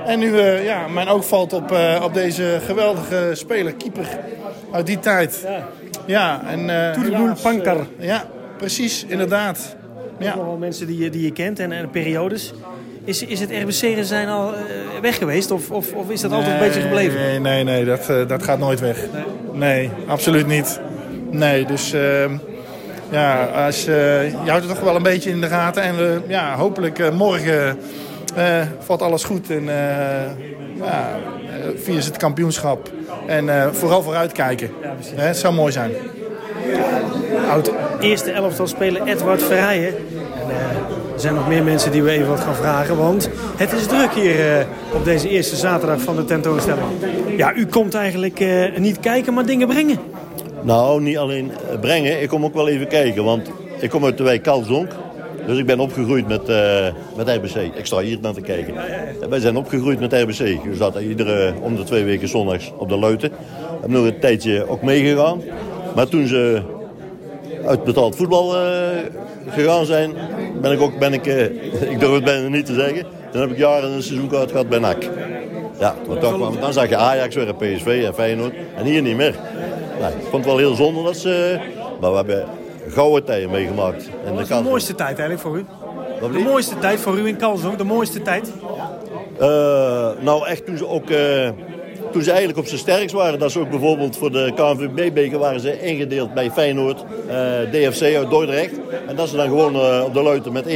En 0.05 0.19
nu, 0.19 0.27
uh, 0.27 0.65
ja, 0.65 0.87
mijn 0.87 1.07
oog 1.07 1.27
valt 1.27 1.53
op, 1.53 1.77
op 2.03 2.13
deze 2.13 2.59
geweldige 2.65 3.31
speler, 3.33 3.73
keeper 3.73 4.07
uit 4.71 4.85
die 4.85 4.99
tijd. 4.99 5.45
Ja. 5.47 5.67
Ja, 6.05 6.41
en... 6.47 6.93
Toedeloel 6.93 7.33
Pankar. 7.41 7.87
ja, 7.99 8.27
precies, 8.57 9.05
inderdaad. 9.07 9.75
Ja. 10.19 10.35
Nog 10.35 10.45
wel 10.45 10.57
mensen 10.57 10.87
die 10.87 10.97
je, 10.97 11.09
die 11.09 11.23
je 11.23 11.31
kent 11.31 11.59
en, 11.59 11.71
en 11.71 11.89
periodes. 11.89 12.53
Is, 13.05 13.23
is 13.23 13.39
het 13.39 13.49
RBC 13.51 14.03
zijn 14.05 14.27
al 14.27 14.53
uh, 14.53 14.59
weg 15.01 15.17
geweest 15.17 15.51
of, 15.51 15.71
of, 15.71 15.93
of 15.93 16.09
is 16.09 16.21
dat 16.21 16.31
nee, 16.31 16.39
altijd 16.39 16.57
een 16.57 16.67
beetje 16.67 16.81
gebleven? 16.81 17.19
Nee, 17.19 17.39
nee, 17.39 17.63
nee 17.63 17.85
dat, 17.85 18.09
uh, 18.09 18.27
dat 18.27 18.43
gaat 18.43 18.59
nooit 18.59 18.79
weg. 18.79 18.97
Nee, 19.11 19.23
nee 19.53 19.91
absoluut 20.07 20.47
niet. 20.47 20.79
Nee, 21.31 21.65
dus 21.65 21.93
uh, 21.93 22.01
ja, 23.09 23.45
als, 23.45 23.83
je 23.83 24.31
houdt 24.45 24.65
het 24.65 24.75
toch 24.75 24.83
wel 24.83 24.95
een 24.95 25.03
beetje 25.03 25.29
in 25.29 25.41
de 25.41 25.47
gaten. 25.47 25.83
En 25.83 26.23
ja, 26.27 26.55
hopelijk 26.55 27.13
morgen 27.13 27.79
valt 28.79 29.01
alles 29.01 29.23
goed. 29.23 29.49
En 29.49 29.63
ja, 30.75 31.19
via 31.75 31.95
het 31.95 32.17
kampioenschap. 32.17 32.91
En 33.27 33.75
vooral 33.75 34.01
vooruitkijken. 34.01 34.71
Ja, 35.15 35.21
het 35.21 35.37
zou 35.37 35.53
mooi 35.53 35.71
zijn. 35.71 35.91
Oud 37.49 37.71
eerste 37.99 38.31
elftal 38.31 38.67
speler 38.67 39.07
Edward 39.07 39.43
Verrijen. 39.43 39.93
Er 41.23 41.29
zijn 41.29 41.41
nog 41.41 41.49
meer 41.49 41.63
mensen 41.63 41.91
die 41.91 42.03
we 42.03 42.09
even 42.09 42.27
wat 42.27 42.39
gaan 42.39 42.55
vragen. 42.55 42.97
Want 42.97 43.29
het 43.55 43.71
is 43.71 43.87
druk 43.87 44.11
hier 44.11 44.59
uh, 44.59 44.65
op 44.93 45.05
deze 45.05 45.29
eerste 45.29 45.55
zaterdag 45.55 46.01
van 46.01 46.15
de 46.15 46.25
tentoonstelling. 46.25 46.85
Ja, 47.37 47.55
u 47.55 47.65
komt 47.65 47.93
eigenlijk 47.93 48.39
uh, 48.39 48.77
niet 48.77 48.99
kijken, 48.99 49.33
maar 49.33 49.45
dingen 49.45 49.67
brengen. 49.67 49.97
Nou, 50.61 51.01
niet 51.01 51.17
alleen 51.17 51.51
brengen. 51.81 52.21
Ik 52.21 52.29
kom 52.29 52.45
ook 52.45 52.53
wel 52.53 52.67
even 52.67 52.87
kijken. 52.87 53.23
Want 53.23 53.49
ik 53.79 53.89
kom 53.89 54.05
uit 54.05 54.17
de 54.17 54.23
wijk 54.23 54.43
Kalzonk. 54.43 54.91
Dus 55.47 55.57
ik 55.57 55.65
ben 55.65 55.79
opgegroeid 55.79 56.27
met, 56.27 56.47
met 57.15 57.29
RBC. 57.29 57.55
Ik 57.75 57.85
sta 57.85 57.99
hier 57.99 58.17
naar 58.21 58.33
te 58.33 58.41
kijken. 58.41 58.73
Wij 59.29 59.39
zijn 59.39 59.57
opgegroeid 59.57 59.99
met 59.99 60.13
RBC. 60.13 60.63
We 60.63 60.75
zaten 60.75 61.07
iedere 61.07 61.53
om 61.61 61.75
de 61.75 61.83
twee 61.83 62.03
weken 62.03 62.27
zondags 62.27 62.71
op 62.77 62.89
de 62.89 62.97
Luiten. 62.97 63.29
Ik 63.29 63.37
heb 63.81 63.89
nog 63.89 64.05
een 64.05 64.19
tijdje 64.19 64.69
ook 64.69 64.81
meegegaan. 64.81 65.41
Maar 65.95 66.07
toen 66.07 66.27
ze 66.27 66.61
uit 67.65 67.83
betaald 67.83 68.15
voetbal 68.15 68.55
gegaan 69.47 69.85
zijn, 69.85 70.13
ben 70.61 70.71
ik 70.71 70.81
ook, 70.81 70.99
ben 70.99 71.13
ik, 71.13 71.25
uh, 71.25 71.43
ik 71.93 71.99
durf 71.99 72.13
het 72.13 72.23
bijna 72.23 72.47
niet 72.47 72.65
te 72.65 72.73
zeggen, 72.73 73.05
dan 73.31 73.41
heb 73.41 73.51
ik 73.51 73.57
jaren 73.57 73.91
een 73.91 74.03
seizoenkaart 74.03 74.51
gehad 74.51 74.69
bij 74.69 74.79
NAC. 74.79 75.03
Ja, 75.79 75.95
want 76.07 76.21
dan, 76.21 76.33
kwam, 76.33 76.59
dan 76.59 76.73
zag 76.73 76.89
je 76.89 76.95
Ajax 76.95 77.35
weer, 77.35 77.55
PSV 77.55 78.03
en 78.05 78.13
Feyenoord 78.13 78.53
en 78.75 78.85
hier 78.85 79.01
niet 79.01 79.15
meer. 79.15 79.35
Nou, 79.99 80.13
ik 80.13 80.21
vond 80.21 80.33
het 80.33 80.45
wel 80.45 80.57
heel 80.57 80.75
zonde 80.75 81.03
dat 81.03 81.17
ze, 81.17 81.59
maar 82.01 82.09
we 82.09 82.15
hebben 82.15 82.45
gouden 82.87 83.23
tijden 83.23 83.51
meegemaakt. 83.51 84.09
En 84.25 84.33
Wat 84.33 84.41
is 84.41 84.47
de 84.47 84.61
mooiste 84.61 84.95
tijd 84.95 85.19
eigenlijk 85.19 85.39
voor 85.39 85.57
u? 85.57 85.65
De 86.31 86.39
mooiste 86.39 86.79
tijd 86.79 86.99
voor 86.99 87.17
u 87.17 87.27
in 87.27 87.35
Kalsdonk, 87.35 87.77
de 87.77 87.83
mooiste 87.83 88.21
tijd? 88.21 88.51
Uh, 89.41 90.09
nou 90.19 90.47
echt 90.47 90.65
toen 90.65 90.77
ze 90.77 90.87
ook 90.87 91.09
toen 92.13 92.23
ze 92.23 92.29
eigenlijk 92.29 92.59
op 92.59 92.65
zijn 92.65 92.79
sterkst 92.79 93.15
waren. 93.15 93.39
Dat 93.39 93.51
ze 93.51 93.59
ook 93.59 93.69
bijvoorbeeld 93.69 94.17
voor 94.17 94.31
de 94.31 94.51
KNVB-beker 94.55 95.39
waren 95.39 95.59
ze 95.59 95.81
ingedeeld 95.81 96.33
bij 96.33 96.51
Feyenoord, 96.51 97.03
uh, 97.27 97.33
DFC 97.71 98.15
uit 98.15 98.29
Dordrecht. 98.29 98.73
En 99.07 99.15
dat 99.15 99.29
ze 99.29 99.35
dan 99.35 99.47
gewoon 99.47 99.75
uh, 99.75 100.03
op 100.05 100.13
de 100.13 100.21
luiten 100.21 100.51
met 100.51 100.65
1-1 100.65 100.69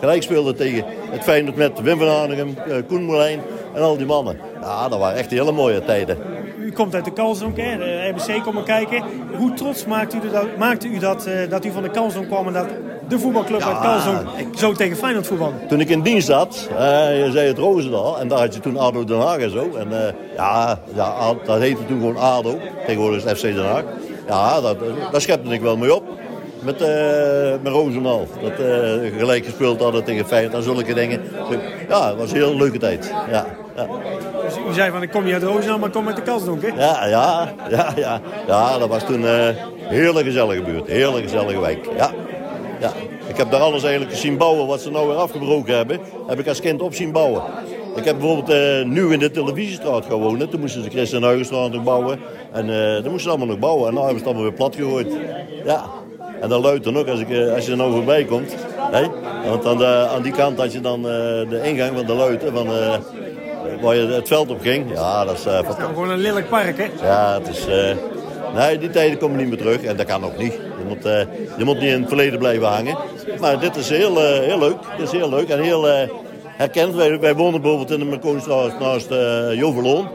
gelijk 0.00 0.22
speelden 0.22 0.56
tegen 0.56 0.84
het 1.10 1.22
Feyenoord 1.22 1.56
met 1.56 1.80
Wim 1.80 1.98
van 1.98 2.08
Hanegem, 2.08 2.56
uh, 2.68 2.74
Koen 2.88 3.04
Moulijn 3.04 3.40
en 3.74 3.82
al 3.82 3.96
die 3.96 4.06
mannen. 4.06 4.38
Ja, 4.60 4.88
dat 4.88 4.98
waren 4.98 5.18
echt 5.18 5.30
hele 5.30 5.52
mooie 5.52 5.84
tijden. 5.84 6.18
U 6.58 6.72
komt 6.72 6.94
uit 6.94 7.04
de 7.04 7.12
Kalsdonk, 7.12 7.56
de 7.56 8.12
RBC 8.14 8.42
komt 8.42 8.62
kijken. 8.62 9.02
Hoe 9.36 9.52
trots 9.52 9.86
maakte 9.86 10.16
u 10.16 10.30
dat, 10.30 10.56
maakte 10.58 10.88
u 10.88 10.98
dat, 10.98 11.28
dat 11.48 11.64
u 11.64 11.70
van 11.70 11.82
de 11.82 11.90
Kalsdonk 11.90 12.26
kwam 12.26 12.46
en 12.46 12.52
dat 12.52 12.68
de 13.10 13.18
voetbalclub 13.18 13.62
uit 13.62 13.80
Kalsdonk 13.80 14.28
zo 14.54 14.72
tegen 14.72 14.96
Feyenoord 14.96 15.26
voetbal? 15.26 15.52
Toen 15.68 15.80
ik 15.80 15.88
in 15.88 16.02
dienst 16.02 16.26
zat, 16.26 16.68
je 16.68 17.28
zei 17.32 17.48
het 17.48 17.58
Roosendaal, 17.58 18.18
en 18.18 18.28
daar 18.28 18.38
had 18.38 18.54
je 18.54 18.60
toen 18.60 18.76
ADO 18.76 19.04
Den 19.04 19.20
Haag 19.20 19.38
en 19.38 19.50
zo. 19.50 19.70
En 19.76 20.14
ja, 20.36 20.78
ja, 20.94 21.34
dat 21.44 21.58
heette 21.58 21.86
toen 21.86 21.98
gewoon 21.98 22.16
ADO, 22.16 22.58
tegenwoordig 22.86 23.24
is 23.24 23.30
het 23.30 23.38
FC 23.38 23.42
Den 23.42 23.64
Haag. 23.64 23.82
Ja, 24.28 24.60
dat, 24.60 24.76
daar 25.12 25.20
schepte 25.20 25.50
ik 25.50 25.60
wel 25.60 25.76
mee 25.76 25.94
op. 25.94 26.02
Met, 26.62 26.80
uh, 26.82 26.88
met 27.62 27.72
Roosendaal. 27.72 28.26
Dat 28.42 28.52
gelijk 29.18 29.44
gespeeld 29.44 29.80
hadden 29.80 30.04
tegen 30.04 30.26
Feyenoord 30.26 30.54
en 30.54 30.62
zulke 30.62 30.94
dingen. 30.94 31.20
Ja, 31.88 32.08
het 32.08 32.16
was 32.16 32.30
een 32.30 32.36
heel 32.36 32.56
leuke 32.56 32.78
tijd. 32.78 33.12
Ja, 33.30 33.46
ja. 33.76 33.86
Dus 34.44 34.54
u 34.70 34.74
zei 34.74 34.90
van 34.90 35.02
ik 35.02 35.10
kom 35.10 35.24
niet 35.24 35.32
uit 35.32 35.42
Roosendaal, 35.42 35.78
maar 35.78 35.88
ik 35.88 35.94
kom 35.94 36.06
uit 36.06 36.16
de 36.16 36.22
Kalsdonk, 36.22 36.62
hè? 36.62 36.68
Ja, 36.68 37.06
ja, 37.06 37.52
ja, 37.70 37.92
ja. 37.96 38.20
Ja, 38.46 38.78
dat 38.78 38.88
was 38.88 39.04
toen 39.04 39.22
een 39.22 39.54
hele 39.78 40.22
gezellige 40.22 40.62
buurt. 40.62 40.86
Hele 40.86 41.22
gezellige 41.22 41.60
wijk. 41.60 41.88
Ja. 41.96 42.10
Heb 43.40 43.50
daar 43.50 43.60
alles 43.60 43.82
eigenlijk 43.82 44.16
zien 44.16 44.36
bouwen 44.36 44.66
wat 44.66 44.80
ze 44.80 44.90
nou 44.90 45.08
weer 45.08 45.16
afgebroken 45.16 45.76
hebben. 45.76 46.00
Heb 46.26 46.38
ik 46.38 46.48
als 46.48 46.60
kind 46.60 46.82
op 46.82 46.94
zien 46.94 47.12
bouwen. 47.12 47.42
Ik 47.96 48.04
heb 48.04 48.18
bijvoorbeeld 48.18 48.50
uh, 48.50 48.84
nu 48.84 49.12
in 49.12 49.18
de 49.18 49.30
televisiestraat 49.30 50.04
gewoond. 50.06 50.50
Toen 50.50 50.60
moesten 50.60 50.82
ze 50.82 50.90
Christian 50.90 51.22
Huygenstraat 51.22 51.72
nog 51.72 51.82
bouwen. 51.82 52.18
En 52.52 52.68
uh, 52.68 52.92
dan 52.92 53.02
moesten 53.02 53.20
ze 53.20 53.28
allemaal 53.28 53.46
nog 53.46 53.58
bouwen. 53.58 53.88
En 53.88 53.94
nu 53.94 54.00
hebben 54.00 54.18
ze 54.18 54.24
het 54.24 54.26
allemaal 54.26 54.48
weer 54.48 54.58
plat 54.58 54.76
gegooid. 54.76 55.12
Ja. 55.64 55.84
En 56.40 56.48
dan 56.48 56.60
luidt 56.60 56.86
er 56.86 56.92
nog 56.92 57.08
als, 57.08 57.20
ik, 57.20 57.28
uh, 57.28 57.54
als 57.54 57.64
je 57.64 57.70
er 57.70 57.76
nou 57.76 57.92
voorbij 57.92 58.24
komt. 58.24 58.54
Hè? 58.76 59.06
Want 59.48 59.66
aan, 59.66 59.76
de, 59.76 60.08
aan 60.14 60.22
die 60.22 60.32
kant 60.32 60.58
had 60.58 60.72
je 60.72 60.80
dan 60.80 61.02
de 61.02 61.60
ingang 61.62 61.96
van 61.96 62.06
de 62.06 62.14
luiten. 62.14 62.52
Van, 62.52 62.66
waar 63.80 63.96
je 63.96 64.06
het 64.06 64.28
veld 64.28 64.50
op 64.50 64.60
ging. 64.60 64.92
Ja, 64.94 65.24
dat 65.24 65.34
is... 65.34 65.42
dat 65.42 65.68
is 65.68 65.74
gewoon 65.84 66.10
een 66.10 66.18
lelijk 66.18 66.48
park, 66.48 66.76
hè? 66.76 67.06
Ja, 67.06 67.38
het 67.38 67.48
is... 67.48 67.66
nee, 68.54 68.78
die 68.78 68.90
tijden 68.90 69.18
komen 69.18 69.36
niet 69.36 69.48
meer 69.48 69.58
terug. 69.58 69.82
En 69.82 69.96
dat 69.96 70.06
kan 70.06 70.24
ook 70.24 70.38
niet. 70.38 70.69
Je 70.82 70.88
moet, 70.88 71.02
je 71.58 71.64
moet 71.64 71.80
niet 71.80 71.92
in 71.92 72.00
het 72.00 72.08
verleden 72.08 72.38
blijven 72.38 72.68
hangen. 72.68 72.98
Maar 73.40 73.60
dit 73.60 73.76
is 73.76 73.88
heel, 73.88 74.20
heel 74.20 74.58
leuk. 74.58 74.76
Is 74.98 75.12
heel 75.12 75.28
leuk 75.28 75.48
en 75.48 75.60
heel 75.60 75.86
herkend. 76.56 76.94
Wij, 76.94 77.18
wij 77.18 77.34
wonen 77.34 77.60
bijvoorbeeld 77.60 77.90
in 77.90 77.98
de 77.98 78.04
Merkoonstraat 78.04 78.80
naast 78.80 79.10
uh, 79.10 79.54
Joveloon. 79.54 80.08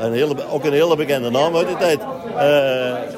Een 0.00 0.12
hele, 0.12 0.34
ook 0.50 0.64
een 0.64 0.72
hele 0.72 0.96
bekende 0.96 1.30
naam 1.30 1.56
uit 1.56 1.66
die 1.66 1.76
tijd. 1.76 2.00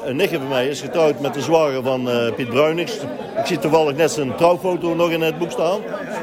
Een 0.05 0.15
nichtje 0.15 0.37
van 0.37 0.47
mij 0.47 0.67
is 0.67 0.81
getrouwd 0.81 1.19
met 1.19 1.33
de 1.33 1.41
zwager 1.41 1.83
van 1.83 2.09
Piet 2.35 2.49
Bruinings. 2.49 2.93
Ik 3.37 3.45
zie 3.45 3.59
toevallig 3.59 3.95
net 3.95 4.11
zijn 4.11 4.35
trouwfoto 4.35 4.95
nog 4.95 5.09
in 5.09 5.21
het 5.21 5.37
boek 5.37 5.51
staan. 5.51 5.79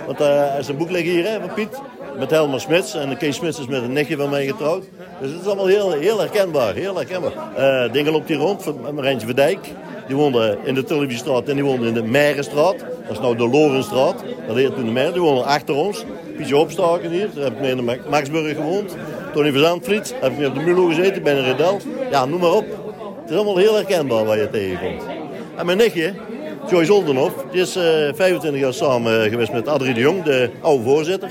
Want 0.06 0.20
uh, 0.20 0.68
een 0.68 0.76
boek 0.76 0.90
liggen 0.90 1.12
hier 1.12 1.26
hè, 1.26 1.40
van 1.40 1.54
Piet. 1.54 1.80
Met 2.18 2.30
Helmer 2.30 2.60
Smits. 2.60 2.94
En 2.94 3.16
Kees 3.16 3.36
Smits 3.36 3.58
is 3.58 3.66
met 3.66 3.82
een 3.82 3.92
nichtje 3.92 4.16
van 4.16 4.30
mij 4.30 4.46
getrouwd. 4.46 4.84
Dus 5.20 5.30
het 5.30 5.40
is 5.40 5.46
allemaal 5.46 5.66
heel, 5.66 5.92
heel 5.92 6.18
herkenbaar. 6.18 6.74
Heel 6.74 6.96
herkenbaar. 6.96 7.32
Uh, 7.58 7.92
Dingen 7.92 8.12
loopt 8.12 8.28
hier 8.28 8.36
rond. 8.36 8.92
Marentje 8.94 9.26
Verdijk. 9.26 9.58
Die 10.06 10.16
woonde 10.16 10.58
in 10.64 10.74
de 10.74 10.84
Televisiestraat 10.84 11.48
en 11.48 11.54
die 11.54 11.64
woonde 11.64 11.86
in 11.86 11.94
de 11.94 12.02
Meirenstraat. 12.02 12.78
Dat 12.78 13.10
is 13.10 13.18
nou 13.18 13.36
de 13.36 13.48
Lorenstraat. 13.48 14.24
Dat 14.46 14.56
heette 14.56 14.74
toen 14.74 14.84
de 14.84 14.90
Meiren. 14.90 15.12
Die 15.12 15.22
woonde 15.22 15.42
achter 15.42 15.74
ons. 15.74 16.04
Pietje 16.36 16.56
Opstaken 16.56 17.10
hier. 17.10 17.28
Daar 17.34 17.44
heb 17.44 17.52
ik 17.52 17.60
mee 17.60 17.70
in 17.70 17.76
de 17.76 17.98
Maxburg 18.10 18.56
gewoond. 18.56 18.96
Tony 19.32 19.50
Verzandvliet. 19.50 20.14
Heb 20.20 20.32
ik 20.32 20.38
mee 20.38 20.48
op 20.48 20.54
de 20.54 20.60
Mulo 20.60 20.86
gezeten. 20.86 21.22
Bij 21.22 21.38
een 21.38 21.44
Redel. 21.44 21.80
Ja, 22.10 22.24
noem 22.24 22.40
maar 22.40 22.52
op. 22.52 22.66
Het 23.20 23.30
is 23.30 23.36
allemaal 23.36 23.56
heel 23.56 23.74
herkenbaar 23.74 24.24
waar 24.24 24.38
je 24.38 24.50
tegenkomt. 24.50 25.02
En 25.56 25.66
mijn 25.66 25.78
nichtje, 25.78 26.12
Joyce 26.70 26.92
Oldenhoff, 26.92 27.34
die 27.50 27.60
is 27.60 27.76
uh, 27.76 27.82
25 28.14 28.60
jaar 28.60 28.74
samen 28.74 29.30
geweest 29.30 29.52
met 29.52 29.68
Adrie 29.68 29.94
de 29.94 30.00
Jong, 30.00 30.22
de 30.22 30.50
oude 30.60 30.84
voorzitter. 30.84 31.30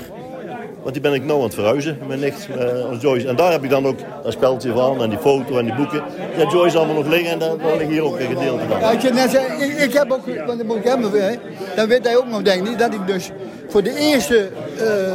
Want 0.82 0.92
die 0.92 1.02
ben 1.02 1.14
ik 1.14 1.24
nou 1.24 1.38
aan 1.38 1.44
het 1.44 1.54
verhuizen, 1.54 1.98
mijn 2.06 2.20
nicht 2.20 2.48
uh, 2.48 3.00
Joyce. 3.00 3.28
En 3.28 3.36
daar 3.36 3.52
heb 3.52 3.64
ik 3.64 3.70
dan 3.70 3.86
ook 3.86 3.98
dat 4.22 4.32
speltje 4.32 4.72
van 4.72 5.02
en 5.02 5.10
die 5.10 5.18
foto 5.18 5.58
en 5.58 5.64
die 5.64 5.74
boeken. 5.74 6.02
Heeft 6.16 6.52
Joyce 6.52 6.76
allemaal 6.76 6.94
nog 6.94 7.06
liggen 7.06 7.30
en 7.30 7.38
daar, 7.38 7.76
ligt 7.76 7.90
hier 7.90 8.04
ook 8.04 8.18
een 8.18 8.26
gedeelte 8.26 8.64
van. 8.68 8.80
Ja, 8.80 8.90
ik, 8.90 9.14
net 9.14 9.34
ik, 9.78 9.92
heb 9.92 10.12
ook, 10.12 10.26
want 10.46 10.58
dat 10.58 10.66
moet 10.66 10.76
ik 10.76 10.84
hebben, 10.84 11.10
hè, 11.12 11.34
dan 11.76 11.88
weet 11.88 12.04
hij 12.04 12.16
ook 12.16 12.26
nog 12.26 12.42
denk 12.42 12.68
ik, 12.68 12.78
dat 12.78 12.94
ik 12.94 13.06
dus 13.06 13.30
voor 13.68 13.82
de 13.82 13.98
eerste 13.98 14.48
uh, 14.80 15.12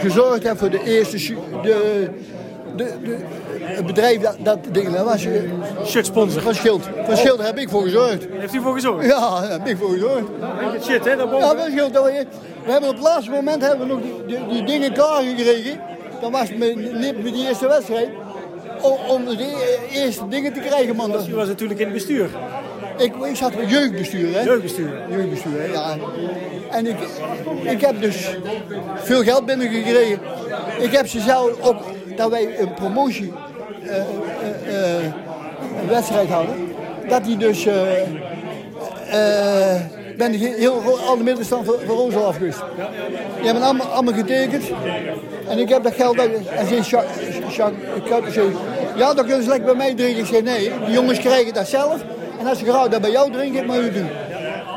gezorgd 0.00 0.42
heb 0.42 0.58
voor 0.58 0.70
de 0.70 0.82
eerste 0.84 1.16
de, 1.62 2.08
de, 2.76 2.92
de, 3.04 3.16
het 3.60 3.86
bedrijf 3.86 4.20
dat, 4.20 4.36
dat 4.38 4.58
ding, 4.72 4.94
dat 4.94 5.04
was... 5.04 5.26
Shirt 5.86 6.06
sponsor. 6.06 6.42
Van 6.42 6.54
Schild. 6.54 6.88
Van 7.04 7.16
Schild 7.16 7.42
heb 7.42 7.58
ik 7.58 7.68
voor 7.68 7.82
gezorgd. 7.82 8.26
Heeft 8.30 8.54
u 8.54 8.60
voor 8.60 8.74
gezorgd? 8.74 9.06
Ja, 9.06 9.40
daar 9.40 9.50
heb 9.50 9.66
ik 9.66 9.76
voor 9.76 9.90
gezorgd. 9.90 10.24
Shit, 10.82 11.04
hè, 11.04 11.16
daarboven. 11.16 11.46
Ja, 11.46 11.56
van 11.56 11.70
Schild. 11.70 11.92
dat 11.92 12.04
we, 12.04 12.26
we 12.64 12.70
hebben 12.70 12.88
op 12.88 12.94
het 12.94 13.04
laatste 13.04 13.30
moment 13.30 13.62
hebben 13.62 13.86
we 13.86 13.92
nog 13.94 14.02
die, 14.02 14.24
die, 14.26 14.46
die 14.48 14.64
dingen 14.64 14.92
klaargekregen. 14.92 15.80
Dat 16.20 16.30
was 16.30 16.48
met, 16.54 16.92
met 17.22 17.34
die 17.34 17.46
eerste 17.48 17.68
wedstrijd. 17.68 18.08
Om, 18.82 18.96
om 19.08 19.24
de 19.24 19.86
eerste 19.92 20.28
dingen 20.28 20.52
te 20.52 20.60
krijgen, 20.60 20.96
man. 20.96 21.10
U 21.28 21.34
was 21.34 21.48
natuurlijk 21.48 21.80
in 21.80 21.86
het 21.86 21.94
bestuur. 21.94 22.30
Ik, 22.98 23.14
ik 23.16 23.36
zat 23.36 23.54
met 23.54 23.70
jeugdbestuur, 23.70 24.34
hè? 24.34 24.42
Jeugdbestuur. 24.42 25.02
Jeugdbestuur, 25.10 25.60
hè, 25.60 25.72
ja. 25.72 25.96
En 26.70 26.86
ik, 26.86 26.96
ik 27.62 27.80
heb 27.80 28.00
dus 28.00 28.36
veel 28.94 29.22
geld 29.22 29.46
binnengekregen. 29.46 30.20
Ik 30.78 30.92
heb 30.92 31.06
ze 31.06 31.20
zelf 31.20 31.60
ook, 31.60 31.82
dat 32.16 32.30
wij 32.30 32.60
een 32.60 32.74
promotie 32.74 33.32
eh, 33.86 33.96
eh, 34.66 35.06
eh, 36.20 36.30
hadden. 36.30 36.74
Dat 37.08 37.24
die 37.24 37.36
dus, 37.36 37.64
ben 40.16 40.32
heel 40.32 40.98
al 41.06 41.16
de 41.16 41.22
middenstand 41.22 41.66
van, 41.66 41.74
van 41.86 41.96
Roosendaal 41.96 42.28
afgeweest. 42.28 42.62
Die 43.36 43.44
hebben 43.44 43.62
allemaal, 43.62 44.14
getekend. 44.14 44.64
En 45.48 45.58
ik 45.58 45.68
heb 45.68 45.82
dat 45.82 45.94
geld, 45.94 46.16
en 46.16 46.66
zei 46.66 46.80
Jacques, 46.80 48.34
zei, 48.34 48.46
ja, 48.96 49.14
dan 49.14 49.24
kunnen 49.24 49.42
ze 49.42 49.48
lekker 49.48 49.66
bij 49.66 49.74
mij 49.74 49.94
drinken. 49.94 50.18
Ik 50.18 50.26
zei, 50.26 50.42
nee, 50.42 50.72
die 50.84 50.94
jongens 50.94 51.18
krijgen 51.18 51.54
dat 51.54 51.68
zelf. 51.68 52.04
En 52.40 52.46
als 52.46 52.58
ze 52.58 52.64
graag 52.64 52.88
dat 52.88 53.00
bij 53.00 53.10
jou 53.10 53.32
drinken, 53.32 53.66
maar 53.66 53.78
u 53.78 53.92
doen. 53.92 54.08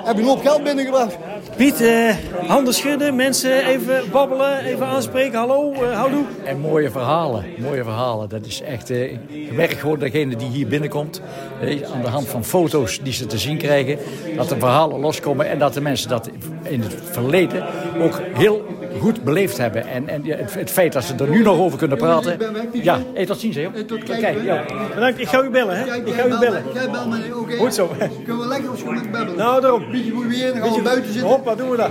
Heb 0.04 0.18
je 0.18 0.24
hoop 0.24 0.42
geld 0.42 0.64
binnengebracht. 0.64 1.16
Piet, 1.58 1.82
eh, 1.82 2.16
handen 2.48 2.74
schudden, 2.74 3.16
mensen 3.16 3.66
even 3.66 4.04
babbelen, 4.12 4.60
even 4.60 4.86
aanspreken. 4.86 5.40
Hallo, 5.40 5.74
eh 5.74 5.98
houdoe. 5.98 6.24
En 6.46 6.60
mooie 6.60 6.92
verhalen, 6.92 7.46
mooie 7.58 7.84
verhalen. 7.84 8.30
Dat 8.30 8.46
is 8.46 8.62
echt 8.62 8.90
eh, 8.90 9.18
gemerkt 9.48 9.80
gewoon 9.80 10.00
degene 10.00 10.36
die 10.36 10.48
hier 10.48 10.68
binnenkomt. 10.68 11.22
eh, 11.62 11.82
aan 11.94 12.02
de 12.02 12.08
hand 12.08 12.28
van 12.28 12.44
foto's 12.44 13.00
die 13.04 13.14
ze 13.14 13.26
te 13.26 13.38
zien 13.38 13.58
krijgen. 13.58 13.98
Dat 14.36 14.50
de 14.50 14.56
verhalen 14.60 15.00
loskomen 15.00 15.50
en 15.50 15.60
dat 15.60 15.74
de 15.74 15.82
mensen 15.82 16.10
dat 16.10 16.30
in 16.64 16.82
het 16.82 16.96
verleden 17.12 17.64
ook 18.02 18.22
heel 18.34 18.66
goed 19.00 19.24
beleefd 19.24 19.58
hebben. 19.58 19.88
En, 19.88 20.10
en 20.10 20.26
het, 20.26 20.54
het 20.54 20.72
feit 20.72 20.94
dat 20.94 21.04
ze 21.04 21.14
er 21.16 21.30
nu 21.30 21.42
nog 21.44 21.60
over 21.60 21.78
kunnen 21.78 21.98
praten. 21.98 22.38
Ja, 22.72 23.00
hey, 23.14 23.26
tot 23.26 23.40
ziens 23.40 23.56
hè. 23.56 23.62
joh. 23.62 23.74
Kijk, 24.20 24.44
ja. 24.44 24.64
Bedankt, 24.94 25.20
ik 25.20 25.28
ga 25.28 25.44
u 25.44 25.50
bellen, 25.50 25.78
hè? 25.78 25.96
Ik 25.96 26.14
ga 26.14 26.26
u 26.26 26.40
bellen. 26.40 26.64
Jij 26.74 26.90
bel 26.90 27.08
me, 27.08 27.45
oké. 27.46 27.58
Goed 27.58 27.74
zo. 27.74 27.90
Kunnen 28.26 28.42
we 28.42 28.48
lekker 28.48 28.70
op 28.70 28.78
school 28.78 28.94
met 28.94 29.12
babbelen? 29.12 29.38
Nou, 29.38 29.62
daarom. 29.62 29.92
Beetje 29.92 30.14
moeien, 30.14 30.54
dan 30.54 30.64
gaan 30.64 30.74
we 30.74 30.82
buiten 30.82 31.12
zitten. 31.12 31.30
Hoppa, 31.30 31.56
doen 31.56 31.70
we 31.70 31.78
dat. 31.78 31.90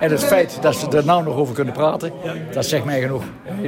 En 0.00 0.10
het 0.10 0.24
feit 0.24 0.58
dat 0.60 0.74
ze 0.74 0.88
er 0.88 1.04
nou 1.04 1.24
nog 1.24 1.36
over 1.36 1.54
kunnen 1.54 1.74
praten, 1.74 2.12
dat 2.52 2.66
zegt 2.66 2.84
mij 2.84 3.00
genoeg. 3.00 3.22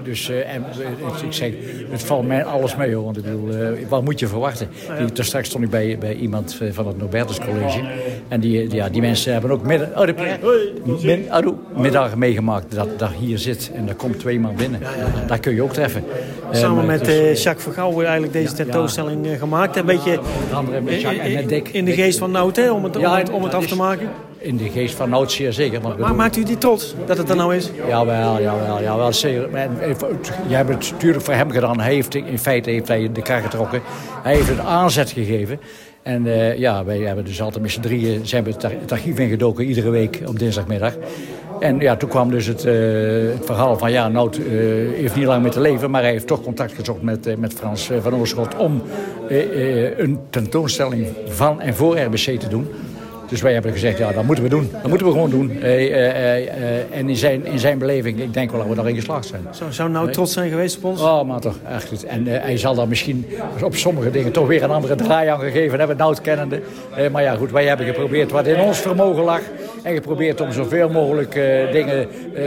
Dus, 0.05 0.29
eh, 0.29 0.55
en, 0.55 0.65
eh, 0.65 1.23
ik 1.27 1.33
zeg, 1.33 1.53
het 1.91 2.03
valt 2.03 2.27
mij 2.27 2.45
alles 2.45 2.77
mee 2.77 2.95
hoor. 2.95 3.05
Want 3.05 3.17
ik 3.17 3.23
bedoel, 3.23 3.51
eh, 3.51 3.89
wat 3.89 4.05
moet 4.05 4.19
je 4.19 4.27
verwachten? 4.27 4.69
Die, 4.99 5.13
daar 5.13 5.25
straks 5.25 5.49
stond 5.49 5.65
ik 5.65 5.71
bij, 5.71 5.99
bij 5.99 6.15
iemand 6.15 6.59
van 6.71 6.87
het 6.87 6.99
Norbertus 6.99 7.39
College. 7.39 7.81
En 8.29 8.41
die, 8.41 8.75
ja, 8.75 8.89
die 8.89 9.01
mensen 9.01 9.33
hebben 9.33 9.51
ook 9.51 9.63
midden, 9.63 9.93
oh, 9.97 10.07
de, 10.07 10.15
min, 11.03 11.27
doe, 11.43 11.55
middag 11.77 12.17
meegemaakt 12.17 12.75
dat 12.75 12.99
dat 12.99 13.11
hier 13.19 13.39
zit. 13.39 13.71
En 13.75 13.87
daar 13.87 13.95
komt 13.95 14.19
twee 14.19 14.41
man 14.41 14.55
binnen. 14.55 14.81
Daar 15.27 15.39
kun 15.39 15.55
je 15.55 15.63
ook 15.63 15.73
treffen. 15.73 16.05
Samen 16.51 16.87
met 16.87 17.05
dus- 17.05 17.43
Jacques 17.43 17.65
Vergouwen 17.65 18.05
eigenlijk 18.05 18.33
deze 18.33 18.55
tentoonstelling 18.55 19.39
gemaakt. 19.39 19.77
Een 19.77 19.87
beetje 19.87 20.14
Dick. 21.47 21.69
in 21.69 21.85
de 21.85 21.93
geest 21.93 22.19
van 22.19 22.31
Nout, 22.31 22.57
hè? 22.57 22.71
Om 22.71 22.85
het, 22.85 22.97
om 22.97 23.05
het, 23.05 23.31
om 23.31 23.43
het 23.43 23.53
dat 23.53 23.61
af 23.63 23.67
te 23.69 23.77
maken. 23.77 24.09
In 24.39 24.57
de 24.57 24.69
geest 24.69 24.95
van 24.95 25.11
Nout 25.11 25.33
zeer 25.33 25.53
zeker. 25.53 25.81
Maar 25.99 26.15
maakt 26.15 26.37
u 26.37 26.43
die 26.43 26.59
trots 26.59 26.95
dat 27.07 27.19
het 27.19 27.29
er 27.29 27.37
nou 27.37 27.55
is? 27.55 27.71
Jawel, 27.89 28.41
jawel, 28.43 28.83
jawel. 28.83 29.13
Zeker. 29.13 29.55
Eh, 29.55 29.71
Jij 30.47 30.57
hebt 30.57 30.69
het 30.69 30.91
natuurlijk 30.93 31.25
voor 31.25 31.35
hem 31.35 31.51
gedaan. 31.51 31.81
Hij 31.81 31.95
heeft, 31.95 32.15
in 32.15 32.39
feite 32.39 32.71
heeft 32.71 32.89
hij 32.89 33.13
de 33.13 33.23
kar 33.23 33.41
getrokken. 33.41 33.83
Hij 34.23 34.35
heeft 34.35 34.49
het 34.49 34.59
aanzet 34.59 35.11
gegeven. 35.11 35.61
En 36.03 36.27
eh, 36.27 36.59
ja, 36.59 36.85
wij 36.85 36.99
hebben 36.99 37.25
dus 37.25 37.41
altijd 37.43 37.63
met 37.63 37.73
z'n 37.73 37.81
drieën 37.81 38.27
zijn 38.27 38.45
we 38.45 38.51
het 38.59 38.93
archief 38.93 39.19
ingedoken 39.19 39.65
iedere 39.65 39.91
week 39.91 40.21
op 40.27 40.39
dinsdagmiddag. 40.39 40.95
En 41.61 41.79
ja, 41.81 41.97
toen 41.97 42.09
kwam 42.09 42.31
dus 42.31 42.47
het, 42.47 42.65
eh, 42.65 42.73
het 43.33 43.45
verhaal 43.45 43.79
van 43.79 43.93
ja, 43.93 44.09
Nout 44.09 44.37
eh, 44.37 44.43
heeft 44.95 45.17
niet 45.17 45.25
lang 45.25 45.43
meer 45.43 45.51
te 45.51 45.61
leven, 45.61 45.91
maar 45.91 46.03
hij 46.03 46.11
heeft 46.11 46.27
toch 46.27 46.43
contact 46.43 46.73
gezocht 46.73 47.03
met, 47.03 47.27
eh, 47.27 47.37
met 47.37 47.53
Frans 47.53 47.91
van 48.01 48.15
Oorschot 48.15 48.57
om 48.57 48.83
een 49.97 50.19
tentoonstelling 50.31 51.07
van 51.27 51.61
en 51.61 51.75
voor 51.75 51.99
RBC 51.99 52.41
te 52.41 52.49
doen. 52.49 52.69
Dus 53.29 53.43
wij 53.43 53.53
hebben 53.53 53.73
gezegd, 53.73 53.99
ja, 53.99 54.13
dat 54.13 54.25
moeten 54.25 54.45
we 54.45 54.51
doen. 54.51 54.69
Dat 54.73 54.89
moeten 54.89 55.07
we 55.07 55.13
gewoon 55.13 55.31
doen. 55.31 55.63
En 56.91 57.09
in 57.09 57.17
zijn, 57.17 57.47
in 57.47 57.59
zijn 57.59 57.79
beleving, 57.79 58.21
ik 58.21 58.33
denk 58.33 58.51
wel 58.51 58.61
dat 58.61 58.69
we 58.69 58.75
daarin 58.75 58.95
geslaagd 58.95 59.27
zijn. 59.27 59.47
Zou, 59.51 59.73
zou 59.73 59.91
nou 59.91 60.11
trots 60.11 60.33
zijn 60.33 60.51
geweest 60.51 60.77
op 60.77 60.85
ons? 60.85 61.01
Oh, 61.01 61.23
maar 61.23 61.41
toch, 61.41 61.57
echt 61.69 61.89
goed. 61.89 62.05
En 62.05 62.27
hij 62.27 62.59
zal 62.59 62.75
daar 62.75 62.89
misschien 62.89 63.27
op 63.63 63.75
sommige 63.75 64.11
dingen 64.11 64.33
toch 64.33 64.47
weer 64.47 64.63
een 64.63 64.71
andere 64.71 64.95
draai 64.95 65.29
aan 65.29 65.41
gegeven 65.41 65.79
hebben, 65.79 65.97
Nout 65.97 66.21
kennende. 66.21 66.61
Maar 67.13 67.23
ja, 67.23 67.35
goed, 67.35 67.51
wij 67.51 67.67
hebben 67.67 67.87
geprobeerd 67.87 68.31
wat 68.31 68.47
in 68.47 68.61
ons 68.61 68.79
vermogen 68.79 69.25
lag. 69.25 69.41
En 69.85 69.95
geprobeerd 69.95 70.41
om 70.41 70.53
zoveel 70.53 70.89
mogelijk 70.89 71.35
eh, 71.35 71.73
dingen 71.73 72.09
eh, 72.35 72.45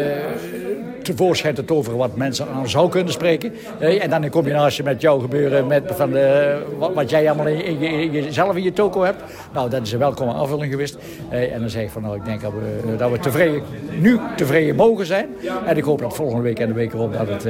tevoorschijn 1.01 1.55
te 1.55 1.65
toveren 1.65 1.97
wat 1.97 2.15
mensen 2.15 2.47
aan 2.47 2.69
zou 2.69 2.89
kunnen 2.89 3.13
spreken. 3.13 3.53
Eh, 3.79 4.03
en 4.03 4.09
dan 4.09 4.23
in 4.23 4.29
combinatie 4.29 4.83
met 4.83 5.01
jouw 5.01 5.19
gebeuren, 5.19 5.67
met 5.67 5.83
van 5.95 6.11
de, 6.11 6.57
wat, 6.93 7.09
jij 7.09 7.27
allemaal 7.27 7.47
in, 7.47 7.63
in 7.63 7.79
je, 7.79 7.87
in 7.87 8.11
jezelf 8.11 8.55
in 8.55 8.63
je 8.63 8.73
toko 8.73 9.03
hebt. 9.03 9.23
Nou, 9.53 9.69
dat 9.69 9.81
is 9.81 9.91
een 9.91 9.99
welkome 9.99 10.33
aanvulling 10.33 10.71
geweest. 10.71 10.97
En 11.29 11.59
dan 11.59 11.69
zeg 11.69 11.83
ik 11.83 11.89
van, 11.89 12.01
nou, 12.01 12.15
ik 12.15 12.25
denk 12.25 12.41
dat 12.41 12.51
we, 12.51 12.95
dat 12.95 13.11
we 13.11 13.19
tevreden, 13.19 13.61
nu 13.99 14.19
tevreden 14.35 14.75
mogen 14.75 15.05
zijn. 15.05 15.29
En 15.65 15.77
ik 15.77 15.83
hoop 15.83 15.99
dat 15.99 16.15
volgende 16.15 16.43
week 16.43 16.59
en 16.59 16.67
de 16.67 16.73
week 16.73 16.93
erop 16.93 17.13
dat 17.13 17.27
het, 17.27 17.43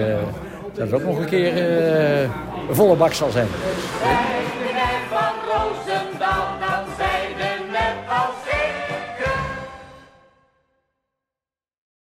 dat 0.74 0.92
het 0.92 0.94
ook 0.94 1.04
nog 1.04 1.20
een 1.20 1.26
keer 1.26 1.54
volle 2.72 2.96
bak 2.96 3.14
zal 3.14 3.30
zijn 3.30 3.48